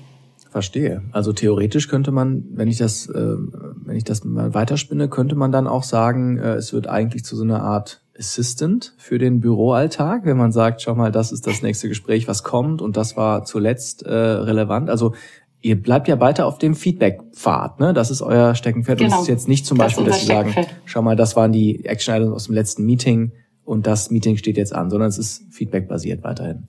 [0.51, 1.03] Verstehe.
[1.13, 3.37] Also theoretisch könnte man, wenn ich das, äh,
[3.85, 7.37] wenn ich das mal weiterspinne, könnte man dann auch sagen, äh, es wird eigentlich zu
[7.37, 11.63] so einer Art Assistant für den Büroalltag, wenn man sagt, schau mal, das ist das
[11.63, 14.91] nächste Gespräch, was kommt und das war zuletzt äh, relevant.
[14.91, 15.15] Also
[15.63, 17.95] ihr bleibt ja weiter auf dem Feedback-Pfad, ne?
[17.95, 18.99] Das ist euer Steckenpferd.
[18.99, 19.11] Genau.
[19.11, 20.55] Und es ist jetzt nicht zum Beispiel, das dass Sie sagen,
[20.85, 23.33] schau mal, das waren die Action-Items aus dem letzten Meeting
[23.65, 26.69] und das Meeting steht jetzt an, sondern es ist Feedback-basiert weiterhin.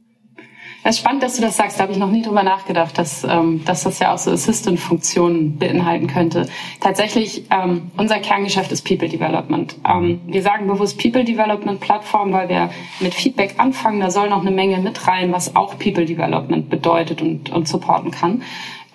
[0.83, 1.77] Es ist spannend, dass du das sagst.
[1.77, 5.57] Da habe ich noch nie drüber nachgedacht, dass, ähm, dass das ja auch so Assistant-Funktionen
[5.57, 6.49] beinhalten könnte.
[6.79, 9.75] Tatsächlich, ähm, unser Kerngeschäft ist People Development.
[9.87, 13.99] Ähm, wir sagen bewusst People Development Plattform, weil wir mit Feedback anfangen.
[13.99, 18.09] Da soll noch eine Menge mit rein, was auch People Development bedeutet und, und supporten
[18.09, 18.41] kann.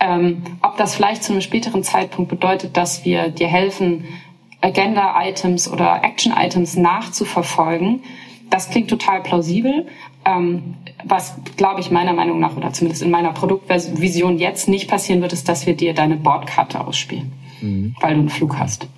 [0.01, 4.05] Ähm, ob das vielleicht zu einem späteren Zeitpunkt bedeutet, dass wir dir helfen,
[4.61, 8.03] Agenda-Items oder Action-Items nachzuverfolgen,
[8.51, 9.87] das klingt total plausibel.
[10.27, 10.74] Ähm,
[11.05, 15.33] was, glaube ich, meiner Meinung nach oder zumindest in meiner Produktvision jetzt nicht passieren wird,
[15.33, 17.95] ist, dass wir dir deine Bordkarte ausspielen, mhm.
[18.01, 18.89] weil du einen Flug hast.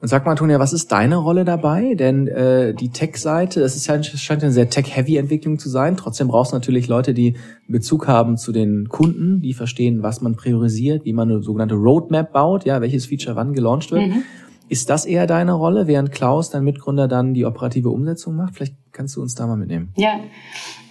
[0.00, 1.94] Und sag mal, Antonia, was ist deine Rolle dabei?
[1.94, 5.96] Denn äh, die Tech-Seite, das ist ja, scheint eine sehr Tech-Heavy-Entwicklung zu sein.
[5.96, 7.34] Trotzdem brauchst du natürlich Leute, die
[7.66, 12.32] Bezug haben zu den Kunden, die verstehen, was man priorisiert, wie man eine sogenannte Roadmap
[12.32, 14.06] baut, ja, welches Feature wann gelauncht wird.
[14.06, 14.22] Mhm.
[14.68, 18.56] Ist das eher deine Rolle, während Klaus, dein Mitgründer, dann die operative Umsetzung macht?
[18.56, 19.92] Vielleicht kannst du uns da mal mitnehmen.
[19.96, 20.20] Ja,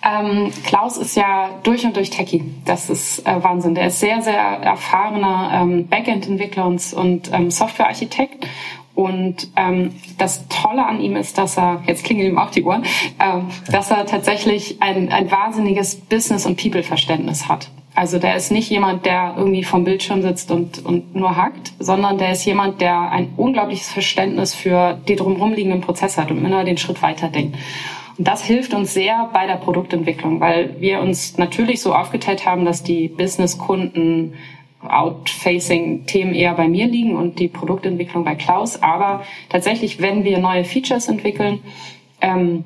[0.03, 2.43] ähm, Klaus ist ja durch und durch Techie.
[2.65, 3.75] Das ist äh, Wahnsinn.
[3.75, 8.47] Der ist sehr, sehr erfahrener ähm, Backend-Entwickler und, und ähm, Software-Architekt.
[8.95, 12.83] Und ähm, das Tolle an ihm ist, dass er, jetzt klingeln ihm auch die Ohren,
[13.19, 17.69] ähm, dass er tatsächlich ein, ein wahnsinniges Business- und People-Verständnis hat.
[17.97, 22.19] Also der ist nicht jemand, der irgendwie vom Bildschirm sitzt und, und nur hackt, sondern
[22.19, 26.63] der ist jemand, der ein unglaubliches Verständnis für die drumherum liegenden Prozesse hat und immer
[26.63, 27.57] den Schritt weiter denkt.
[28.15, 32.65] Und das hilft uns sehr bei der Produktentwicklung, weil wir uns natürlich so aufgeteilt haben,
[32.65, 34.35] dass die Business-Kunden
[34.87, 38.83] Out-Facing-Themen eher bei mir liegen und die Produktentwicklung bei Klaus.
[38.83, 41.61] Aber tatsächlich, wenn wir neue Features entwickeln,
[42.21, 42.63] ähm,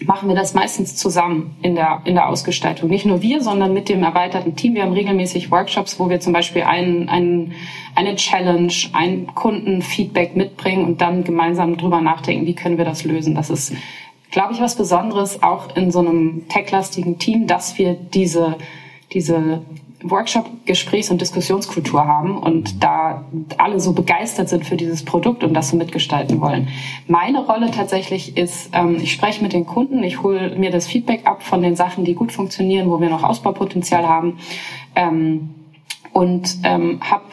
[0.00, 2.90] machen wir das meistens zusammen in der, in der Ausgestaltung.
[2.90, 4.74] Nicht nur wir, sondern mit dem erweiterten Team.
[4.74, 7.52] Wir haben regelmäßig Workshops, wo wir zum Beispiel einen, einen,
[7.94, 13.34] eine Challenge, ein Kundenfeedback mitbringen und dann gemeinsam drüber nachdenken, wie können wir das lösen.
[13.34, 13.72] Das ist,
[14.30, 18.56] glaube ich, was Besonderes auch in so einem techlastigen Team, dass wir diese,
[19.12, 19.62] diese
[20.04, 23.24] Workshop, Gesprächs- und Diskussionskultur haben und da
[23.58, 26.68] alle so begeistert sind für dieses Produkt und das so mitgestalten wollen.
[27.08, 31.26] Meine Rolle tatsächlich ist, ähm, ich spreche mit den Kunden, ich hole mir das Feedback
[31.26, 34.38] ab von den Sachen, die gut funktionieren, wo wir noch Ausbaupotenzial haben
[34.94, 35.50] ähm,
[36.12, 37.24] und ähm, habe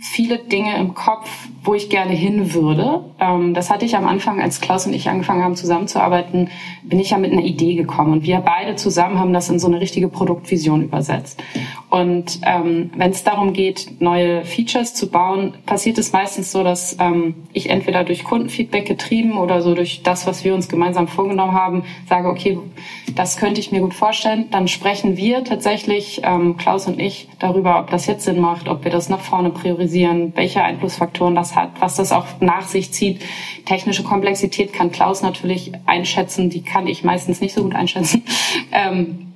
[0.00, 1.28] viele Dinge im Kopf,
[1.62, 3.04] wo ich gerne hin würde.
[3.20, 6.48] Ähm, das hatte ich am Anfang, als Klaus und ich angefangen haben zusammenzuarbeiten,
[6.82, 9.66] bin ich ja mit einer Idee gekommen und wir beide zusammen haben das in so
[9.66, 11.42] eine richtige Produktvision übersetzt.
[11.90, 16.96] Und ähm, wenn es darum geht, neue Features zu bauen, passiert es meistens so, dass
[17.00, 21.52] ähm, ich entweder durch Kundenfeedback getrieben oder so durch das, was wir uns gemeinsam vorgenommen
[21.52, 22.58] haben, sage, okay,
[23.16, 24.46] das könnte ich mir gut vorstellen.
[24.50, 28.84] Dann sprechen wir tatsächlich, ähm, Klaus und ich, darüber, ob das jetzt Sinn macht, ob
[28.84, 33.20] wir das nach vorne priorisieren, welche Einflussfaktoren das hat, was das auch nach sich zieht.
[33.66, 38.22] Technische Komplexität kann Klaus natürlich einschätzen, die kann ich meistens nicht so gut einschätzen.
[38.72, 39.30] Ähm,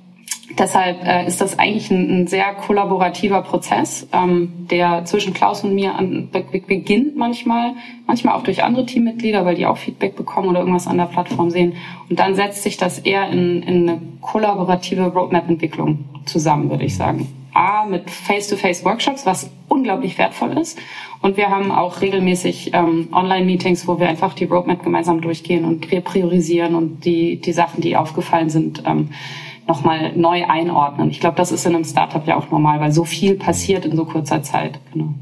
[0.57, 5.75] Deshalb äh, ist das eigentlich ein, ein sehr kollaborativer Prozess, ähm, der zwischen Klaus und
[5.75, 7.73] mir an, be beginnt manchmal,
[8.07, 11.49] manchmal auch durch andere Teammitglieder, weil die auch Feedback bekommen oder irgendwas an der Plattform
[11.49, 11.73] sehen.
[12.09, 17.27] Und dann setzt sich das eher in, in eine kollaborative Roadmap-Entwicklung zusammen, würde ich sagen.
[17.55, 20.77] A, mit Face-to-Face-Workshops, was unglaublich wertvoll ist.
[21.21, 25.87] Und wir haben auch regelmäßig ähm, Online-Meetings, wo wir einfach die Roadmap gemeinsam durchgehen und
[26.03, 29.09] priorisieren und die, die Sachen, die aufgefallen sind, ähm,
[29.67, 31.09] nochmal neu einordnen.
[31.09, 33.95] Ich glaube, das ist in einem Startup ja auch normal, weil so viel passiert in
[33.95, 34.79] so kurzer Zeit.
[34.93, 35.13] Genau.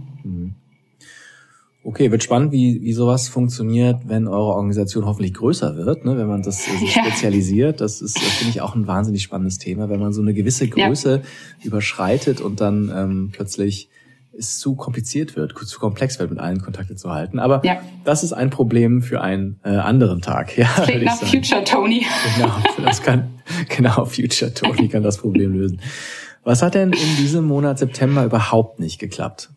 [1.86, 6.28] Okay, wird spannend, wie, wie sowas funktioniert, wenn eure Organisation hoffentlich größer wird, ne, wenn
[6.28, 7.04] man das so ja.
[7.04, 7.82] spezialisiert.
[7.82, 11.22] Das ist, finde ich, auch ein wahnsinnig spannendes Thema, wenn man so eine gewisse Größe
[11.22, 11.66] ja.
[11.66, 13.90] überschreitet und dann ähm, plötzlich
[14.38, 17.38] es zu kompliziert wird, zu komplex wird, mit allen Kontakte zu halten.
[17.38, 17.82] Aber ja.
[18.04, 20.58] das ist ein Problem für einen äh, anderen Tag.
[20.58, 22.06] Ja, das klingt nach Future Tony.
[22.36, 23.30] Genau, das kann,
[23.70, 25.82] genau, Future Tony kann das Problem lösen.
[26.44, 29.50] Was hat denn in diesem Monat September überhaupt nicht geklappt?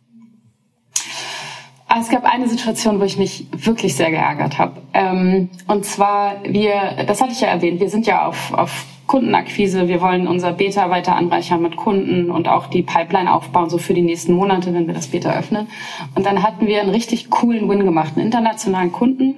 [1.97, 4.82] Ah, es gab eine Situation, wo ich mich wirklich sehr geärgert habe.
[4.92, 9.88] Ähm, und zwar, wir, das hatte ich ja erwähnt, wir sind ja auf, auf Kundenakquise.
[9.88, 13.94] Wir wollen unser Beta weiter anreichern mit Kunden und auch die Pipeline aufbauen, so für
[13.94, 15.68] die nächsten Monate, wenn wir das Beta öffnen.
[16.14, 19.34] Und dann hatten wir einen richtig coolen Win gemacht, einen internationalen Kunden.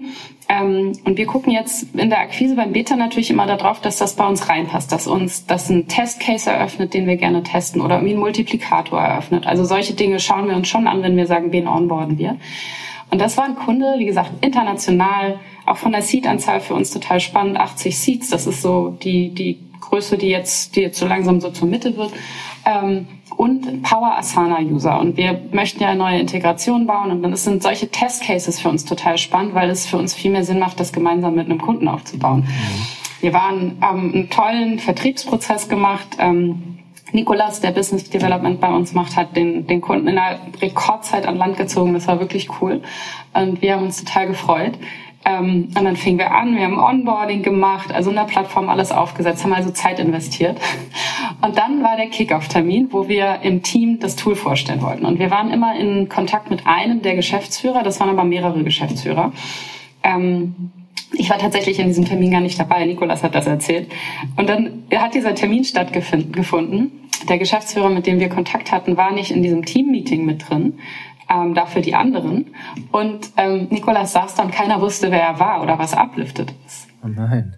[0.48, 4.14] Ähm, und wir gucken jetzt in der Akquise beim Beta natürlich immer darauf, dass das
[4.14, 8.12] bei uns reinpasst, dass uns das ein Testcase eröffnet, den wir gerne testen oder irgendwie
[8.12, 9.46] einen Multiplikator eröffnet.
[9.46, 12.38] Also solche Dinge schauen wir uns schon an, wenn wir sagen, wen onboarden wir.
[13.10, 17.20] Und das war ein Kunde, wie gesagt, international, auch von der Seat-Anzahl für uns total
[17.20, 21.40] spannend, 80 Seats, das ist so die, die Größe, die jetzt, die jetzt so langsam
[21.40, 22.12] so zur Mitte wird.
[22.64, 23.06] Ähm,
[23.36, 24.98] und Power Asana User.
[24.98, 27.12] Und wir möchten ja neue Integration bauen.
[27.12, 30.32] Und dann sind solche Test Cases für uns total spannend, weil es für uns viel
[30.32, 32.40] mehr Sinn macht, das gemeinsam mit einem Kunden aufzubauen.
[32.40, 32.98] Mhm.
[33.20, 36.08] Wir waren ähm, einen tollen Vertriebsprozess gemacht.
[36.18, 36.78] Ähm,
[37.12, 41.36] Nikolas, der Business Development bei uns macht, hat den, den Kunden in einer Rekordzeit an
[41.36, 41.94] Land gezogen.
[41.94, 42.82] Das war wirklich cool.
[43.34, 44.72] Und wir haben uns total gefreut.
[45.28, 48.92] Ähm, und dann fingen wir an, wir haben Onboarding gemacht, also in der Plattform alles
[48.92, 50.58] aufgesetzt, haben also Zeit investiert.
[51.42, 55.04] Und dann war der Kickoff-Termin, wo wir im Team das Tool vorstellen wollten.
[55.04, 59.32] Und wir waren immer in Kontakt mit einem der Geschäftsführer, das waren aber mehrere Geschäftsführer.
[60.02, 60.70] Ähm,
[61.12, 62.84] ich war tatsächlich in diesem Termin gar nicht dabei.
[62.84, 63.90] Nikolas hat das erzählt.
[64.36, 66.92] Und dann hat dieser Termin stattgefunden.
[67.28, 70.78] Der Geschäftsführer, mit dem wir Kontakt hatten, war nicht in diesem Team-Meeting mit drin,
[71.28, 72.54] ähm, dafür die anderen.
[72.92, 76.88] Und ähm, Nikolas saß da und keiner wusste, wer er war oder was Uplifted ist.
[77.04, 77.56] Oh nein.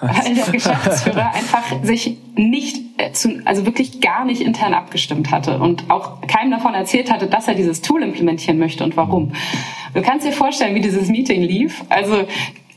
[0.00, 0.26] Was?
[0.26, 5.58] Weil der Geschäftsführer einfach sich nicht, äh, zu, also wirklich gar nicht intern abgestimmt hatte
[5.58, 9.32] und auch keinem davon erzählt hatte, dass er dieses Tool implementieren möchte und warum.
[9.94, 11.84] Du kannst dir vorstellen, wie dieses Meeting lief.
[11.90, 12.24] Also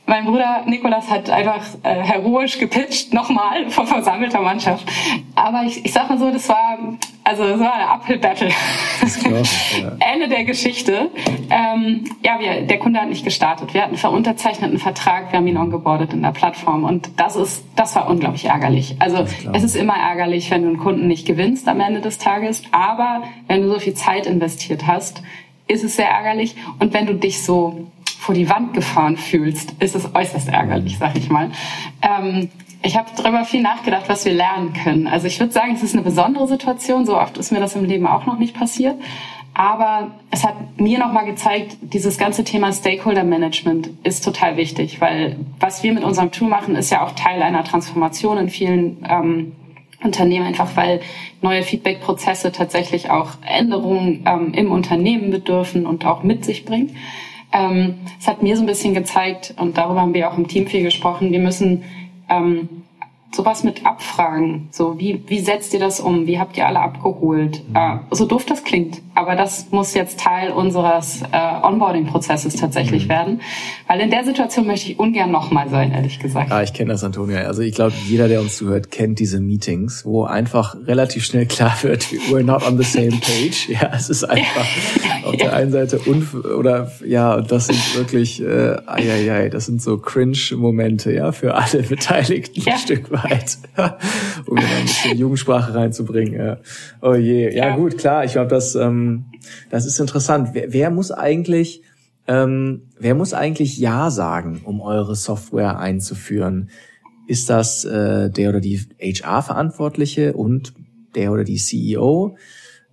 [0.07, 4.87] mein Bruder Nikolas hat einfach äh, heroisch gepitcht, nochmal vor versammelter Mannschaft.
[5.35, 6.77] Aber ich, ich sag mal so, das war,
[7.23, 8.49] also das war eine Uphill-Battle.
[8.49, 9.97] Ja.
[10.13, 11.09] Ende der Geschichte.
[11.49, 13.73] Ähm, ja, wir, der Kunde hat nicht gestartet.
[13.73, 17.63] Wir hatten einen verunterzeichneten Vertrag, wir haben ihn ongeboardet in der Plattform und das ist,
[17.75, 18.95] das war unglaublich ärgerlich.
[18.99, 22.63] Also es ist immer ärgerlich, wenn du einen Kunden nicht gewinnst am Ende des Tages,
[22.71, 25.21] aber wenn du so viel Zeit investiert hast,
[25.67, 26.55] ist es sehr ärgerlich.
[26.79, 27.87] Und wenn du dich so
[28.25, 31.51] vor die Wand gefahren fühlst, ist es äußerst ärgerlich, sag ich mal.
[32.01, 32.49] Ähm,
[32.81, 35.05] ich habe darüber viel nachgedacht, was wir lernen können.
[35.05, 37.05] Also ich würde sagen, es ist eine besondere Situation.
[37.05, 38.95] So oft ist mir das im Leben auch noch nicht passiert.
[39.53, 45.37] Aber es hat mir nochmal gezeigt, dieses ganze Thema Stakeholder Management ist total wichtig, weil
[45.59, 49.51] was wir mit unserem Tool machen, ist ja auch Teil einer Transformation in vielen ähm,
[50.03, 50.99] Unternehmen, einfach weil
[51.41, 56.95] neue Feedback-Prozesse tatsächlich auch Änderungen ähm, im Unternehmen bedürfen und auch mit sich bringen.
[57.55, 60.67] Ähm, es hat mir so ein bisschen gezeigt, und darüber haben wir auch im Team
[60.67, 61.83] viel gesprochen, wir müssen
[62.29, 62.83] ähm,
[63.35, 64.69] sowas mit abfragen.
[64.71, 66.27] So, wie, wie setzt ihr das um?
[66.27, 67.61] Wie habt ihr alle abgeholt?
[67.73, 73.09] Äh, so doof das klingt, aber das muss jetzt Teil unseres äh, Onboarding-Prozesses tatsächlich mhm.
[73.09, 73.41] werden.
[73.87, 76.51] Weil in der Situation möchte ich ungern nochmal sein, ehrlich gesagt.
[76.51, 77.41] Ah, ich kenne das, Antonia.
[77.41, 81.75] Also ich glaube, jeder, der uns zuhört, kennt diese Meetings, wo einfach relativ schnell klar
[81.81, 83.69] wird, we're not on the same page.
[83.75, 84.65] Ja, es ist einfach
[85.03, 85.25] ja.
[85.27, 89.65] auf der einen Seite unf oder ja, das sind wirklich, äh, ai, ai, ai, das
[89.65, 92.73] sind so Cringe-Momente, ja, für alle Beteiligten ja.
[92.73, 93.24] ein Stück weit.
[93.27, 93.57] Zeit,
[94.47, 96.33] um ein bisschen Jugendsprache reinzubringen.
[96.33, 96.57] Ja.
[97.01, 97.75] Oh je, ja, ja.
[97.75, 98.25] gut, klar.
[98.25, 99.25] Ich glaube, das, ähm,
[99.69, 100.49] das ist interessant.
[100.53, 101.83] Wer, wer muss eigentlich,
[102.27, 106.69] ähm, wer muss eigentlich Ja sagen, um eure Software einzuführen?
[107.27, 110.73] Ist das äh, der oder die HR-Verantwortliche und
[111.15, 112.37] der oder die CEO?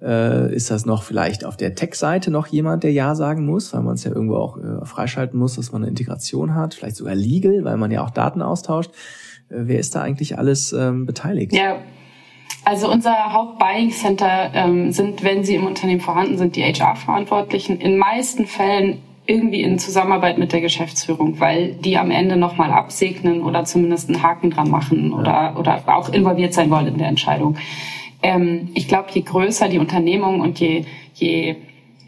[0.02, 3.82] Äh, ist das noch vielleicht auf der Tech-Seite noch jemand, der Ja sagen muss, weil
[3.82, 7.14] man es ja irgendwo auch äh, freischalten muss, dass man eine Integration hat, vielleicht sogar
[7.14, 8.90] legal, weil man ja auch Daten austauscht.
[9.54, 11.54] Wer ist da eigentlich alles ähm, beteiligt?
[11.54, 11.76] Ja.
[12.64, 17.80] Also unser Hauptbuying Center ähm, sind, wenn sie im Unternehmen vorhanden sind, die HR-Verantwortlichen.
[17.80, 23.42] In meisten Fällen irgendwie in Zusammenarbeit mit der Geschäftsführung, weil die am Ende nochmal absegnen
[23.42, 27.56] oder zumindest einen Haken dran machen oder, oder auch involviert sein wollen in der Entscheidung.
[28.22, 30.84] Ähm, ich glaube, je größer die Unternehmung und je,
[31.14, 31.56] je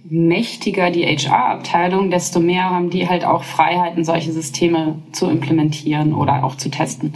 [0.04, 6.44] mächtiger die HR-Abteilung, desto mehr haben die halt auch Freiheiten, solche Systeme zu implementieren oder
[6.44, 7.14] auch zu testen.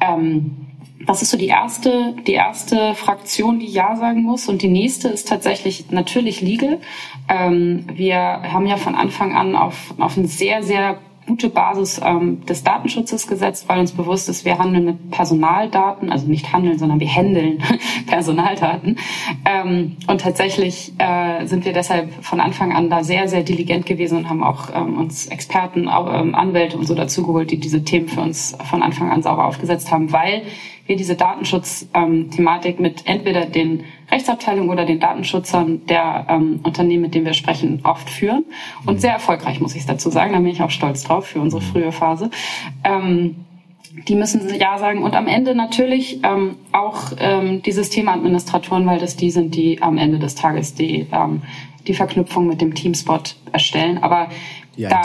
[0.00, 0.56] Ähm,
[1.06, 4.48] das ist so die erste, die erste Fraktion, die Ja sagen muss.
[4.48, 6.78] Und die nächste ist tatsächlich natürlich Legal.
[7.28, 10.98] Ähm, wir haben ja von Anfang an auf, auf ein sehr, sehr
[11.30, 16.26] gute Basis ähm, des Datenschutzes gesetzt, weil uns bewusst ist, wir handeln mit Personaldaten, also
[16.26, 17.62] nicht handeln, sondern wir handeln
[18.08, 18.96] Personaldaten.
[19.44, 24.18] Ähm, und tatsächlich äh, sind wir deshalb von Anfang an da sehr, sehr diligent gewesen
[24.18, 28.22] und haben auch ähm, uns Experten, ähm, Anwälte und so dazugeholt, die diese Themen für
[28.22, 30.42] uns von Anfang an sauber aufgesetzt haben, weil
[30.86, 37.26] wir diese Datenschutz-Thematik mit entweder den Rechtsabteilungen oder den Datenschützern der ähm, Unternehmen, mit denen
[37.26, 38.44] wir sprechen, oft führen.
[38.86, 40.32] Und sehr erfolgreich, muss ich dazu sagen.
[40.32, 42.30] Da bin ich auch stolz drauf für unsere frühe Phase.
[42.82, 43.36] Ähm,
[44.08, 45.02] die müssen Ja sagen.
[45.02, 49.98] Und am Ende natürlich ähm, auch ähm, die Systemadministratoren, weil das die sind, die am
[49.98, 51.42] Ende des Tages die, ähm,
[51.86, 53.98] die Verknüpfung mit dem Teamspot erstellen.
[53.98, 54.28] Aber
[54.76, 55.02] die da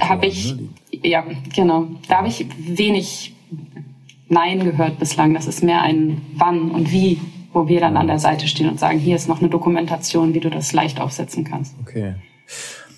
[0.00, 0.68] habe ich, ne?
[1.02, 1.24] ja,
[1.54, 3.34] genau, da habe ich wenig
[4.28, 5.34] Nein gehört bislang.
[5.34, 7.20] Das ist mehr ein Wann und Wie,
[7.52, 10.40] wo wir dann an der Seite stehen und sagen, hier ist noch eine Dokumentation, wie
[10.40, 11.74] du das leicht aufsetzen kannst.
[11.82, 12.14] Okay.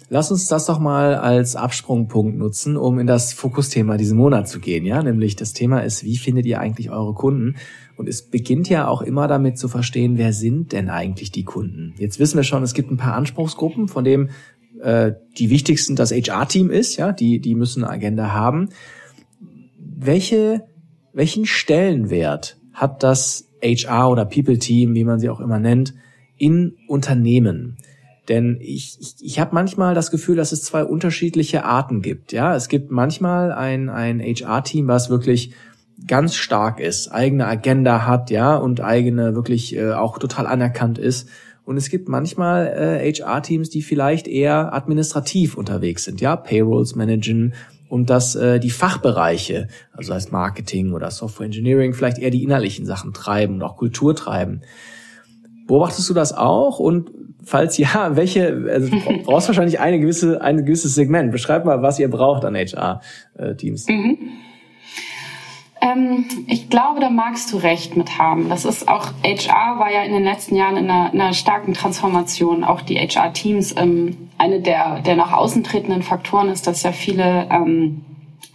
[0.09, 4.61] lass uns das doch mal als Absprungpunkt nutzen, um in das Fokusthema diesen Monat zu
[4.61, 5.03] gehen, ja?
[5.03, 7.57] Nämlich das Thema ist, wie findet ihr eigentlich eure Kunden?
[7.97, 11.95] Und es beginnt ja auch immer damit zu verstehen, wer sind denn eigentlich die Kunden?
[11.99, 14.29] Jetzt wissen wir schon, es gibt ein paar Anspruchsgruppen, von dem
[14.81, 18.69] äh, die wichtigsten das HR-Team ist, ja, die, die müssen eine Agenda haben.
[19.79, 20.67] Welche,
[21.17, 25.95] welchen Stellenwert hat das HR oder People-Team, wie man sie auch immer nennt,
[26.37, 27.79] in Unternehmen?
[28.29, 32.33] Denn ich, ich, ich habe manchmal das Gefühl, dass es zwei unterschiedliche Arten gibt.
[32.33, 35.55] Ja, es gibt manchmal ein, ein HR-Team, was wirklich
[36.07, 41.31] ganz stark ist, eigene Agenda hat, ja, und eigene wirklich äh, auch total anerkannt ist.
[41.65, 47.55] Und es gibt manchmal äh, HR-Teams, die vielleicht eher administrativ unterwegs sind, ja, Payrolls managen
[47.89, 52.87] und dass äh, die Fachbereiche, also heißt Marketing oder Software Engineering, vielleicht eher die innerlichen
[52.87, 54.63] Sachen treiben und auch Kultur treiben.
[55.67, 56.79] Beobachtest du das auch?
[56.79, 57.11] Und
[57.45, 61.33] falls ja, welche, also du brauchst wahrscheinlich eine gewisse, ein gewisses Segment.
[61.33, 63.89] Beschreib mal, was ihr braucht an HR-Teams.
[63.89, 64.19] Mhm.
[65.87, 68.49] Ähm, ich glaube, da magst du recht mit haben.
[68.49, 71.75] Das ist auch, HR war ja in den letzten Jahren in einer, in einer starken
[71.75, 72.65] Transformation.
[72.65, 77.47] Auch die HR-Teams, ähm, eine der, der nach außen tretenden Faktoren ist, dass ja viele
[77.51, 78.05] ähm,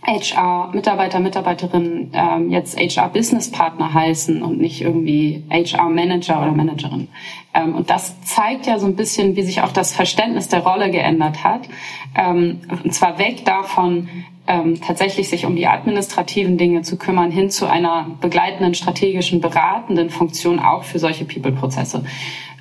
[0.04, 7.08] HR-Mitarbeiter, Mitarbeiterinnen ähm, jetzt HR-Business-Partner heißen und nicht irgendwie HR-Manager oder Managerin.
[7.54, 10.89] Ähm, und das zeigt ja so ein bisschen, wie sich auch das Verständnis der Rolle
[10.89, 11.70] geändert hat.
[12.16, 14.10] Ähm, und zwar weg davon,
[14.47, 20.10] ähm, tatsächlich sich um die administrativen Dinge zu kümmern, hin zu einer begleitenden, strategischen, beratenden
[20.10, 22.04] Funktion auch für solche People-Prozesse.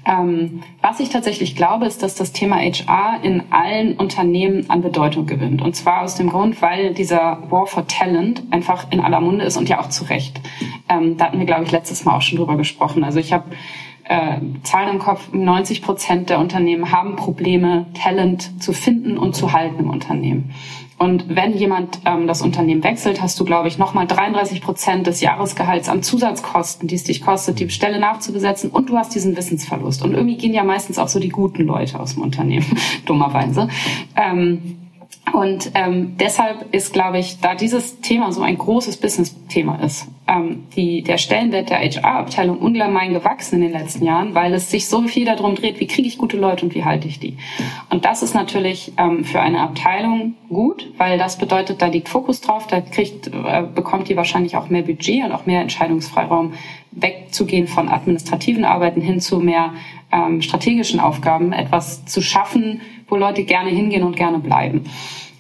[0.07, 5.27] Ähm, was ich tatsächlich glaube, ist, dass das Thema HR in allen Unternehmen an Bedeutung
[5.27, 5.63] gewinnt.
[5.63, 9.57] Und zwar aus dem Grund, weil dieser War for Talent einfach in aller Munde ist
[9.57, 10.41] und ja auch zu Recht.
[10.89, 13.05] Ähm, da hatten wir, glaube ich, letztes Mal auch schon drüber gesprochen.
[13.05, 13.45] Also ich habe
[14.05, 19.53] äh, Zahlen im Kopf, 90 Prozent der Unternehmen haben Probleme, Talent zu finden und zu
[19.53, 20.53] halten im Unternehmen.
[21.01, 25.23] Und wenn jemand ähm, das Unternehmen wechselt, hast du, glaube ich, nochmal 33 Prozent des
[25.23, 28.69] Jahresgehalts an Zusatzkosten, die es dich kostet, die Stelle nachzubesetzen.
[28.69, 30.05] Und du hast diesen Wissensverlust.
[30.05, 32.67] Und irgendwie gehen ja meistens auch so die guten Leute aus dem Unternehmen,
[33.07, 33.69] dummerweise.
[34.15, 34.77] Ähm,
[35.33, 40.65] und ähm, deshalb ist, glaube ich, da dieses Thema so ein großes Business-Thema ist, ähm,
[40.75, 45.03] die, der Stellenwert der HR-Abteilung ungemein gewachsen in den letzten Jahren, weil es sich so
[45.03, 47.37] viel darum dreht, wie kriege ich gute Leute und wie halte ich die.
[47.91, 52.41] Und das ist natürlich ähm, für eine Abteilung gut, weil das bedeutet, da liegt Fokus
[52.41, 56.55] drauf, da kriegt, äh, bekommt die wahrscheinlich auch mehr Budget und auch mehr Entscheidungsfreiraum,
[56.91, 59.75] wegzugehen von administrativen Arbeiten hin zu mehr
[60.11, 62.81] ähm, strategischen Aufgaben, etwas zu schaffen,
[63.11, 64.85] wo Leute gerne hingehen und gerne bleiben.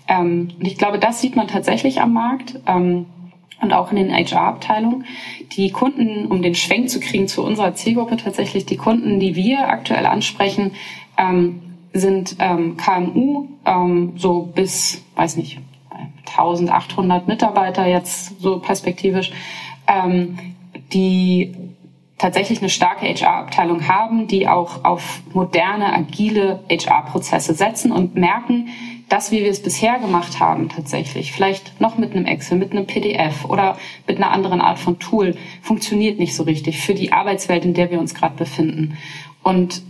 [0.08, 3.06] Ähm, und ich glaube, das sieht man tatsächlich am Markt ähm,
[3.60, 5.04] und auch in den HR-Abteilungen.
[5.52, 9.68] Die Kunden, um den Schwenk zu kriegen zu unserer Zielgruppe tatsächlich, die Kunden, die wir
[9.68, 10.72] aktuell ansprechen,
[11.16, 11.60] ähm,
[11.92, 15.58] sind ähm, KMU, ähm, so bis, weiß nicht,
[16.26, 19.32] 1800 Mitarbeiter jetzt so perspektivisch,
[19.86, 20.38] ähm,
[20.92, 21.52] die
[22.20, 28.68] tatsächlich eine starke HR-Abteilung haben, die auch auf moderne, agile HR-Prozesse setzen und merken,
[29.08, 32.86] dass wie wir es bisher gemacht haben tatsächlich, vielleicht noch mit einem Excel, mit einem
[32.86, 37.64] PDF oder mit einer anderen Art von Tool, funktioniert nicht so richtig für die Arbeitswelt,
[37.64, 38.98] in der wir uns gerade befinden.
[39.42, 39.82] Und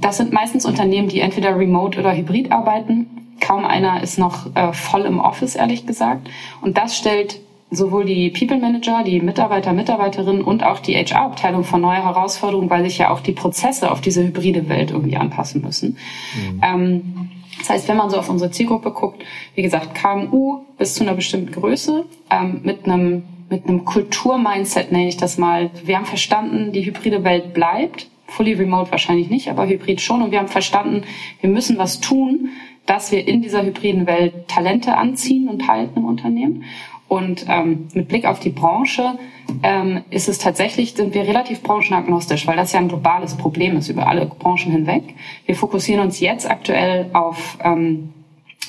[0.00, 3.36] das sind meistens Unternehmen, die entweder remote oder hybrid arbeiten.
[3.40, 6.30] Kaum einer ist noch äh, voll im Office, ehrlich gesagt.
[6.62, 7.40] Und das stellt
[7.74, 12.84] sowohl die People Manager, die Mitarbeiter, Mitarbeiterinnen und auch die HR-Abteilung vor neue Herausforderungen, weil
[12.84, 15.96] sich ja auch die Prozesse auf diese hybride Welt irgendwie anpassen müssen.
[16.36, 16.60] Mhm.
[16.62, 21.04] Ähm, das heißt, wenn man so auf unsere Zielgruppe guckt, wie gesagt, KMU bis zu
[21.04, 25.70] einer bestimmten Größe ähm, mit einem mit einem Kultur-Mindset nenne ich das mal.
[25.84, 28.08] Wir haben verstanden, die hybride Welt bleibt.
[28.26, 30.22] Fully remote wahrscheinlich nicht, aber hybrid schon.
[30.22, 31.04] Und wir haben verstanden,
[31.40, 32.48] wir müssen was tun,
[32.86, 36.64] dass wir in dieser hybriden Welt Talente anziehen und halten im Unternehmen.
[37.08, 39.18] Und ähm, mit Blick auf die Branche
[39.62, 43.88] ähm, ist es tatsächlich, sind wir relativ branchenagnostisch, weil das ja ein globales Problem ist
[43.88, 45.02] über alle Branchen hinweg.
[45.46, 48.14] Wir fokussieren uns jetzt aktuell auf ähm,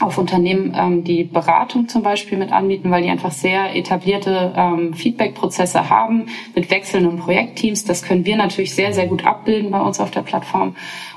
[0.02, 4.94] auf Unternehmen, ähm, die Beratung zum Beispiel mit anbieten, weil die einfach sehr etablierte ähm,
[4.94, 7.86] Feedback-Prozesse haben mit wechselnden Projektteams.
[7.86, 10.76] Das können wir natürlich sehr, sehr gut abbilden bei uns auf der Plattform.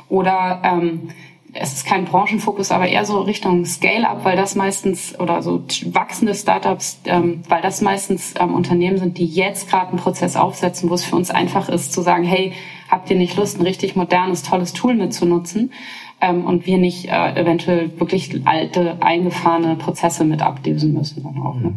[0.08, 1.10] Oder ähm,
[1.60, 6.34] es ist kein Branchenfokus, aber eher so Richtung Scale-up, weil das meistens oder so wachsende
[6.34, 10.94] Startups, ähm, weil das meistens ähm, Unternehmen sind, die jetzt gerade einen Prozess aufsetzen, wo
[10.94, 12.52] es für uns einfach ist zu sagen, hey,
[12.88, 15.72] habt ihr nicht Lust, ein richtig modernes, tolles Tool mitzunutzen
[16.20, 21.56] ähm, und wir nicht äh, eventuell wirklich alte, eingefahrene Prozesse mit ablösen müssen dann auch.
[21.56, 21.74] Ne?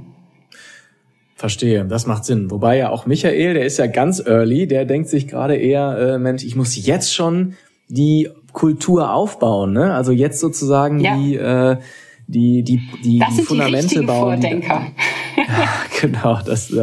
[1.36, 2.52] Verstehe, das macht Sinn.
[2.52, 6.18] Wobei ja auch Michael, der ist ja ganz early, der denkt sich gerade eher, äh,
[6.20, 7.56] Mensch, ich muss jetzt schon
[7.88, 9.94] die Kultur aufbauen, ne?
[9.94, 11.16] Also jetzt sozusagen ja.
[11.16, 11.78] die, äh,
[12.28, 14.42] die, die, die, das die Fundamente die bauen.
[14.42, 14.88] Vordenker.
[15.36, 16.74] Die, genau, das,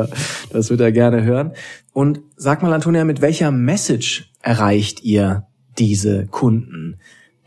[0.51, 1.53] das wird er gerne hören.
[1.93, 5.47] Und sag mal, Antonia, mit welcher Message erreicht ihr
[5.79, 6.99] diese Kunden?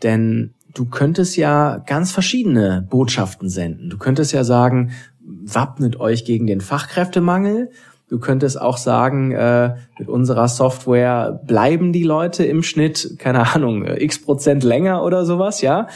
[0.02, 3.90] Denn du könntest ja ganz verschiedene Botschaften senden.
[3.90, 7.70] Du könntest ja sagen, wappnet euch gegen den Fachkräftemangel.
[8.12, 13.86] Du könntest auch sagen, äh, mit unserer Software bleiben die Leute im Schnitt, keine Ahnung,
[13.86, 15.86] x Prozent länger oder sowas, ja.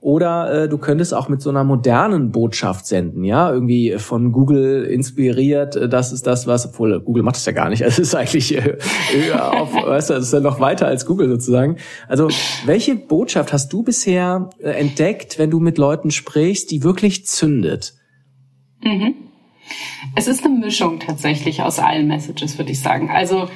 [0.00, 4.84] Oder äh, du könntest auch mit so einer modernen Botschaft senden, ja, irgendwie von Google
[4.84, 5.76] inspiriert.
[5.76, 7.84] Äh, das ist das, was, obwohl Google macht es ja gar nicht.
[7.84, 8.78] Also es ist eigentlich äh,
[9.38, 11.76] auf, weißt du, es ist ja noch weiter als Google sozusagen.
[12.08, 12.28] Also
[12.64, 17.92] welche Botschaft hast du bisher äh, entdeckt, wenn du mit Leuten sprichst, die wirklich zündet?
[18.82, 19.25] Mhm.
[20.14, 23.10] Es ist eine Mischung tatsächlich aus allen Messages, würde ich sagen.
[23.10, 23.48] Also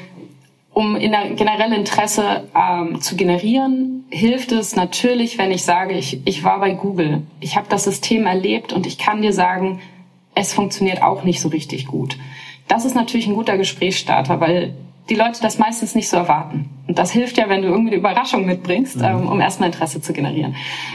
[0.73, 6.45] um in generell Interesse ähm, zu generieren, hilft es natürlich, wenn ich sage, ich, ich
[6.45, 9.81] war bei Google, ich habe das System erlebt und ich kann dir sagen,
[10.35, 12.17] es funktioniert auch nicht so richtig gut.
[12.69, 14.75] Das ist natürlich ein guter Gesprächsstarter, weil
[15.09, 16.71] die Leute das meistens nicht so erwarten.
[16.87, 19.05] Und das hilft ja, wenn du irgendwie eine Überraschung mitbringst, mhm.
[19.05, 20.55] ähm, um erstmal Interesse zu generieren.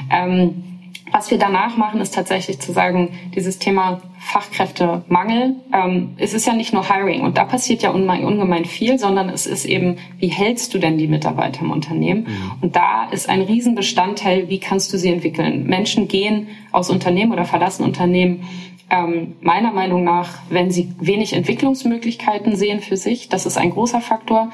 [0.10, 0.75] Ähm,
[1.16, 6.52] was wir danach machen, ist tatsächlich zu sagen, dieses Thema Fachkräftemangel, ähm, es ist ja
[6.52, 10.74] nicht nur Hiring und da passiert ja ungemein viel, sondern es ist eben, wie hältst
[10.74, 12.24] du denn die Mitarbeiter im Unternehmen?
[12.24, 12.52] Mhm.
[12.60, 15.66] Und da ist ein Riesenbestandteil, wie kannst du sie entwickeln?
[15.68, 18.44] Menschen gehen aus Unternehmen oder verlassen Unternehmen
[18.90, 24.02] ähm, meiner Meinung nach, wenn sie wenig Entwicklungsmöglichkeiten sehen für sich, das ist ein großer
[24.02, 24.52] Faktor,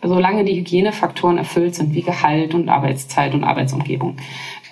[0.00, 4.16] solange die Hygienefaktoren erfüllt sind, wie Gehalt und Arbeitszeit und Arbeitsumgebung.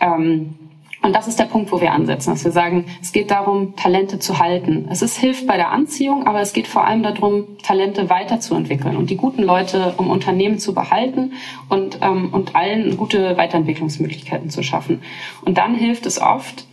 [0.01, 0.55] Ähm,
[1.03, 4.21] und das ist der Punkt, wo wir ansetzen, dass wir sagen, es geht darum, Talente
[4.21, 4.87] zu halten.
[4.91, 9.11] Es ist, hilft bei der Anziehung, aber es geht vor allem darum, Talente weiterzuentwickeln und
[9.11, 11.33] die guten Leute um Unternehmen zu behalten
[11.69, 15.03] und, ähm, und allen gute Weiterentwicklungsmöglichkeiten zu schaffen.
[15.45, 16.67] Und dann hilft es oft,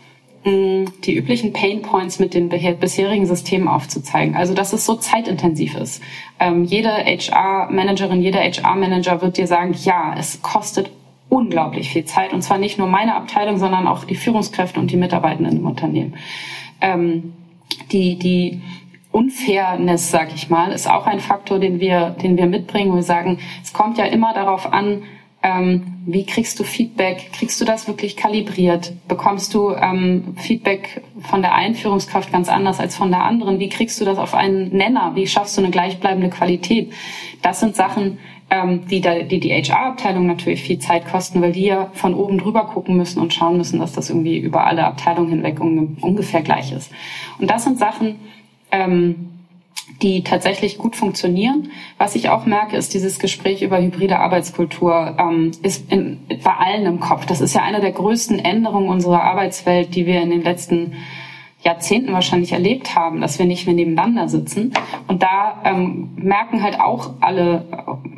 [0.46, 4.36] die üblichen Pain Points mit den bisherigen Systemen aufzuzeigen.
[4.36, 6.02] Also, dass es so zeitintensiv ist.
[6.40, 10.92] Ähm, jede HR-Managerin, jeder HR-Manager wird dir sagen, ja, es kostet
[11.30, 12.34] unglaublich viel Zeit.
[12.34, 16.16] Und zwar nicht nur meine Abteilung, sondern auch die Führungskräfte und die Mitarbeitenden im Unternehmen.
[16.82, 17.34] Ähm,
[17.92, 18.62] die, die
[19.12, 22.94] Unfairness, sag ich mal, ist auch ein Faktor, den wir, den wir mitbringen.
[22.94, 25.04] Wir sagen, es kommt ja immer darauf an,
[25.42, 27.32] ähm, wie kriegst du Feedback?
[27.32, 28.94] Kriegst du das wirklich kalibriert?
[29.08, 33.60] Bekommst du ähm, Feedback von der einen Führungskraft ganz anders als von der anderen?
[33.60, 35.14] Wie kriegst du das auf einen Nenner?
[35.16, 36.92] Wie schaffst du eine gleichbleibende Qualität?
[37.42, 38.20] Das sind Sachen,
[38.50, 42.66] ähm, die, die die HR-Abteilung natürlich viel Zeit kosten, weil die ja von oben drüber
[42.66, 46.72] gucken müssen und schauen müssen, dass das irgendwie über alle Abteilungen hinweg un ungefähr gleich
[46.72, 46.91] ist.
[47.39, 48.16] Und das sind Sachen,
[48.72, 49.30] ähm,
[50.02, 51.72] die tatsächlich gut funktionieren.
[51.97, 56.86] Was ich auch merke, ist dieses Gespräch über hybride Arbeitskultur ähm, ist in, bei allen
[56.86, 57.26] im Kopf.
[57.26, 60.93] Das ist ja eine der größten Änderungen unserer Arbeitswelt, die wir in den letzten
[61.62, 64.72] Jahrzehnten wahrscheinlich erlebt haben, dass wir nicht mehr nebeneinander sitzen.
[65.07, 67.66] Und da ähm, merken halt auch alle,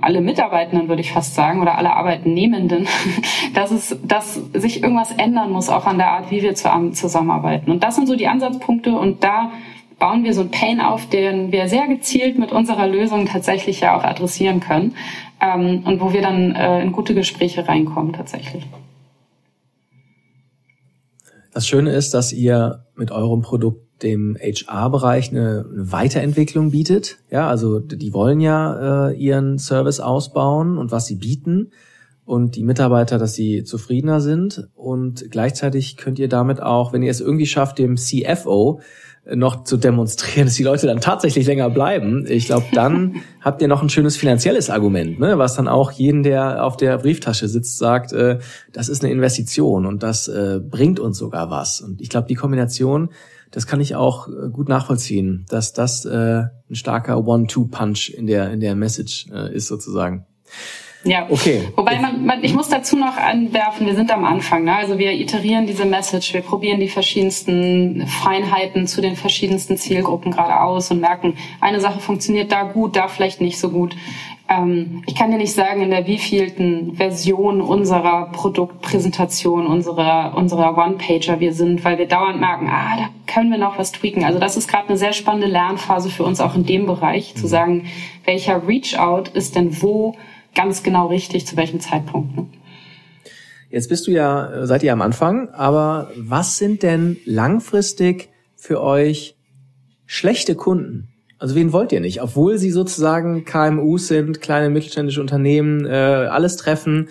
[0.02, 2.88] alle Mitarbeitenden, würde ich fast sagen, oder alle Arbeitnehmenden,
[3.56, 7.72] dass es, dass sich irgendwas ändern muss, auch an der Art, wie wir zusammenarbeiten.
[7.72, 9.52] Und das sind so die Ansatzpunkte und da
[9.98, 13.96] bauen wir so einen Pain auf, den wir sehr gezielt mit unserer Lösung tatsächlich ja
[13.96, 14.96] auch adressieren können
[15.40, 18.66] ähm, und wo wir dann äh, in gute Gespräche reinkommen tatsächlich.
[21.54, 27.18] Das Schöne ist, dass ihr mit eurem Produkt dem HR-Bereich eine, Weiterentwicklung bietet.
[27.30, 31.72] Ja, also die wollen ja äh, ihren Service ausbauen und was sie bieten
[32.24, 37.12] und die Mitarbeiter, dass sie zufriedener sind und gleichzeitig könnt ihr damit auch, wenn ihr
[37.12, 38.80] es irgendwie schafft, dem CFO
[39.26, 43.68] noch zu demonstrieren, dass die Leute dann tatsächlich länger bleiben, ich glaube, dann habt ihr
[43.68, 45.38] noch ein schönes finanzielles Argument, ne?
[45.38, 48.40] was dann auch jeden, der auf der Brieftasche sitzt, sagt, äh,
[48.74, 51.82] das ist eine Investition und das äh, bringt uns sogar was.
[51.82, 53.10] Und ich glaube, die Kombination,
[53.52, 58.52] das kann ich auch äh, gut nachvollziehen, dass das äh, ein starker One-Two-Punch in der
[58.52, 60.26] in der Message äh, ist sozusagen.
[61.04, 61.68] Ja, okay.
[61.76, 64.66] Wobei man, man, ich muss dazu noch anwerfen, wir sind am Anfang.
[64.66, 64.76] Ne?
[64.76, 70.60] Also wir iterieren diese Message, wir probieren die verschiedensten Feinheiten zu den verschiedensten Zielgruppen gerade
[70.62, 73.96] aus und merken, eine Sache funktioniert da gut, da vielleicht nicht so gut.
[74.48, 81.40] Ähm, ich kann dir nicht sagen, in der wievielten Version unserer Produktpräsentation, unserer, unserer One-Pager
[81.40, 84.24] wir sind, weil wir dauernd merken, ah, da können wir noch was tweaken.
[84.24, 87.46] Also das ist gerade eine sehr spannende Lernphase für uns auch in dem Bereich, zu
[87.46, 87.50] mhm.
[87.50, 87.86] sagen,
[88.26, 90.16] welcher Reach-out ist denn wo
[90.56, 92.36] ganz genau richtig, zu welchem Zeitpunkt.
[92.36, 92.48] Ne?
[93.70, 99.38] Jetzt bist du ja, seid ihr am Anfang, aber was sind denn langfristig für euch
[100.06, 101.08] schlechte Kunden?
[101.40, 102.22] Also wen wollt ihr nicht?
[102.22, 107.08] Obwohl sie sozusagen KMUs sind, kleine mittelständische Unternehmen, äh, alles treffen.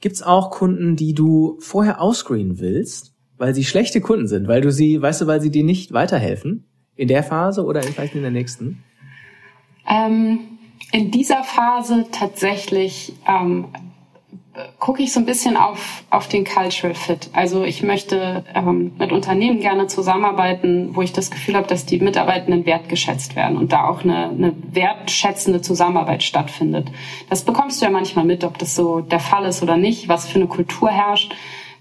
[0.00, 4.72] Gibt's auch Kunden, die du vorher ausscreenen willst, weil sie schlechte Kunden sind, weil du
[4.72, 6.66] sie, weißt du, weil sie dir nicht weiterhelfen?
[6.96, 8.82] In der Phase oder vielleicht in der nächsten?
[9.88, 10.49] Ähm,
[10.92, 13.66] in dieser Phase tatsächlich ähm,
[14.78, 17.30] gucke ich so ein bisschen auf, auf den Cultural Fit.
[17.32, 21.98] Also ich möchte ähm, mit Unternehmen gerne zusammenarbeiten, wo ich das Gefühl habe, dass die
[22.00, 26.90] Mitarbeitenden wertgeschätzt werden und da auch eine, eine wertschätzende Zusammenarbeit stattfindet.
[27.28, 30.28] Das bekommst du ja manchmal mit, ob das so der Fall ist oder nicht, was
[30.28, 31.34] für eine Kultur herrscht.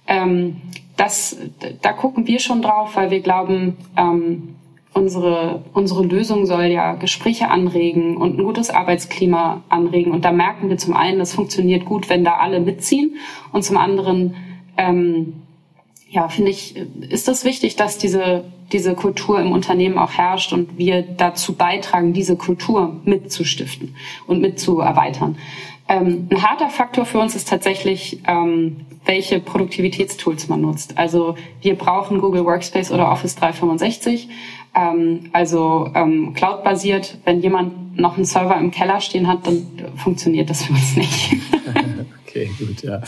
[0.07, 0.61] Ähm,
[0.95, 1.38] das,
[1.81, 4.56] da gucken wir schon drauf, weil wir glauben, ähm,
[5.00, 10.12] unsere, unsere Lösung soll ja Gespräche anregen und ein gutes Arbeitsklima anregen.
[10.12, 13.16] Und da merken wir zum einen, das funktioniert gut, wenn da alle mitziehen.
[13.52, 14.36] Und zum anderen,
[14.78, 15.42] ähm,
[16.10, 16.76] ja, finde ich,
[17.10, 22.14] ist das wichtig, dass diese, diese Kultur im Unternehmen auch herrscht und wir dazu beitragen,
[22.14, 23.96] diese Kultur mitzustiften
[24.28, 25.38] und mitzuerweitern.
[25.88, 30.98] Ähm, ein harter Faktor für uns ist tatsächlich, ähm, welche Produktivitätstools man nutzt.
[31.00, 34.30] Also wir brauchen Google Workspace oder Office 365.
[34.76, 37.18] Ähm, also ähm, Cloud-basiert.
[37.26, 39.66] Wenn jemand noch einen Server im Keller stehen hat, dann
[39.96, 41.36] funktioniert das für uns nicht.
[42.28, 43.02] okay, gut, ja.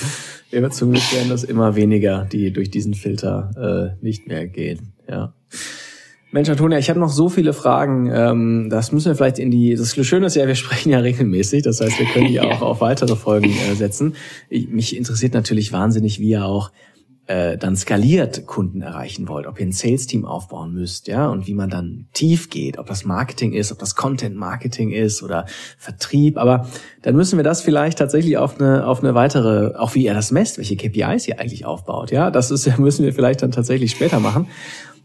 [0.52, 4.94] Ja, zum Glück werden das immer weniger, die durch diesen Filter äh, nicht mehr gehen.
[5.10, 5.34] Ja.
[6.34, 8.10] Mensch, Antonia, ich habe noch so viele Fragen.
[8.14, 9.76] Ähm, das müssen wir vielleicht in die.
[9.76, 11.64] Das Schöne ist ja, wir sprechen ja regelmäßig.
[11.64, 14.16] Das heißt, wir können die auch auf weitere Folgen äh, setzen.
[14.50, 16.72] Ich, mich interessiert natürlich wahnsinnig, wie ihr auch
[17.32, 21.54] äh, dann skaliert Kunden erreichen wollt, ob ihr ein Sales-Team aufbauen müsst, ja, und wie
[21.54, 25.46] man dann tief geht, ob das Marketing ist, ob das Content-Marketing ist oder
[25.78, 26.68] Vertrieb, aber
[27.02, 30.32] dann müssen wir das vielleicht tatsächlich auf eine, auf eine weitere, auch wie ihr das
[30.32, 34.20] messt, welche KPIs ihr eigentlich aufbaut, ja, das ist, müssen wir vielleicht dann tatsächlich später
[34.20, 34.48] machen.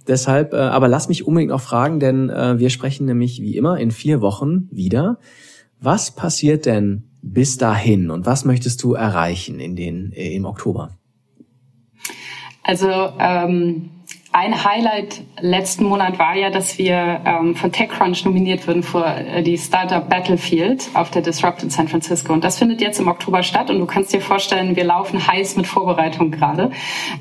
[0.08, 3.78] Deshalb, äh, aber lass mich unbedingt noch fragen, denn äh, wir sprechen nämlich wie immer
[3.78, 5.18] in vier Wochen wieder.
[5.80, 10.90] Was passiert denn bis dahin und was möchtest du erreichen in den, im Oktober?
[12.66, 13.90] Also ähm,
[14.36, 19.42] ein Highlight letzten Monat war ja, dass wir ähm, von TechCrunch nominiert wurden für äh,
[19.42, 22.34] die Startup Battlefield auf der Disrupt in San Francisco.
[22.34, 23.70] Und das findet jetzt im Oktober statt.
[23.70, 26.70] Und du kannst dir vorstellen, wir laufen heiß mit Vorbereitung gerade.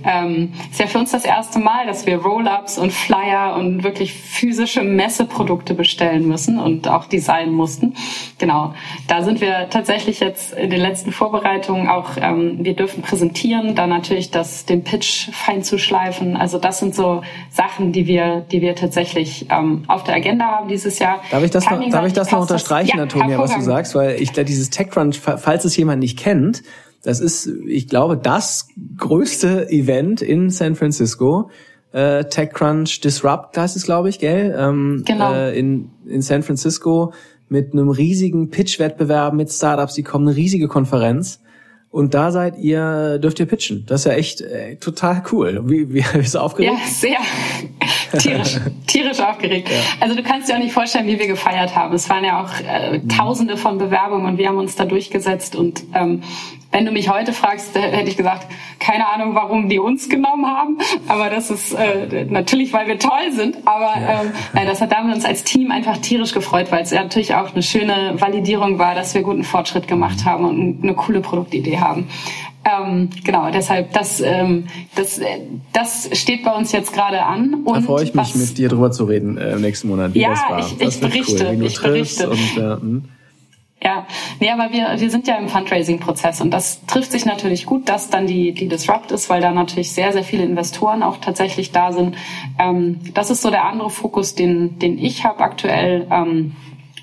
[0.04, 4.14] Ähm, ist ja für uns das erste Mal, dass wir Roll-ups und Flyer und wirklich
[4.14, 7.94] physische Messeprodukte bestellen müssen und auch designen mussten.
[8.40, 8.74] Genau,
[9.08, 12.18] da sind wir tatsächlich jetzt in den letzten Vorbereitungen auch.
[12.18, 16.36] Ähm, wir dürfen präsentieren, dann natürlich das den Pitch fein zu schleifen.
[16.36, 17.22] Also das sind so so
[17.52, 21.22] Sachen, die wir, die wir tatsächlich ähm, auf der Agenda haben dieses Jahr.
[21.32, 23.96] Darf ich das noch, darf ich das noch unterstreichen, das, ja, Antonia, was du sagst?
[23.96, 26.64] Weil ich glaube, dieses TechCrunch, falls es jemand nicht kennt,
[27.04, 28.68] das ist, ich glaube, das
[28.98, 31.52] größte Event in San Francisco.
[31.92, 34.56] Äh, TechCrunch Disrupt heißt es, glaube ich, gell?
[34.58, 35.34] Ähm, genau.
[35.34, 37.14] Äh, in, in San Francisco
[37.48, 41.42] mit einem riesigen Pitch-Wettbewerb mit Startups, die kommen, eine riesige Konferenz.
[41.96, 43.86] Und da seid ihr, dürft ihr pitchen.
[43.86, 45.62] Das ist ja echt äh, total cool.
[45.64, 46.74] Wie, wie bist du aufgeregt?
[46.74, 47.20] Ja, sehr.
[48.18, 49.70] Tierisch, tierisch aufgeregt.
[49.70, 49.78] Ja.
[50.00, 51.94] Also du kannst dir auch nicht vorstellen, wie wir gefeiert haben.
[51.94, 55.84] Es waren ja auch äh, tausende von Bewerbungen und wir haben uns da durchgesetzt und
[55.94, 56.22] ähm,
[56.76, 58.48] wenn du mich heute fragst, hätte ich gesagt,
[58.80, 60.78] keine Ahnung, warum die uns genommen haben.
[61.08, 63.66] Aber das ist äh, natürlich, weil wir toll sind.
[63.66, 67.02] Aber ähm, nein, das hat damit uns als Team einfach tierisch gefreut, weil es ja
[67.02, 71.22] natürlich auch eine schöne Validierung war, dass wir guten Fortschritt gemacht haben und eine coole
[71.22, 72.10] Produktidee haben.
[72.66, 74.66] Ähm, genau, deshalb, das, ähm,
[74.96, 75.22] das,
[75.72, 77.62] das steht bei uns jetzt gerade an.
[77.64, 80.16] Und da freue ich mich, was, mit dir drüber zu reden äh, im nächsten Monat,
[80.16, 80.60] wie ja, das war.
[80.60, 82.30] Ich, ich berichte, cool, ich berichte.
[82.30, 83.04] Und, äh, hm.
[83.84, 84.08] Ja,
[84.40, 88.10] nee, aber wir, wir sind ja im Fundraising-Prozess und das trifft sich natürlich gut, dass
[88.10, 91.92] dann die, die Disrupt ist, weil da natürlich sehr, sehr viele Investoren auch tatsächlich da
[91.92, 92.16] sind.
[92.58, 96.08] Ähm, das ist so der andere Fokus, den, den ich habe aktuell.
[96.10, 96.54] Ähm,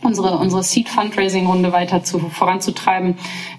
[0.02, 3.16] unsere, unsere Seed-Fundraising-Runde weiter zu, voranzutreiben,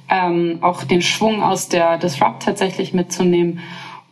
[0.10, 3.60] ähm, auch den Schwung aus der Disrupt tatsächlich mitzunehmen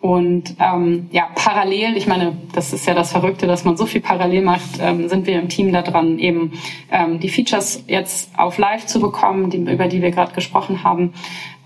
[0.02, 4.02] und ähm, ja, parallel, ich meine, das ist ja das Verrückte, dass man so viel
[4.02, 6.54] parallel macht, ähm, sind wir im Team daran, eben
[6.92, 11.14] ähm, die Features jetzt auf Live zu bekommen, die, über die wir gerade gesprochen haben,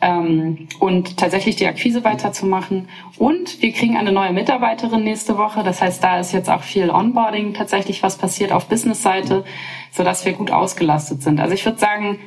[0.02, 2.90] ähm, und tatsächlich die Akquise weiterzumachen.
[3.18, 5.64] Und wir kriegen eine neue Mitarbeiterin nächste Woche.
[5.64, 9.46] Das heißt, da ist jetzt auch viel Onboarding tatsächlich was passiert auf Business-Seite,
[9.92, 11.40] sodass wir gut ausgelastet sind.
[11.40, 12.20] Also ich würde sagen,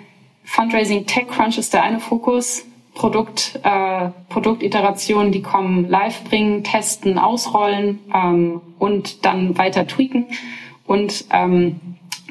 [0.44, 2.64] Fundraising TechCrunch ist der eine Fokus.
[2.98, 10.26] Produkt, äh, Produktiterationen, die kommen, live bringen, testen, ausrollen ähm, und dann weiter tweaken
[10.84, 11.80] und ähm,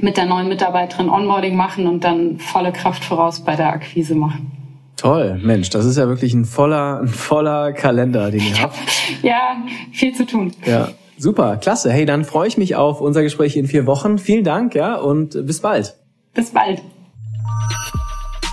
[0.02, 4.52] mit der neuen Mitarbeiterin Onboarding machen und dann volle Kraft voraus bei der Akquise machen.
[4.98, 8.78] Toll, Mensch, das ist ja wirklich ein voller, ein voller Kalender, den ihr habt.
[9.22, 9.56] ja,
[9.94, 10.52] viel zu tun.
[10.66, 11.94] Ja, super, klasse.
[11.94, 14.18] Hey, dann freue ich mich auf unser Gespräch in vier Wochen.
[14.18, 15.96] Vielen Dank, ja, und bis bald.
[16.34, 16.82] Bis bald.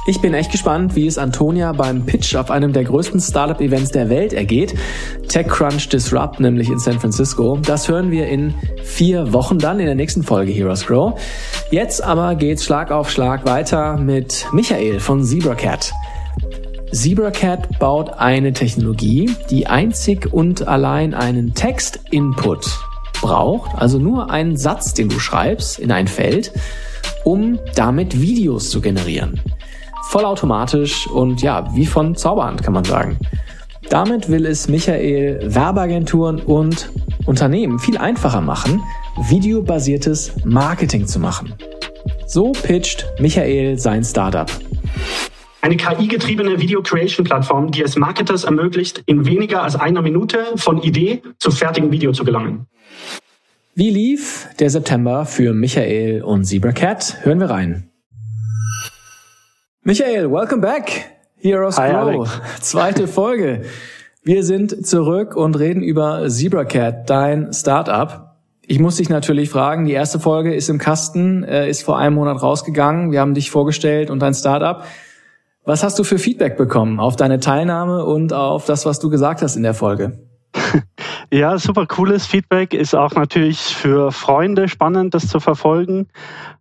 [0.06, 4.10] Ich bin echt gespannt, wie es Antonia beim Pitch auf einem der größten Startup-Events der
[4.10, 4.74] Welt ergeht.
[5.28, 7.56] TechCrunch Disrupt, nämlich in San Francisco.
[7.56, 8.52] Das hören wir in
[8.82, 11.18] vier Wochen dann in der nächsten Folge Heroes Grow.
[11.70, 15.94] Jetzt aber geht's Schlag auf Schlag weiter mit Michael von ZebraCat.
[16.93, 22.78] ZebraCat baut eine Technologie, die einzig und allein einen Text-Input
[23.22, 26.52] braucht, also nur einen Satz, den du schreibst in ein Feld,
[27.24, 29.40] um damit Videos zu generieren
[30.09, 33.18] vollautomatisch und ja, wie von Zauberhand kann man sagen.
[33.90, 36.90] Damit will es Michael Werbeagenturen und
[37.26, 38.82] Unternehmen viel einfacher machen,
[39.28, 41.55] videobasiertes Marketing zu machen.
[42.26, 44.51] So pitcht Michael sein Startup.
[45.60, 51.51] Eine KI-getriebene Video-Creation-Plattform, die es Marketers ermöglicht, in weniger als einer Minute von Idee zu
[51.51, 52.66] fertigem Video zu gelangen.
[53.74, 57.24] Wie lief der September für Michael und ZebraCat?
[57.24, 57.93] Hören wir rein.
[59.86, 61.11] Michael, welcome back.
[61.36, 62.27] Heroes Hi, Grow.
[62.61, 63.66] Zweite Folge.
[64.23, 68.35] Wir sind zurück und reden über ZebraCat, dein Startup.
[68.62, 72.15] Ich muss dich natürlich fragen, die erste Folge ist im Kasten, äh, ist vor einem
[72.15, 73.12] Monat rausgegangen.
[73.12, 74.85] Wir haben dich vorgestellt und dein Startup.
[75.66, 79.43] Was hast du für Feedback bekommen auf deine Teilnahme und auf das, was du gesagt
[79.43, 80.19] hast in der Folge?
[81.35, 82.73] Ja, super cooles Feedback.
[82.74, 86.06] Ist auch natürlich für Freunde spannend, das zu verfolgen.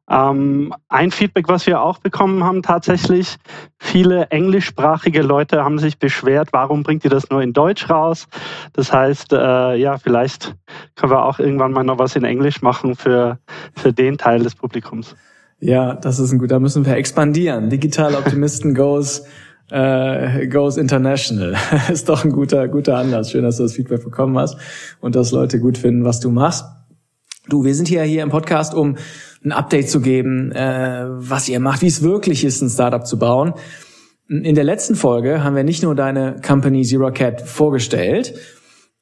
[0.10, 3.36] Ähm, ein Feedback, was wir auch bekommen haben, tatsächlich,
[3.78, 8.26] viele englischsprachige Leute haben sich beschwert, warum bringt ihr das nur in Deutsch raus?
[8.74, 10.56] Das heißt, äh, ja, vielleicht
[10.96, 13.38] können wir auch irgendwann mal noch was in Englisch machen für,
[13.76, 15.16] für den Teil des Publikums.
[15.60, 17.70] Ja, das ist ein gut, da müssen wir expandieren.
[17.70, 19.24] Digital Optimisten goes
[19.70, 21.56] äh, goes international.
[21.92, 23.32] ist doch ein guter, guter Anlass.
[23.32, 24.58] Schön, dass du das Feedback bekommen hast
[25.00, 26.66] und dass Leute gut finden, was du machst.
[27.50, 28.96] Du, wir sind hier hier im Podcast, um
[29.44, 33.20] ein Update zu geben, äh, was ihr macht, wie es wirklich ist, ein Startup zu
[33.20, 33.54] bauen.
[34.30, 38.34] In der letzten Folge haben wir nicht nur deine Company Zero Cat vorgestellt,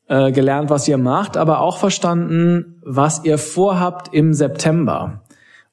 [0.08, 5.24] äh, gelernt, was ihr macht, aber auch verstanden, was ihr vorhabt im September.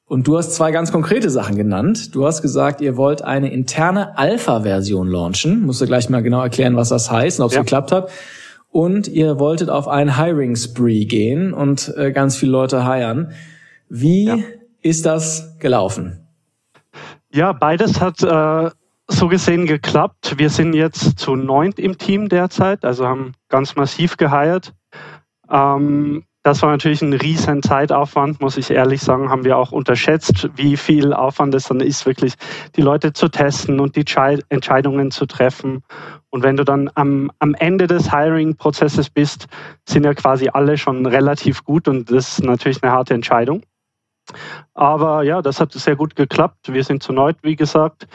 [0.09, 2.13] Und du hast zwei ganz konkrete Sachen genannt.
[2.13, 5.65] Du hast gesagt, ihr wollt eine interne Alpha-Version launchen.
[5.65, 7.61] Musst du gleich mal genau erklären, was das heißt und ob es ja.
[7.61, 8.09] geklappt hat.
[8.69, 13.31] Und ihr wolltet auf einen Hiring-Spree gehen und äh, ganz viele Leute hiren.
[13.87, 14.37] Wie ja
[14.81, 16.27] ist das gelaufen?
[17.33, 18.71] Ja, beides hat äh,
[19.07, 20.35] so gesehen geklappt.
[20.37, 24.73] Wir sind jetzt zu neunt im Team derzeit, also haben ganz massiv geheiert.
[25.49, 30.49] Ähm, das war natürlich ein riesen Zeitaufwand, muss ich ehrlich sagen, haben wir auch unterschätzt,
[30.55, 32.35] wie viel Aufwand es dann ist, wirklich
[32.75, 34.05] die Leute zu testen und die
[34.49, 35.83] Entscheidungen zu treffen.
[36.29, 39.47] Und wenn du dann am, am Ende des Hiring-Prozesses bist,
[39.87, 43.63] sind ja quasi alle schon relativ gut und das ist natürlich eine harte Entscheidung.
[44.73, 46.71] Aber ja, das hat sehr gut geklappt.
[46.71, 48.07] Wir sind zu neu, wie gesagt.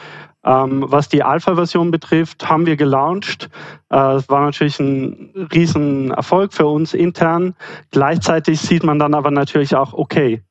[0.45, 3.49] Ähm, was die Alpha-Version betrifft, haben wir gelauncht.
[3.89, 7.55] Äh, es war natürlich ein Riesenerfolg für uns intern.
[7.89, 10.43] Gleichzeitig sieht man dann aber natürlich auch, okay,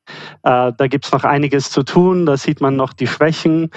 [0.43, 2.27] äh, da gibt es noch einiges zu tun.
[2.27, 3.71] Da sieht man noch die Schwächen.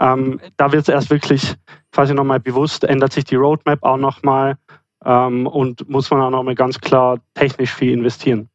[0.00, 1.56] Ähm, da wird es erst wirklich
[1.92, 4.56] quasi nochmal bewusst, ändert sich die Roadmap auch nochmal
[5.04, 8.48] ähm, und muss man auch nochmal ganz klar technisch viel investieren.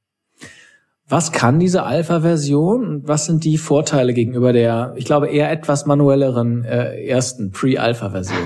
[1.11, 5.88] Was kann diese Alpha-Version und was sind die Vorteile gegenüber der, ich glaube, eher etwas
[5.88, 8.38] manuelleren äh, ersten Pre-Alpha-Version?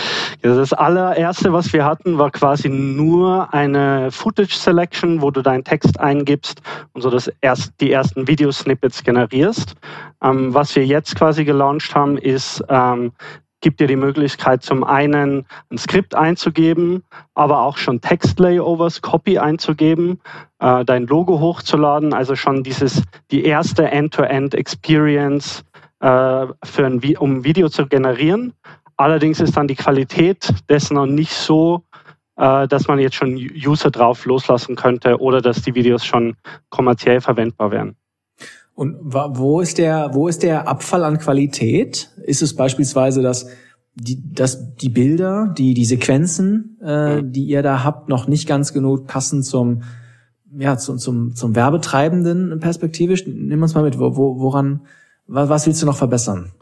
[0.42, 6.00] das allererste, was wir hatten, war quasi nur eine Footage Selection, wo du deinen Text
[6.00, 6.60] eingibst
[6.92, 9.76] und so das erst, die ersten Videosnippets generierst.
[10.20, 13.12] Ähm, was wir jetzt quasi gelauncht haben, ist ähm,
[13.60, 17.02] gibt dir die Möglichkeit, zum einen ein Skript einzugeben,
[17.34, 20.20] aber auch schon Textlayovers, Copy einzugeben,
[20.60, 25.64] äh, dein Logo hochzuladen, also schon dieses, die erste End-to-End-Experience
[26.00, 28.52] äh, für ein, um ein Video zu generieren.
[28.96, 31.84] Allerdings ist dann die Qualität dessen noch nicht so,
[32.36, 36.36] äh, dass man jetzt schon User drauf loslassen könnte oder dass die Videos schon
[36.70, 37.96] kommerziell verwendbar wären.
[38.78, 42.10] Und wo ist der, wo ist der Abfall an Qualität?
[42.22, 43.48] Ist es beispielsweise, dass
[43.96, 48.72] die, dass die Bilder, die, die Sequenzen, äh, die ihr da habt, noch nicht ganz
[48.72, 49.82] genug passen zum,
[50.56, 53.24] ja, zum, zum, zum Werbetreibenden perspektivisch?
[53.26, 54.82] Nimm uns mal mit, wo, wo, woran,
[55.26, 56.52] was willst du noch verbessern?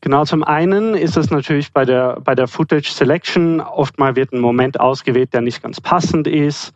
[0.00, 4.40] Genau, zum einen ist es natürlich bei der, bei der Footage Selection, oftmal wird ein
[4.40, 6.72] Moment ausgewählt, der nicht ganz passend ist,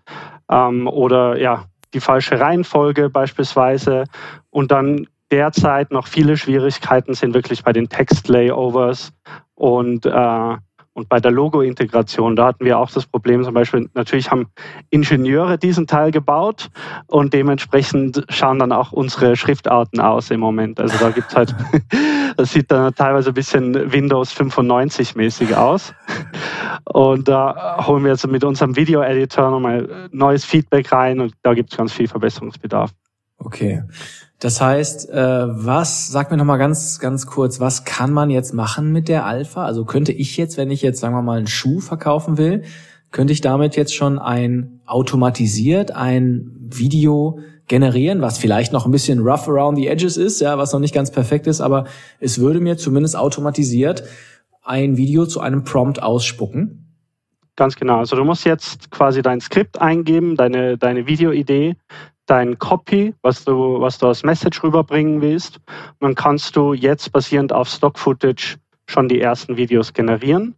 [0.48, 1.64] ähm, oder ja,
[1.94, 4.04] die falsche Reihenfolge beispielsweise.
[4.50, 9.12] Und dann derzeit noch viele Schwierigkeiten sind wirklich bei den Text-Layovers
[9.54, 10.56] und, äh,
[10.94, 14.46] Und bei der Logo-Integration, da hatten wir auch das Problem, zum Beispiel, natürlich haben
[14.90, 16.70] Ingenieure diesen Teil gebaut
[17.08, 20.78] und dementsprechend schauen dann auch unsere Schriftarten aus im Moment.
[20.78, 21.52] Also da gibt's halt,
[22.36, 25.92] das sieht dann teilweise ein bisschen Windows 95 mäßig aus.
[26.84, 31.76] Und da holen wir jetzt mit unserem Video-Editor nochmal neues Feedback rein und da gibt's
[31.76, 32.92] ganz viel Verbesserungsbedarf.
[33.38, 33.82] Okay.
[34.44, 38.92] Das heißt, äh, was, sag mir nochmal ganz, ganz kurz, was kann man jetzt machen
[38.92, 39.64] mit der Alpha?
[39.64, 42.62] Also könnte ich jetzt, wenn ich jetzt, sagen wir mal, einen Schuh verkaufen will,
[43.10, 47.38] könnte ich damit jetzt schon ein automatisiert ein Video
[47.68, 50.94] generieren, was vielleicht noch ein bisschen rough around the edges ist, ja, was noch nicht
[50.94, 51.86] ganz perfekt ist, aber
[52.20, 54.04] es würde mir zumindest automatisiert
[54.62, 56.84] ein Video zu einem Prompt ausspucken.
[57.56, 58.00] Ganz genau.
[58.00, 61.76] Also du musst jetzt quasi dein Skript eingeben, deine, deine Videoidee
[62.26, 65.56] dein Copy, was du, was du als Message rüberbringen willst.
[65.56, 68.56] Und dann kannst du jetzt basierend auf Stock Footage
[68.88, 70.54] schon die ersten Videos generieren.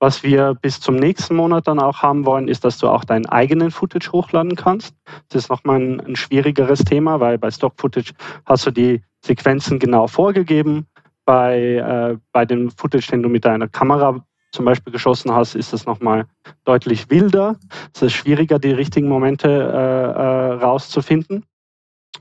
[0.00, 3.26] Was wir bis zum nächsten Monat dann auch haben wollen, ist, dass du auch deinen
[3.26, 4.94] eigenen Footage hochladen kannst.
[5.28, 8.12] Das ist nochmal ein, ein schwierigeres Thema, weil bei Stock Footage
[8.44, 10.86] hast du die Sequenzen genau vorgegeben.
[11.24, 14.22] Bei, äh, bei dem Footage, den du mit deiner Kamera
[14.54, 16.26] zum Beispiel geschossen hast, ist es nochmal
[16.64, 17.56] deutlich wilder.
[17.94, 21.44] Es ist schwieriger, die richtigen Momente äh, äh, rauszufinden.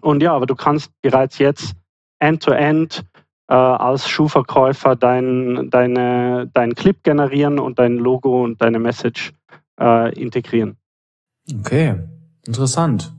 [0.02, 1.76] Und ja, aber du kannst bereits jetzt
[2.20, 3.06] end-to-end
[3.48, 9.34] äh, als Schuhverkäufer dein, deine, deinen Clip generieren und dein Logo und deine Message
[9.80, 10.78] äh, integrieren.
[11.60, 11.96] Okay,
[12.46, 13.14] interessant.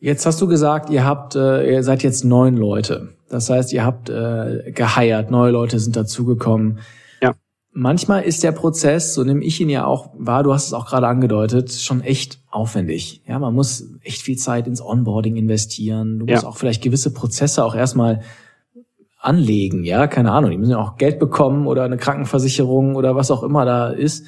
[0.00, 3.14] Jetzt hast du gesagt, ihr habt, äh, ihr seid jetzt neun Leute.
[3.28, 6.80] Das heißt, ihr habt äh, geheiert, neue Leute sind dazugekommen
[7.74, 10.86] manchmal ist der Prozess, so nehme ich ihn ja auch wahr, du hast es auch
[10.86, 13.22] gerade angedeutet, schon echt aufwendig.
[13.26, 16.20] Ja, man muss echt viel Zeit ins Onboarding investieren.
[16.20, 16.34] Du ja.
[16.34, 18.22] musst auch vielleicht gewisse Prozesse auch erstmal
[19.18, 19.84] anlegen.
[19.84, 20.50] Ja, keine Ahnung.
[20.50, 24.26] Die müssen ja auch Geld bekommen oder eine Krankenversicherung oder was auch immer da ist.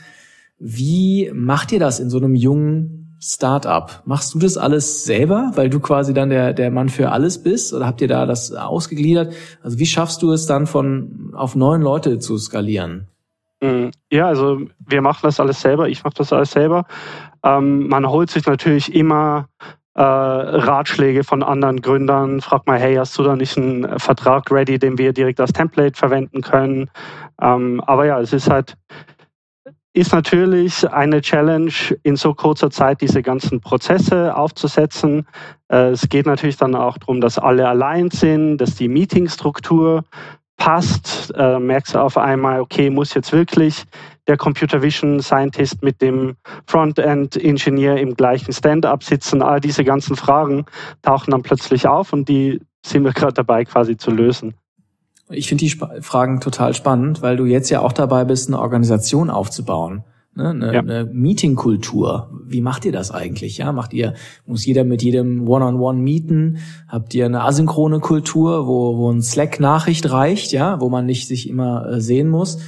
[0.59, 4.03] Wie macht ihr das in so einem jungen Startup?
[4.07, 7.73] Machst du das alles selber, weil du quasi dann der, der Mann für alles bist?
[7.73, 9.35] Oder habt ihr da das ausgegliedert?
[9.63, 13.09] Also wie schaffst du es dann von auf neun Leute zu skalieren?
[13.63, 16.85] Mm, ja, also wir machen das alles selber, ich mache das alles selber.
[17.43, 19.49] Ähm, man holt sich natürlich immer
[19.95, 24.79] äh, Ratschläge von anderen Gründern, fragt mal, hey, hast du da nicht einen Vertrag ready,
[24.79, 26.91] den wir direkt als Template verwenden können?
[27.41, 28.77] Ähm, aber ja, es ist halt,
[29.95, 31.73] ist natürlich eine Challenge,
[32.03, 35.27] in so kurzer Zeit diese ganzen Prozesse aufzusetzen.
[35.69, 40.05] Äh, es geht natürlich dann auch darum, dass alle allein sind, dass die Meetingstruktur
[40.57, 43.85] passt, äh, merkst du auf einmal, okay, muss jetzt wirklich
[44.27, 49.43] der Computer Vision Scientist mit dem Frontend Ingenieur im gleichen Stand-up sitzen.
[49.43, 50.65] All diese ganzen Fragen
[51.03, 54.55] tauchen dann plötzlich auf und die sind wir gerade dabei quasi zu lösen.
[55.29, 58.61] Ich finde die Sp Fragen total spannend, weil du jetzt ja auch dabei bist, eine
[58.61, 60.05] Organisation aufzubauen.
[60.37, 60.81] Ne, eine, ja.
[60.81, 62.29] eine Meeting-Kultur.
[62.45, 63.57] Wie macht ihr das eigentlich?
[63.57, 64.13] Ja, macht ihr,
[64.45, 66.59] muss jeder mit jedem One-on-One -on -One mieten?
[66.89, 71.49] Habt ihr eine asynchrone Kultur, wo, wo ein Slack-Nachricht reicht, ja, wo man nicht sich
[71.49, 72.59] immer äh, sehen muss?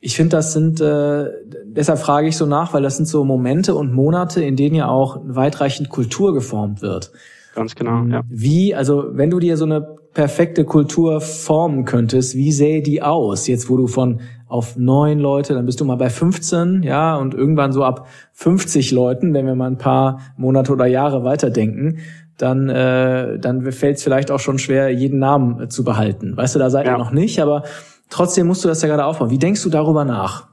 [0.00, 1.26] Ich finde, das sind, äh,
[1.66, 4.88] deshalb frage ich so nach, weil das sind so Momente und Monate, in denen ja
[4.88, 7.12] auch weitreichend Kultur geformt wird.
[7.54, 8.22] Ganz genau, ja.
[8.30, 13.46] Wie, also wenn du dir so eine perfekte Kultur formen könntest, wie sähe die aus?
[13.46, 17.34] Jetzt, wo du von auf neun Leute, dann bist du mal bei 15, ja, und
[17.34, 21.98] irgendwann so ab 50 Leuten, wenn wir mal ein paar Monate oder Jahre weiterdenken,
[22.38, 26.36] dann, äh, dann fällt es vielleicht auch schon schwer, jeden Namen äh, zu behalten.
[26.36, 26.94] Weißt du, da seid ja.
[26.94, 27.64] ihr noch nicht, aber
[28.10, 29.30] trotzdem musst du das ja gerade aufbauen.
[29.30, 30.48] Wie denkst du darüber nach?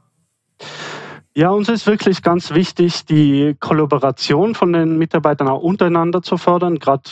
[1.35, 6.77] Ja, uns ist wirklich ganz wichtig, die Kollaboration von den Mitarbeitern auch untereinander zu fördern.
[6.77, 7.03] Gerade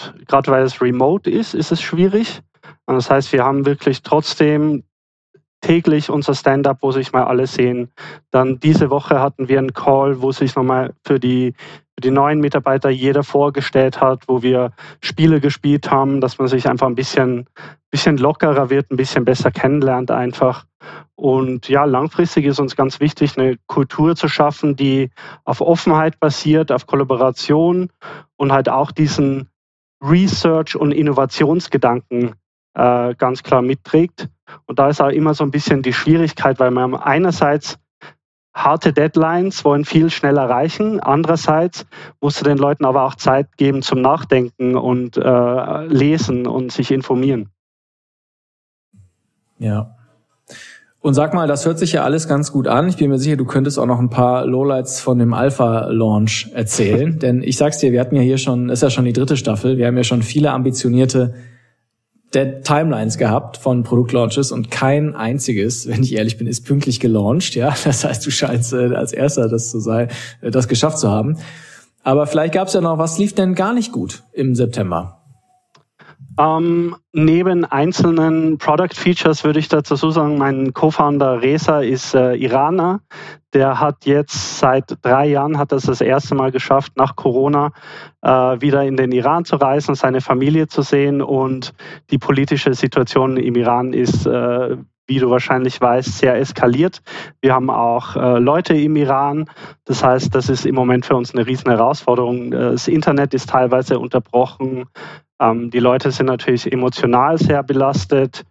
[0.45, 2.41] weil es remote ist, ist es schwierig.
[2.85, 4.83] Und das heißt, wir haben wirklich trotzdem
[5.61, 7.91] täglich unser Stand-up, wo sich mal alle sehen.
[8.31, 11.53] Dann diese Woche hatten wir einen Call, wo sich nochmal für die,
[11.95, 14.71] für die neuen Mitarbeiter jeder vorgestellt hat, wo wir
[15.01, 17.47] Spiele gespielt haben, dass man sich einfach ein bisschen,
[17.91, 20.65] bisschen lockerer wird, ein bisschen besser kennenlernt einfach.
[21.15, 25.11] Und ja, langfristig ist uns ganz wichtig, eine Kultur zu schaffen, die
[25.43, 27.91] auf Offenheit basiert, auf Kollaboration
[28.35, 29.47] und halt auch diesen
[30.03, 32.33] Research- und Innovationsgedanken
[32.73, 34.29] äh, ganz klar mitträgt.
[34.65, 37.77] Und da ist auch immer so ein bisschen die Schwierigkeit, weil man einerseits
[38.53, 40.99] harte Deadlines wollen viel schneller erreichen.
[40.99, 41.85] Andererseits
[42.19, 46.91] musst du den Leuten aber auch Zeit geben zum Nachdenken und äh, lesen und sich
[46.91, 47.49] informieren.
[49.57, 49.95] Ja.
[50.99, 52.87] Und sag mal, das hört sich ja alles ganz gut an.
[52.87, 57.17] Ich bin mir sicher, du könntest auch noch ein paar Lowlights von dem Alpha-Launch erzählen.
[57.21, 59.77] Denn ich sag's dir, wir hatten ja hier schon, ist ja schon die dritte Staffel,
[59.77, 61.33] wir haben ja schon viele ambitionierte
[62.33, 67.55] der Timelines gehabt von Produktlaunches und kein einziges, wenn ich ehrlich bin, ist pünktlich gelauncht.
[67.55, 70.09] Ja, das heißt, du scheinst äh, als erster das zu sein,
[70.41, 71.37] äh, das geschafft zu haben.
[72.03, 75.20] Aber vielleicht gab es ja noch, was lief denn gar nicht gut im September?
[76.39, 83.01] Ähm, neben einzelnen Product Features würde ich dazu sagen, mein Co-Founder Reza ist äh, Iraner.
[83.53, 87.73] Der hat jetzt seit drei Jahren hat das das erste Mal geschafft, nach Corona
[88.21, 91.73] äh, wieder in den Iran zu reisen, seine Familie zu sehen und
[92.11, 94.77] die politische Situation im Iran ist äh,
[95.07, 97.01] wie du wahrscheinlich weißt, sehr eskaliert.
[97.41, 99.49] Wir haben auch äh, Leute im Iran.
[99.83, 102.51] Das heißt, das ist im Moment für uns eine riesen Herausforderung.
[102.51, 104.85] Das Internet ist teilweise unterbrochen.
[105.41, 108.45] Ähm, die Leute sind natürlich emotional sehr belastet.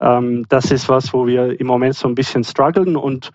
[0.00, 3.30] Ähm, das ist was, wo wir im Moment so ein bisschen strugglen und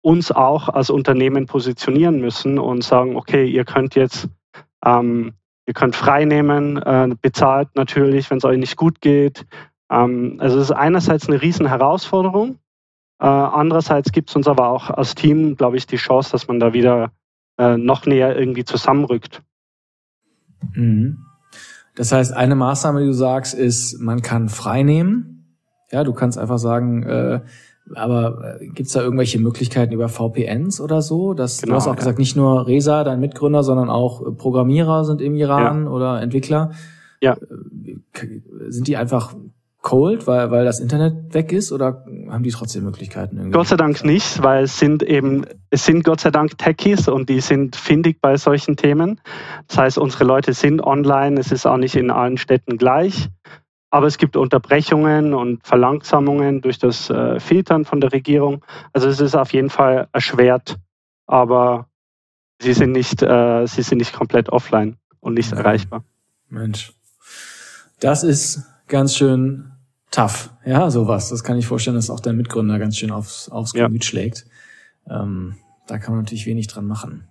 [0.00, 4.28] uns auch als Unternehmen positionieren müssen und sagen, okay, ihr könnt jetzt,
[4.84, 5.34] ähm,
[5.66, 9.46] ihr könnt frei nehmen, äh, bezahlt natürlich, wenn es euch nicht gut geht.
[9.88, 12.56] Also es ist einerseits eine riesen Herausforderung,
[13.22, 16.58] äh, andererseits gibt es uns aber auch als Team, glaube ich, die Chance, dass man
[16.58, 17.12] da wieder
[17.56, 19.42] äh, noch näher irgendwie zusammenrückt.
[20.74, 21.24] Mhm.
[21.94, 25.56] Das heißt, eine Maßnahme, die du sagst, ist, man kann frei nehmen.
[25.90, 27.40] Ja, du kannst einfach sagen, äh,
[27.94, 31.34] aber äh, gibt's da irgendwelche Möglichkeiten über VPNs oder so?
[31.34, 31.98] Das, genau, du hast auch ja.
[31.98, 35.90] gesagt, nicht nur Reza, dein Mitgründer, sondern auch Programmierer sind im Iran ja.
[35.90, 36.70] oder Entwickler.
[37.20, 37.34] Ja.
[37.34, 37.96] Äh,
[38.68, 39.34] sind die einfach
[39.82, 43.36] cold, weil, weil das Internet weg ist oder haben die trotzdem Möglichkeiten?
[43.36, 43.52] Irgendwie?
[43.52, 47.28] Gott sei Dank nicht, weil es sind eben, es sind Gott sei Dank Techies und
[47.28, 49.20] die sind findig bei solchen Themen.
[49.66, 53.28] Das heißt, unsere Leute sind online, es ist auch nicht in allen Städten gleich.
[53.90, 58.64] Aber es gibt Unterbrechungen und Verlangsamungen durch das äh, Filtern von der Regierung.
[58.94, 60.76] Also es ist auf jeden Fall erschwert,
[61.26, 61.88] aber
[62.58, 66.04] sie sind nicht, äh, sie sind nicht komplett offline und nicht erreichbar.
[66.48, 66.94] Mensch,
[68.00, 69.71] das ist ganz schön
[70.12, 70.50] tough.
[70.64, 71.28] Ja, sowas.
[71.30, 73.86] Das kann ich vorstellen, dass auch der Mitgründer ganz schön aufs, aufs ja.
[73.86, 74.46] Gemüt schlägt.
[75.10, 75.56] Ähm,
[75.88, 77.24] da kann man natürlich wenig dran machen.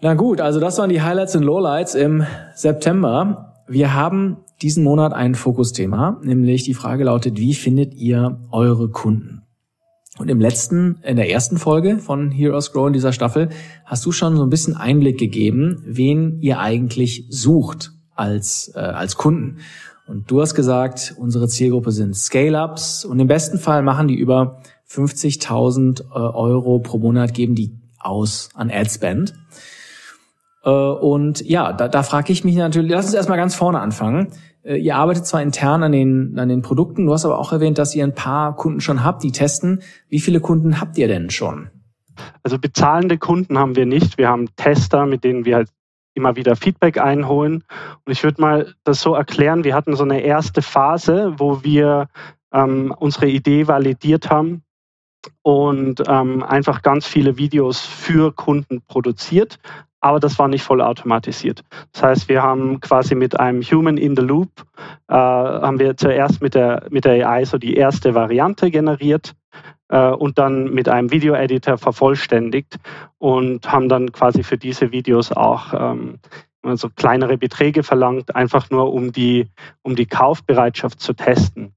[0.00, 2.24] Na gut, also das waren die Highlights und Lowlights im
[2.54, 3.54] September.
[3.66, 9.42] Wir haben diesen Monat ein Fokusthema, nämlich die Frage lautet, wie findet ihr eure Kunden?
[10.18, 13.50] Und im letzten, in der ersten Folge von Heroes Grow in dieser Staffel
[13.84, 19.16] hast du schon so ein bisschen Einblick gegeben, wen ihr eigentlich sucht als, äh, als
[19.16, 19.58] Kunden.
[20.08, 24.62] Und du hast gesagt, unsere Zielgruppe sind Scale-Ups und im besten Fall machen die über
[24.90, 29.34] 50.000 äh, Euro pro Monat, geben die aus an Adspend.
[30.64, 34.28] Äh, und ja, da, da frage ich mich natürlich, lass uns erstmal ganz vorne anfangen.
[34.62, 37.76] Äh, ihr arbeitet zwar intern an den, an den Produkten, du hast aber auch erwähnt,
[37.76, 39.82] dass ihr ein paar Kunden schon habt, die testen.
[40.08, 41.68] Wie viele Kunden habt ihr denn schon?
[42.42, 44.16] Also bezahlende Kunden haben wir nicht.
[44.16, 45.68] Wir haben Tester, mit denen wir halt
[46.14, 47.64] immer wieder Feedback einholen.
[48.04, 52.08] Und ich würde mal das so erklären, wir hatten so eine erste Phase, wo wir
[52.52, 54.62] ähm, unsere Idee validiert haben
[55.42, 59.58] und ähm, einfach ganz viele Videos für Kunden produziert,
[60.00, 61.64] aber das war nicht voll automatisiert.
[61.92, 64.50] Das heißt, wir haben quasi mit einem Human in the Loop,
[65.08, 69.34] äh, haben wir zuerst mit der, mit der AI so die erste Variante generiert
[69.96, 72.78] und dann mit einem Video-Editor vervollständigt
[73.18, 76.18] und haben dann quasi für diese Videos auch ähm,
[76.62, 79.48] also kleinere Beträge verlangt, einfach nur um die,
[79.82, 81.74] um die Kaufbereitschaft zu testen.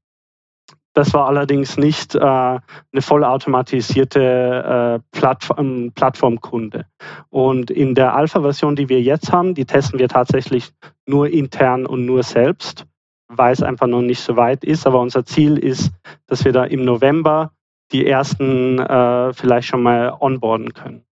[0.94, 2.62] Das war allerdings nicht äh, eine
[3.00, 6.86] vollautomatisierte äh, Plattform, Plattformkunde.
[7.30, 10.74] Und in der Alpha-Version, die wir jetzt haben, die testen wir tatsächlich
[11.06, 12.86] nur intern und nur selbst,
[13.30, 14.86] weil es einfach noch nicht so weit ist.
[14.86, 15.94] Aber unser Ziel ist,
[16.28, 17.54] dass wir da im November
[17.92, 21.04] die ersten äh, vielleicht schon mal onboarden können.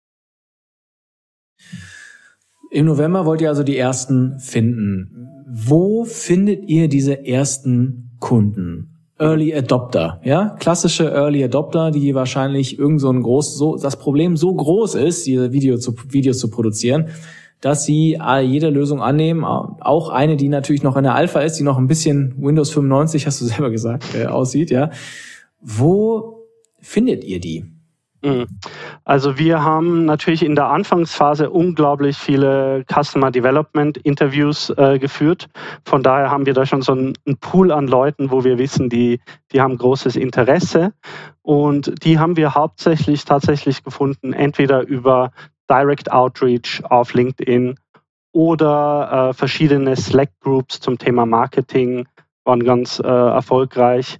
[2.70, 5.44] Im November wollt ihr also die ersten finden.
[5.48, 8.94] Wo findet ihr diese ersten Kunden?
[9.18, 14.36] Early Adopter, ja, klassische Early Adopter, die wahrscheinlich irgend so ein groß, so das Problem
[14.36, 17.08] so groß ist, diese Video zu, Videos zu produzieren,
[17.60, 21.64] dass sie jede Lösung annehmen, auch eine, die natürlich noch in der Alpha ist, die
[21.64, 24.90] noch ein bisschen Windows 95, hast du selber gesagt, äh, aussieht, ja.
[25.60, 26.37] Wo
[26.80, 27.64] findet ihr die?
[28.22, 28.46] Mhm.
[29.04, 35.48] Also wir haben natürlich in der Anfangsphase unglaublich viele Customer Development Interviews äh, geführt.
[35.84, 39.20] Von daher haben wir da schon so einen, Pool an Leuten, wo wir wissen, die,
[39.52, 40.92] die haben großes Interesse.
[41.42, 45.30] Und die haben wir hauptsächlich tatsächlich gefunden, entweder über
[45.70, 47.76] Direct Outreach auf LinkedIn
[48.32, 52.06] oder äh, verschiedene Slack Groups zum Thema Marketing,
[52.44, 54.18] waren ganz äh, erfolgreich.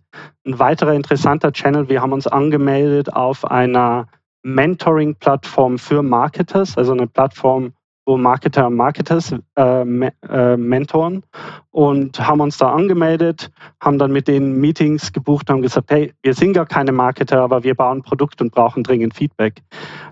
[0.48, 4.06] Ein weiterer interessanter Channel, wir haben uns angemeldet auf einer
[4.42, 7.74] Mentoring-Plattform für Marketers, also eine Plattform,
[8.06, 11.22] wo Marketer Marketers äh, äh, mentoren
[11.70, 16.14] und haben uns da angemeldet, haben dann mit denen Meetings gebucht und haben gesagt, hey,
[16.22, 19.60] wir sind gar keine Marketer, aber wir bauen Produkt und brauchen dringend Feedback.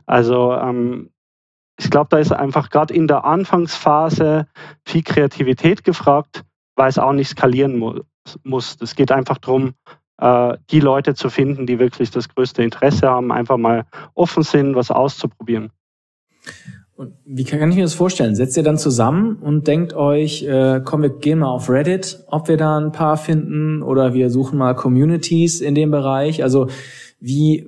[0.04, 1.08] Also ähm,
[1.78, 4.48] ich glaube, da ist einfach gerade in der Anfangsphase
[4.84, 6.44] viel Kreativität gefragt,
[6.74, 8.00] weil es auch nicht skalieren mu
[8.42, 8.76] muss.
[8.82, 9.72] Es geht einfach darum,
[10.18, 13.84] die Leute zu finden, die wirklich das größte Interesse haben, einfach mal
[14.14, 15.72] offen sind, was auszuprobieren.
[16.96, 18.34] Und wie kann ich mir das vorstellen?
[18.34, 22.48] Setzt ihr dann zusammen und denkt euch, äh, komm, wir gehen mal auf Reddit, ob
[22.48, 26.42] wir da ein paar finden oder wir suchen mal Communities in dem Bereich.
[26.42, 26.68] Also
[27.20, 27.66] wie,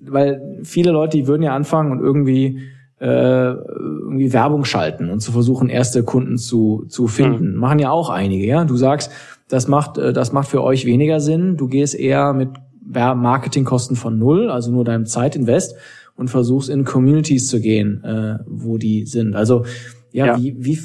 [0.00, 2.62] weil viele Leute, die würden ja anfangen und irgendwie
[3.02, 7.52] äh, irgendwie Werbung schalten und zu versuchen, erste Kunden zu, zu finden.
[7.52, 7.58] Mhm.
[7.58, 8.64] Machen ja auch einige, ja.
[8.64, 9.10] Du sagst,
[9.52, 11.56] das macht, äh, das macht für euch weniger Sinn.
[11.56, 12.48] Du gehst eher mit
[12.84, 15.76] Marketingkosten von null, also nur deinem Zeitinvest
[16.16, 19.34] und versuchst in Communities zu gehen, äh, wo die sind.
[19.34, 19.64] Also
[20.10, 20.38] ja, ja.
[20.38, 20.78] wie, wie,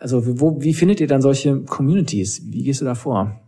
[0.00, 2.42] also wo, wie findet ihr dann solche Communities?
[2.46, 3.40] Wie gehst du da vor?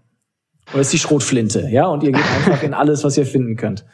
[0.72, 1.86] Oder ist die Schrotflinte, ja?
[1.86, 3.86] Und ihr geht einfach in alles, was ihr finden könnt.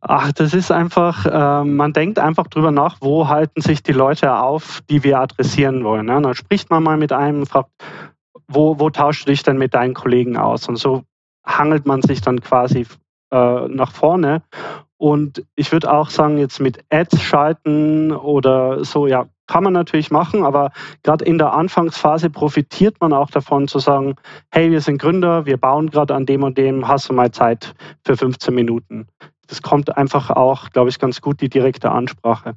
[0.00, 4.36] Ach, das ist einfach, äh, man denkt einfach drüber nach, wo halten sich die Leute
[4.36, 6.06] auf, die wir adressieren wollen.
[6.06, 6.20] Ne?
[6.20, 7.70] Dann spricht man mal mit einem, fragt,
[8.48, 10.68] wo, wo tauschst du dich denn mit deinen Kollegen aus?
[10.68, 11.04] Und so
[11.44, 12.86] hangelt man sich dann quasi
[13.30, 14.42] äh, nach vorne.
[14.96, 20.10] Und ich würde auch sagen, jetzt mit Ads schalten oder so, ja, kann man natürlich
[20.10, 20.70] machen, aber
[21.02, 24.16] gerade in der Anfangsphase profitiert man auch davon zu sagen,
[24.50, 27.74] hey, wir sind Gründer, wir bauen gerade an dem und dem, hast du mal Zeit
[28.06, 29.06] für 15 Minuten
[29.46, 32.56] das kommt einfach auch, glaube ich, ganz gut die direkte Ansprache.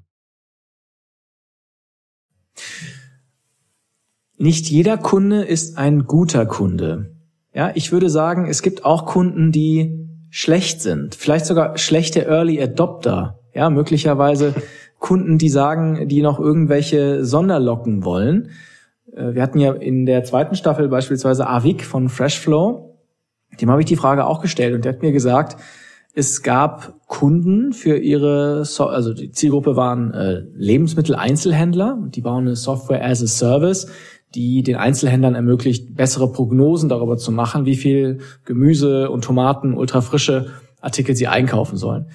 [4.38, 7.16] Nicht jeder Kunde ist ein guter Kunde.
[7.56, 12.62] Ja, ich würde sagen, es gibt auch Kunden, die schlecht sind, vielleicht sogar schlechte Early
[12.62, 13.40] Adopter.
[13.56, 14.54] Ja, möglicherweise
[15.00, 18.52] Kunden, die sagen, die noch irgendwelche Sonderlocken wollen.
[19.12, 22.96] Äh, wir hatten ja in der zweiten Staffel beispielsweise Avik von Freshflow.
[23.60, 25.58] Dem habe ich die Frage auch gestellt und der hat mir gesagt,
[26.14, 32.56] es gab Kunden für ihre, so also die Zielgruppe waren äh, Lebensmitteleinzelhändler, die bauen eine
[32.56, 33.88] Software as a Service,
[34.36, 40.48] die den Einzelhändlern ermöglicht, bessere Prognosen darüber zu machen, wie viel Gemüse und Tomaten, ultrafrische
[40.82, 42.08] Artikel sie einkaufen sollen.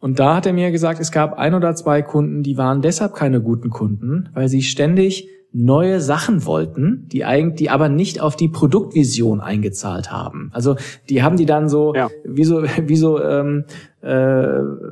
[0.00, 3.14] Und da hat er mir gesagt, es gab ein oder zwei Kunden, die waren deshalb
[3.14, 8.36] keine guten Kunden, weil sie ständig neue Sachen wollten, die eigentlich, die aber nicht auf
[8.36, 10.50] die Produktvision eingezahlt haben.
[10.52, 10.76] Also
[11.08, 12.08] die haben die dann so ja.
[12.24, 13.64] wie so wie so ähm,
[14.00, 14.46] äh,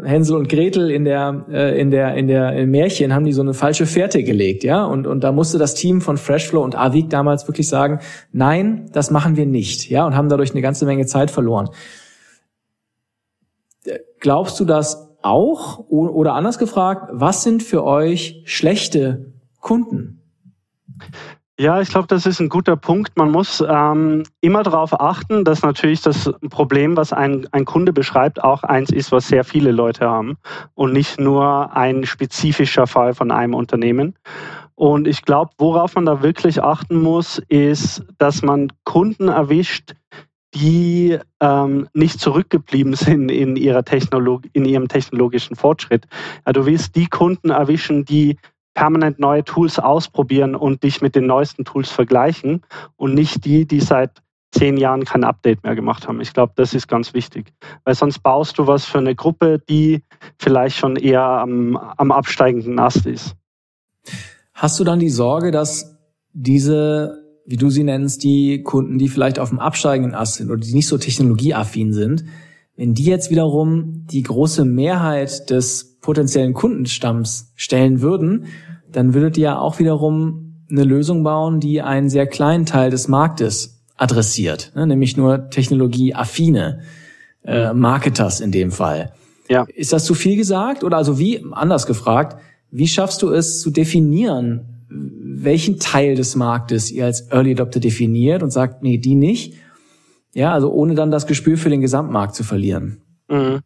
[0.05, 3.43] Hänsel und Gretel in der äh, in der in der im Märchen haben die so
[3.43, 7.09] eine falsche Fährte gelegt, ja und und da musste das Team von Freshflow und Avik
[7.09, 8.01] damals wirklich sagen,
[8.32, 11.68] nein, das machen wir nicht, ja und haben dadurch eine ganze Menge Zeit verloren.
[14.18, 20.18] Glaubst du das auch oder anders gefragt, was sind für euch schlechte Kunden?
[21.61, 23.16] Ja, ich glaube, das ist ein guter Punkt.
[23.16, 28.45] Man muss ähm, immer darauf achten, dass natürlich das Problem, was ein, ein Kunde beschreibt,
[28.45, 30.37] auch eins ist, was sehr viele Leute haben
[30.75, 34.15] und nicht nur ein spezifischer Fall von einem Unternehmen.
[34.77, 39.95] Und ich glaube, worauf man da wirklich achten muss, ist, dass man Kunden erwischt,
[40.55, 46.07] die ähm, nicht zurückgeblieben sind in, ihrer Technolog in ihrem technologischen Fortschritt.
[46.47, 48.37] Ja, du willst die Kunden erwischen, die
[48.78, 52.62] permanent neue Tools ausprobieren und dich mit den neuesten Tools vergleichen
[52.96, 54.22] und nicht die, die seit
[54.52, 56.20] zehn Jahren kein Update mehr gemacht haben.
[56.20, 57.52] Ich glaube, das ist ganz wichtig,
[57.82, 60.05] weil sonst baust du was für eine Gruppe, die
[60.38, 63.34] vielleicht schon eher am, am absteigenden Ast ist.
[64.55, 65.98] Hast du dann die Sorge, dass
[66.32, 70.60] diese, wie du sie nennst, die Kunden, die vielleicht auf dem absteigenden Ast sind oder
[70.60, 72.26] die nicht so technologieaffin sind,
[72.78, 78.46] wenn die jetzt wiederum die große Mehrheit des potenziellen Kundenstamms stellen würden
[78.92, 83.09] dann würdet ihr ja auch wiederum eine Lösung bauen, die einen sehr kleinen Teil des
[83.09, 84.86] Marktes adressiert, ne?
[84.86, 86.80] nämlich nur technologieaffine
[87.44, 89.12] äh, Marketers in dem Fall.
[89.48, 89.66] Ja.
[89.74, 90.84] Ist das zu viel gesagt?
[90.84, 92.40] Oder also wie, anders gefragt,
[92.70, 98.42] wie schaffst du es zu definieren, welchen Teil des Marktes ihr als Early Adopter definiert
[98.42, 99.55] und sagt, nee, die nicht?
[100.34, 103.02] Ja, also ohne dann das Gespür für den Gesamtmarkt zu verlieren.
[103.28, 103.60] Mhm.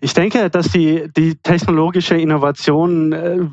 [0.00, 3.46] Ich denke, dass die, die technologische Innovation äh,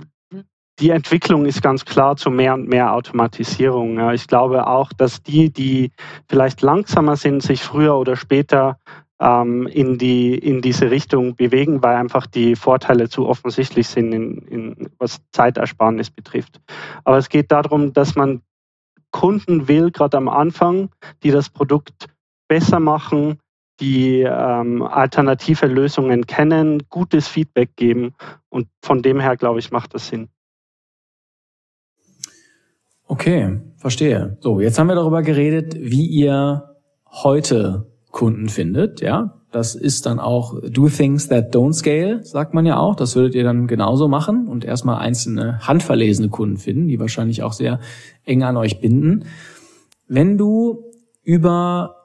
[0.79, 4.11] die Entwicklung ist ganz klar zu mehr und mehr Automatisierung.
[4.11, 5.91] Ich glaube auch, dass die, die
[6.27, 8.79] vielleicht langsamer sind, sich früher oder später
[9.19, 14.37] ähm, in, die, in diese Richtung bewegen, weil einfach die Vorteile zu offensichtlich sind, in,
[14.47, 16.59] in, was Zeitersparnis betrifft.
[17.03, 18.41] Aber es geht darum, dass man
[19.11, 20.89] Kunden will, gerade am Anfang,
[21.21, 22.07] die das Produkt
[22.51, 23.39] besser machen,
[23.79, 28.13] die ähm, alternative Lösungen kennen, gutes Feedback geben.
[28.49, 30.27] Und von dem her, glaube ich, macht das Sinn.
[33.07, 34.35] Okay, verstehe.
[34.41, 36.75] So, jetzt haben wir darüber geredet, wie ihr
[37.09, 39.37] heute Kunden findet, ja.
[39.49, 42.97] Das ist dann auch do things that don't scale, sagt man ja auch.
[42.97, 47.53] Das würdet ihr dann genauso machen und erstmal einzelne handverlesene Kunden finden, die wahrscheinlich auch
[47.53, 47.79] sehr
[48.25, 49.23] eng an euch binden.
[50.09, 50.83] Wenn du
[51.23, 52.00] über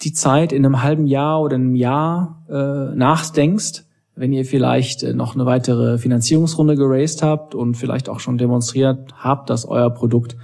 [0.00, 3.84] die Zeit in einem halben Jahr oder einem Jahr äh, nachdenkst,
[4.14, 9.12] wenn ihr vielleicht äh, noch eine weitere Finanzierungsrunde geraced habt und vielleicht auch schon demonstriert
[9.16, 10.36] habt, dass euer Produkt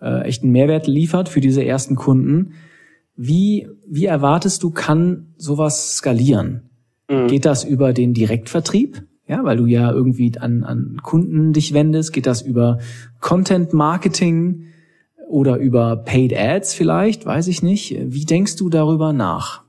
[0.00, 2.54] äh, echt einen Mehrwert liefert für diese ersten Kunden,
[3.16, 6.70] wie, wie erwartest du, kann sowas skalieren?
[7.08, 7.28] Mhm.
[7.28, 9.06] Geht das über den Direktvertrieb?
[9.28, 12.12] Ja, weil du ja irgendwie an, an Kunden dich wendest.
[12.12, 12.78] Geht das über
[13.20, 14.66] Content Marketing
[15.32, 17.26] oder über Paid Ads vielleicht?
[17.26, 17.96] Weiß ich nicht.
[17.98, 19.62] Wie denkst du darüber nach?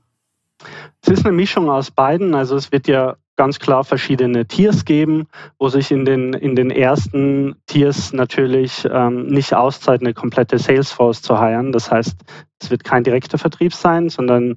[1.02, 2.34] Es ist eine Mischung aus beiden.
[2.34, 5.26] Also es wird ja ganz klar verschiedene Tiers geben,
[5.58, 11.22] wo sich in den, in den ersten Tiers natürlich ähm, nicht auszahlt, eine komplette Salesforce
[11.22, 11.72] zu heiren.
[11.72, 12.16] Das heißt,
[12.60, 14.54] es wird kein direkter Vertrieb sein, sondern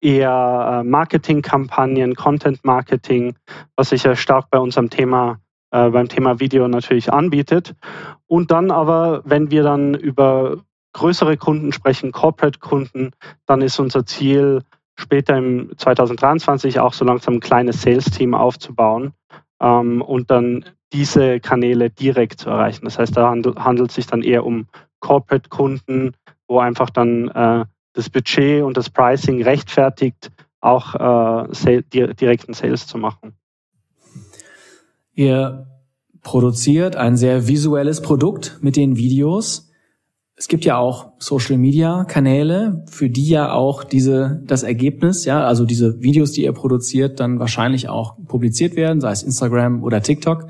[0.00, 3.34] eher äh, Marketingkampagnen, Content Marketing,
[3.76, 7.74] was sich ja stark bei unserem Thema äh, beim Thema Video natürlich anbietet.
[8.26, 10.58] Und dann aber, wenn wir dann über
[10.92, 13.12] größere Kunden sprechen, Corporate-Kunden,
[13.46, 14.62] dann ist unser Ziel,
[14.96, 19.12] später im 2023 auch so langsam ein kleines Sales-Team aufzubauen
[19.60, 22.84] ähm, und dann diese Kanäle direkt zu erreichen.
[22.84, 24.66] Das heißt, da handelt es sich dann eher um
[25.00, 26.14] Corporate-Kunden,
[26.48, 30.30] wo einfach dann äh, das Budget und das Pricing rechtfertigt,
[30.60, 33.34] auch äh, direkten Sales zu machen.
[35.20, 35.66] Ihr
[36.22, 39.68] produziert ein sehr visuelles Produkt mit den Videos.
[40.34, 45.44] Es gibt ja auch Social Media Kanäle, für die ja auch diese, das Ergebnis, ja,
[45.44, 50.00] also diese Videos, die ihr produziert, dann wahrscheinlich auch publiziert werden, sei es Instagram oder
[50.00, 50.46] TikTok.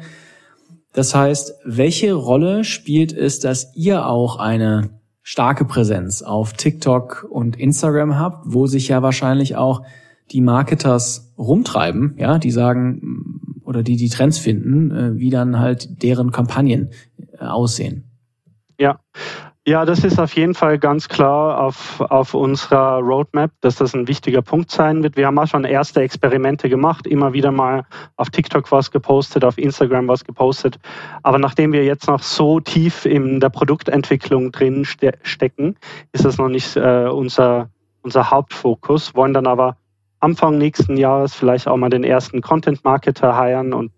[0.93, 4.91] Das heißt, welche Rolle spielt es, dass ihr auch eine
[5.23, 9.83] starke Präsenz auf TikTok und Instagram habt, wo sich ja wahrscheinlich auch
[10.31, 13.41] die Marketers rumtreiben, ja, die sagen
[13.71, 16.91] oder die die Trends finden, äh, wie dann halt deren Kampagnen
[17.39, 18.05] äh, aussehen.
[18.79, 18.99] Ja,
[19.67, 24.09] ja, das ist auf jeden Fall ganz klar auf, auf unserer Roadmap, dass das ein
[24.09, 25.17] wichtiger Punkt sein wird.
[25.17, 27.85] Wir haben auch schon erste Experimente gemacht, immer wieder mal
[28.17, 30.81] auf TikTok was gepostet, auf Instagram was gepostet.
[31.23, 35.77] Aber nachdem wir jetzt noch so tief in der Produktentwicklung drin ste stecken,
[36.11, 37.69] ist das noch nicht äh, unser,
[38.03, 39.77] unser Hauptfokus, wollen dann aber
[40.21, 43.91] Anfang nächsten Jahres vielleicht auch mal den ersten Content-Marketer heiren und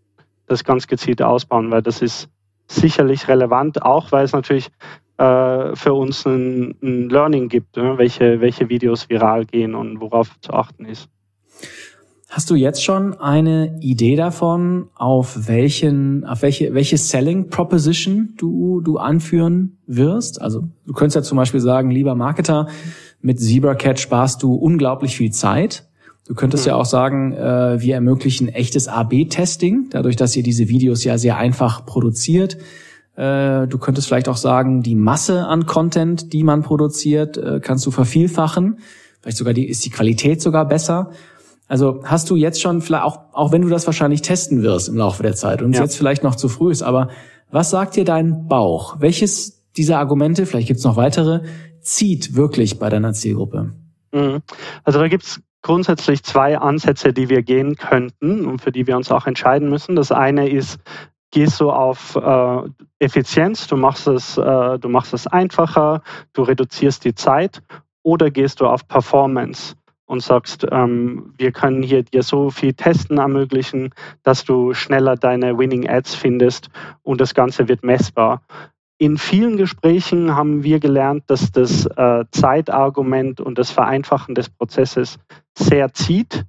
[0.47, 2.29] das ganz gezielt ausbauen, weil das ist
[2.69, 4.71] sicherlich relevant, auch weil es natürlich
[5.19, 7.99] äh, für uns ein, ein Learning gibt, ne?
[7.99, 11.09] welche, welche Videos viral gehen und worauf zu achten ist.
[12.29, 18.81] Hast du jetzt schon eine Idee davon, auf welchen, auf welche, welche Selling Proposition du,
[18.81, 20.41] du anführen wirst?
[20.41, 22.69] Also du könntest ja zum Beispiel sagen, lieber Marketer,
[23.21, 25.87] mit ZebraCat sparst du unglaublich viel Zeit.
[26.27, 26.71] Du könntest mhm.
[26.71, 31.37] ja auch sagen, äh, wir ermöglichen echtes AB-Testing, dadurch, dass ihr diese Videos ja sehr
[31.37, 32.57] einfach produziert.
[33.17, 37.85] Äh, du könntest vielleicht auch sagen, die Masse an Content, die man produziert, äh, kannst
[37.87, 38.79] du vervielfachen.
[39.21, 41.11] Vielleicht sogar die, ist die Qualität sogar besser.
[41.69, 44.97] Also hast du jetzt schon, vielleicht auch, auch wenn du das wahrscheinlich testen wirst im
[44.97, 45.81] Laufe der Zeit und ja.
[45.81, 47.09] es jetzt vielleicht noch zu früh ist, aber
[47.51, 48.97] was sagt dir dein Bauch?
[49.01, 51.41] Welches dieser Argumente, vielleicht gibt's noch weitere,
[51.81, 53.73] zieht wirklich bei deiner Zielgruppe?
[54.13, 54.43] Mhm.
[54.85, 59.11] Also da gibt's grundsätzlich zwei Ansätze, die wir gehen könnten und für die wir uns
[59.11, 59.97] auch entscheiden müssen.
[59.97, 60.81] Das eine ist,
[61.31, 62.63] gehst du auf äh,
[62.99, 66.03] Effizienz, du machst es, äh, du machst es einfacher,
[66.33, 67.63] du reduzierst die Zeit,
[68.03, 69.77] oder gehst du auf Performance
[70.07, 75.57] und sagst, ähm, wir können hier dir so viel Testen ermöglichen, dass du schneller deine
[75.57, 76.69] Winning Ads findest
[77.03, 78.43] und das Ganze wird messbar.
[79.03, 85.19] In vielen Gesprächen haben wir gelernt, dass das äh, Zeitargument und das Vereinfachen des Prozesses
[85.59, 86.45] sehr zieht.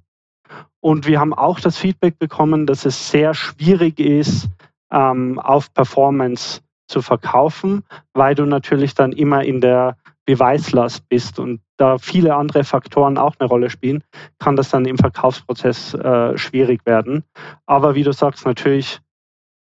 [0.78, 4.48] Und wir haben auch das Feedback bekommen, dass es sehr schwierig ist,
[4.92, 7.82] ähm, auf Performance zu verkaufen,
[8.12, 13.34] weil du natürlich dann immer in der Beweislast bist und da viele andere Faktoren auch
[13.40, 14.04] eine Rolle spielen,
[14.38, 17.24] kann das dann im Verkaufsprozess äh, schwierig werden.
[17.66, 19.00] Aber wie du sagst, natürlich,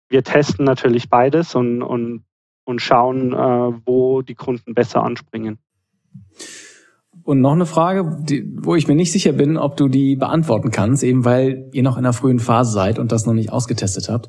[0.09, 2.23] wir testen natürlich beides und, und,
[2.67, 5.59] und schauen, äh, wo die Kunden besser anspringen.
[7.23, 10.71] Und noch eine Frage, die, wo ich mir nicht sicher bin, ob du die beantworten
[10.71, 14.09] kannst, eben weil ihr noch in einer frühen Phase seid und das noch nicht ausgetestet
[14.09, 14.29] habt.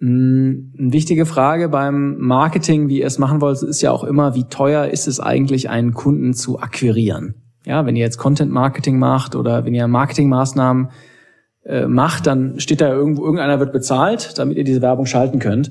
[0.00, 4.34] Hm, eine wichtige Frage beim Marketing, wie ihr es machen wollt, ist ja auch immer,
[4.34, 7.34] wie teuer ist es eigentlich, einen Kunden zu akquirieren?
[7.64, 10.90] Ja, wenn ihr jetzt Content Marketing macht oder wenn ihr Marketingmaßnahmen
[11.64, 15.70] äh, macht, dann steht da irgendwo, irgendeiner wird bezahlt, damit ihr diese Werbung schalten könnt.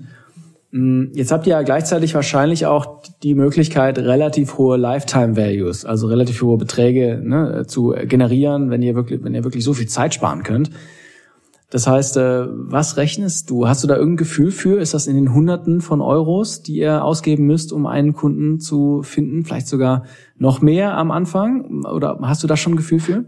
[0.71, 6.07] Hm, jetzt habt ihr ja gleichzeitig wahrscheinlich auch die Möglichkeit, relativ hohe Lifetime Values, also
[6.07, 10.13] relativ hohe Beträge ne, zu generieren, wenn ihr wirklich, wenn ihr wirklich so viel Zeit
[10.13, 10.71] sparen könnt.
[11.71, 13.67] Das heißt, äh, was rechnest du?
[13.67, 14.79] Hast du da irgendein Gefühl für?
[14.79, 19.03] Ist das in den Hunderten von Euros, die ihr ausgeben müsst, um einen Kunden zu
[19.03, 19.45] finden?
[19.45, 20.03] Vielleicht sogar
[20.37, 21.85] noch mehr am Anfang?
[21.85, 23.25] Oder hast du da schon ein Gefühl für?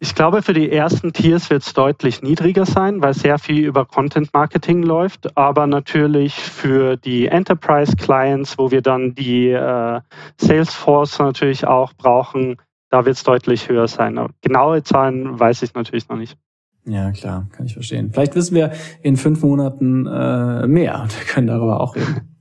[0.00, 3.84] Ich glaube, für die ersten Tiers wird es deutlich niedriger sein, weil sehr viel über
[3.84, 5.36] Content Marketing läuft.
[5.36, 10.00] Aber natürlich für die Enterprise Clients, wo wir dann die äh,
[10.40, 12.58] Salesforce natürlich auch brauchen,
[12.90, 14.18] da wird es deutlich höher sein.
[14.40, 16.38] genaue Zahlen weiß ich natürlich noch nicht.
[16.84, 18.12] Ja, klar, kann ich verstehen.
[18.12, 18.72] Vielleicht wissen wir
[19.02, 22.38] in fünf Monaten äh, mehr und können darüber auch reden.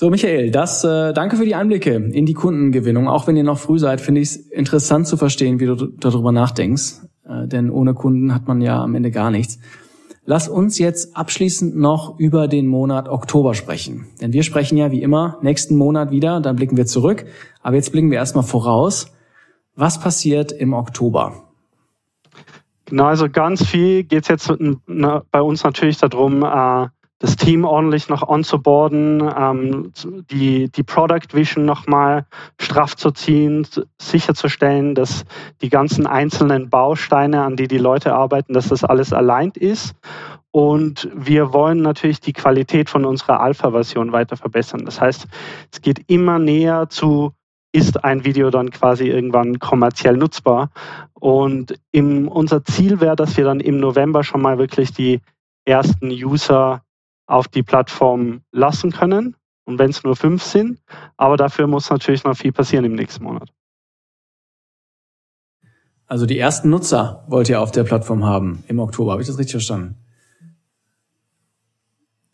[0.00, 3.06] So, Michael, das äh, danke für die Einblicke in die Kundengewinnung.
[3.06, 6.32] Auch wenn ihr noch früh seid, finde ich es interessant zu verstehen, wie du darüber
[6.32, 7.02] nachdenkst.
[7.28, 9.58] Äh, denn ohne Kunden hat man ja am Ende gar nichts.
[10.24, 14.06] Lass uns jetzt abschließend noch über den Monat Oktober sprechen.
[14.22, 17.26] Denn wir sprechen ja wie immer nächsten Monat wieder, dann blicken wir zurück.
[17.62, 19.12] Aber jetzt blicken wir erstmal voraus.
[19.76, 21.44] Was passiert im Oktober?
[22.86, 24.50] Genau, also ganz viel geht es jetzt
[25.30, 26.88] bei uns natürlich darum, äh,
[27.20, 29.92] das Team ordentlich noch onzuboarden, ähm,
[30.30, 32.26] die, die Product Vision nochmal
[32.58, 33.66] straff zu ziehen,
[34.00, 35.26] sicherzustellen, dass
[35.60, 39.94] die ganzen einzelnen Bausteine, an die die Leute arbeiten, dass das alles aligned ist.
[40.50, 44.86] Und wir wollen natürlich die Qualität von unserer Alpha-Version weiter verbessern.
[44.86, 45.28] Das heißt,
[45.70, 47.34] es geht immer näher zu,
[47.72, 50.70] ist ein Video dann quasi irgendwann kommerziell nutzbar.
[51.12, 55.20] Und im, unser Ziel wäre, dass wir dann im November schon mal wirklich die
[55.66, 56.82] ersten User
[57.30, 59.36] auf die Plattform lassen können.
[59.64, 60.80] Und wenn es nur fünf sind,
[61.16, 63.50] aber dafür muss natürlich noch viel passieren im nächsten Monat.
[66.06, 69.12] Also die ersten Nutzer wollt ihr auf der Plattform haben im Oktober.
[69.12, 69.94] Habe ich das richtig verstanden?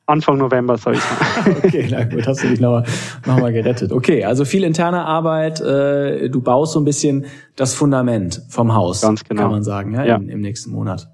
[0.07, 1.57] Anfang November, soll ich sagen.
[1.63, 2.85] okay, na gut, hast du dich nochmal
[3.27, 3.93] noch mal gerettet.
[3.93, 5.61] Okay, also viel interne Arbeit.
[5.61, 9.43] Äh, du baust so ein bisschen das Fundament vom Haus, Ganz genau.
[9.43, 10.17] kann man sagen, ja, ja.
[10.17, 11.11] Im, im nächsten Monat.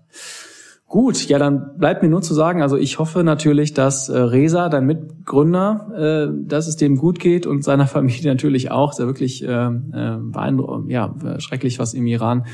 [0.92, 4.68] Gut, ja, dann bleibt mir nur zu sagen, also ich hoffe natürlich, dass äh, Reza,
[4.68, 8.92] dein Mitgründer, äh, dass es dem gut geht und seiner Familie natürlich auch.
[8.92, 12.44] Ist ja wirklich äh, äh, beeindruckend, ja, schrecklich, was im Iran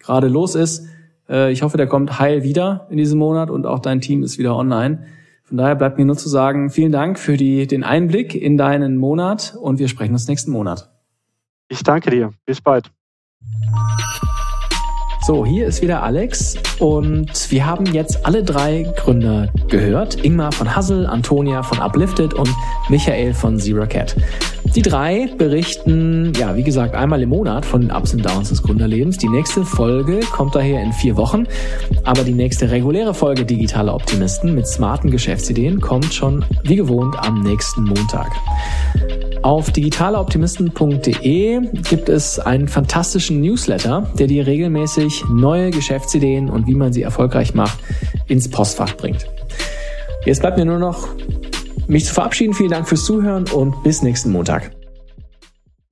[0.00, 0.86] gerade los ist.
[1.30, 4.36] Äh, ich hoffe, der kommt heil wieder in diesem Monat und auch dein Team ist
[4.36, 5.04] wieder online.
[5.44, 8.98] Von daher bleibt mir nur zu sagen, vielen Dank für die, den Einblick in deinen
[8.98, 10.90] Monat und wir sprechen uns nächsten Monat.
[11.70, 12.34] Ich danke dir.
[12.44, 12.90] Bis bald.
[15.28, 20.24] So, hier ist wieder Alex und wir haben jetzt alle drei Gründer gehört.
[20.24, 22.48] Ingmar von Hassel, Antonia von Uplifted und
[22.88, 24.16] Michael von Zero Cat.
[24.74, 28.62] Die drei berichten, ja, wie gesagt, einmal im Monat von den Ups und Downs des
[28.62, 29.18] Gründerlebens.
[29.18, 31.44] Die nächste Folge kommt daher in vier Wochen,
[32.04, 37.42] aber die nächste reguläre Folge Digitale Optimisten mit smarten Geschäftsideen kommt schon wie gewohnt am
[37.42, 38.30] nächsten Montag.
[39.42, 46.92] Auf digitaleoptimisten.de gibt es einen fantastischen Newsletter, der dir regelmäßig neue Geschäftsideen und wie man
[46.92, 47.78] sie erfolgreich macht
[48.26, 49.26] ins Postfach bringt.
[50.24, 51.08] Jetzt bleibt mir nur noch
[51.86, 52.52] mich zu verabschieden.
[52.52, 54.77] Vielen Dank fürs Zuhören und bis nächsten Montag.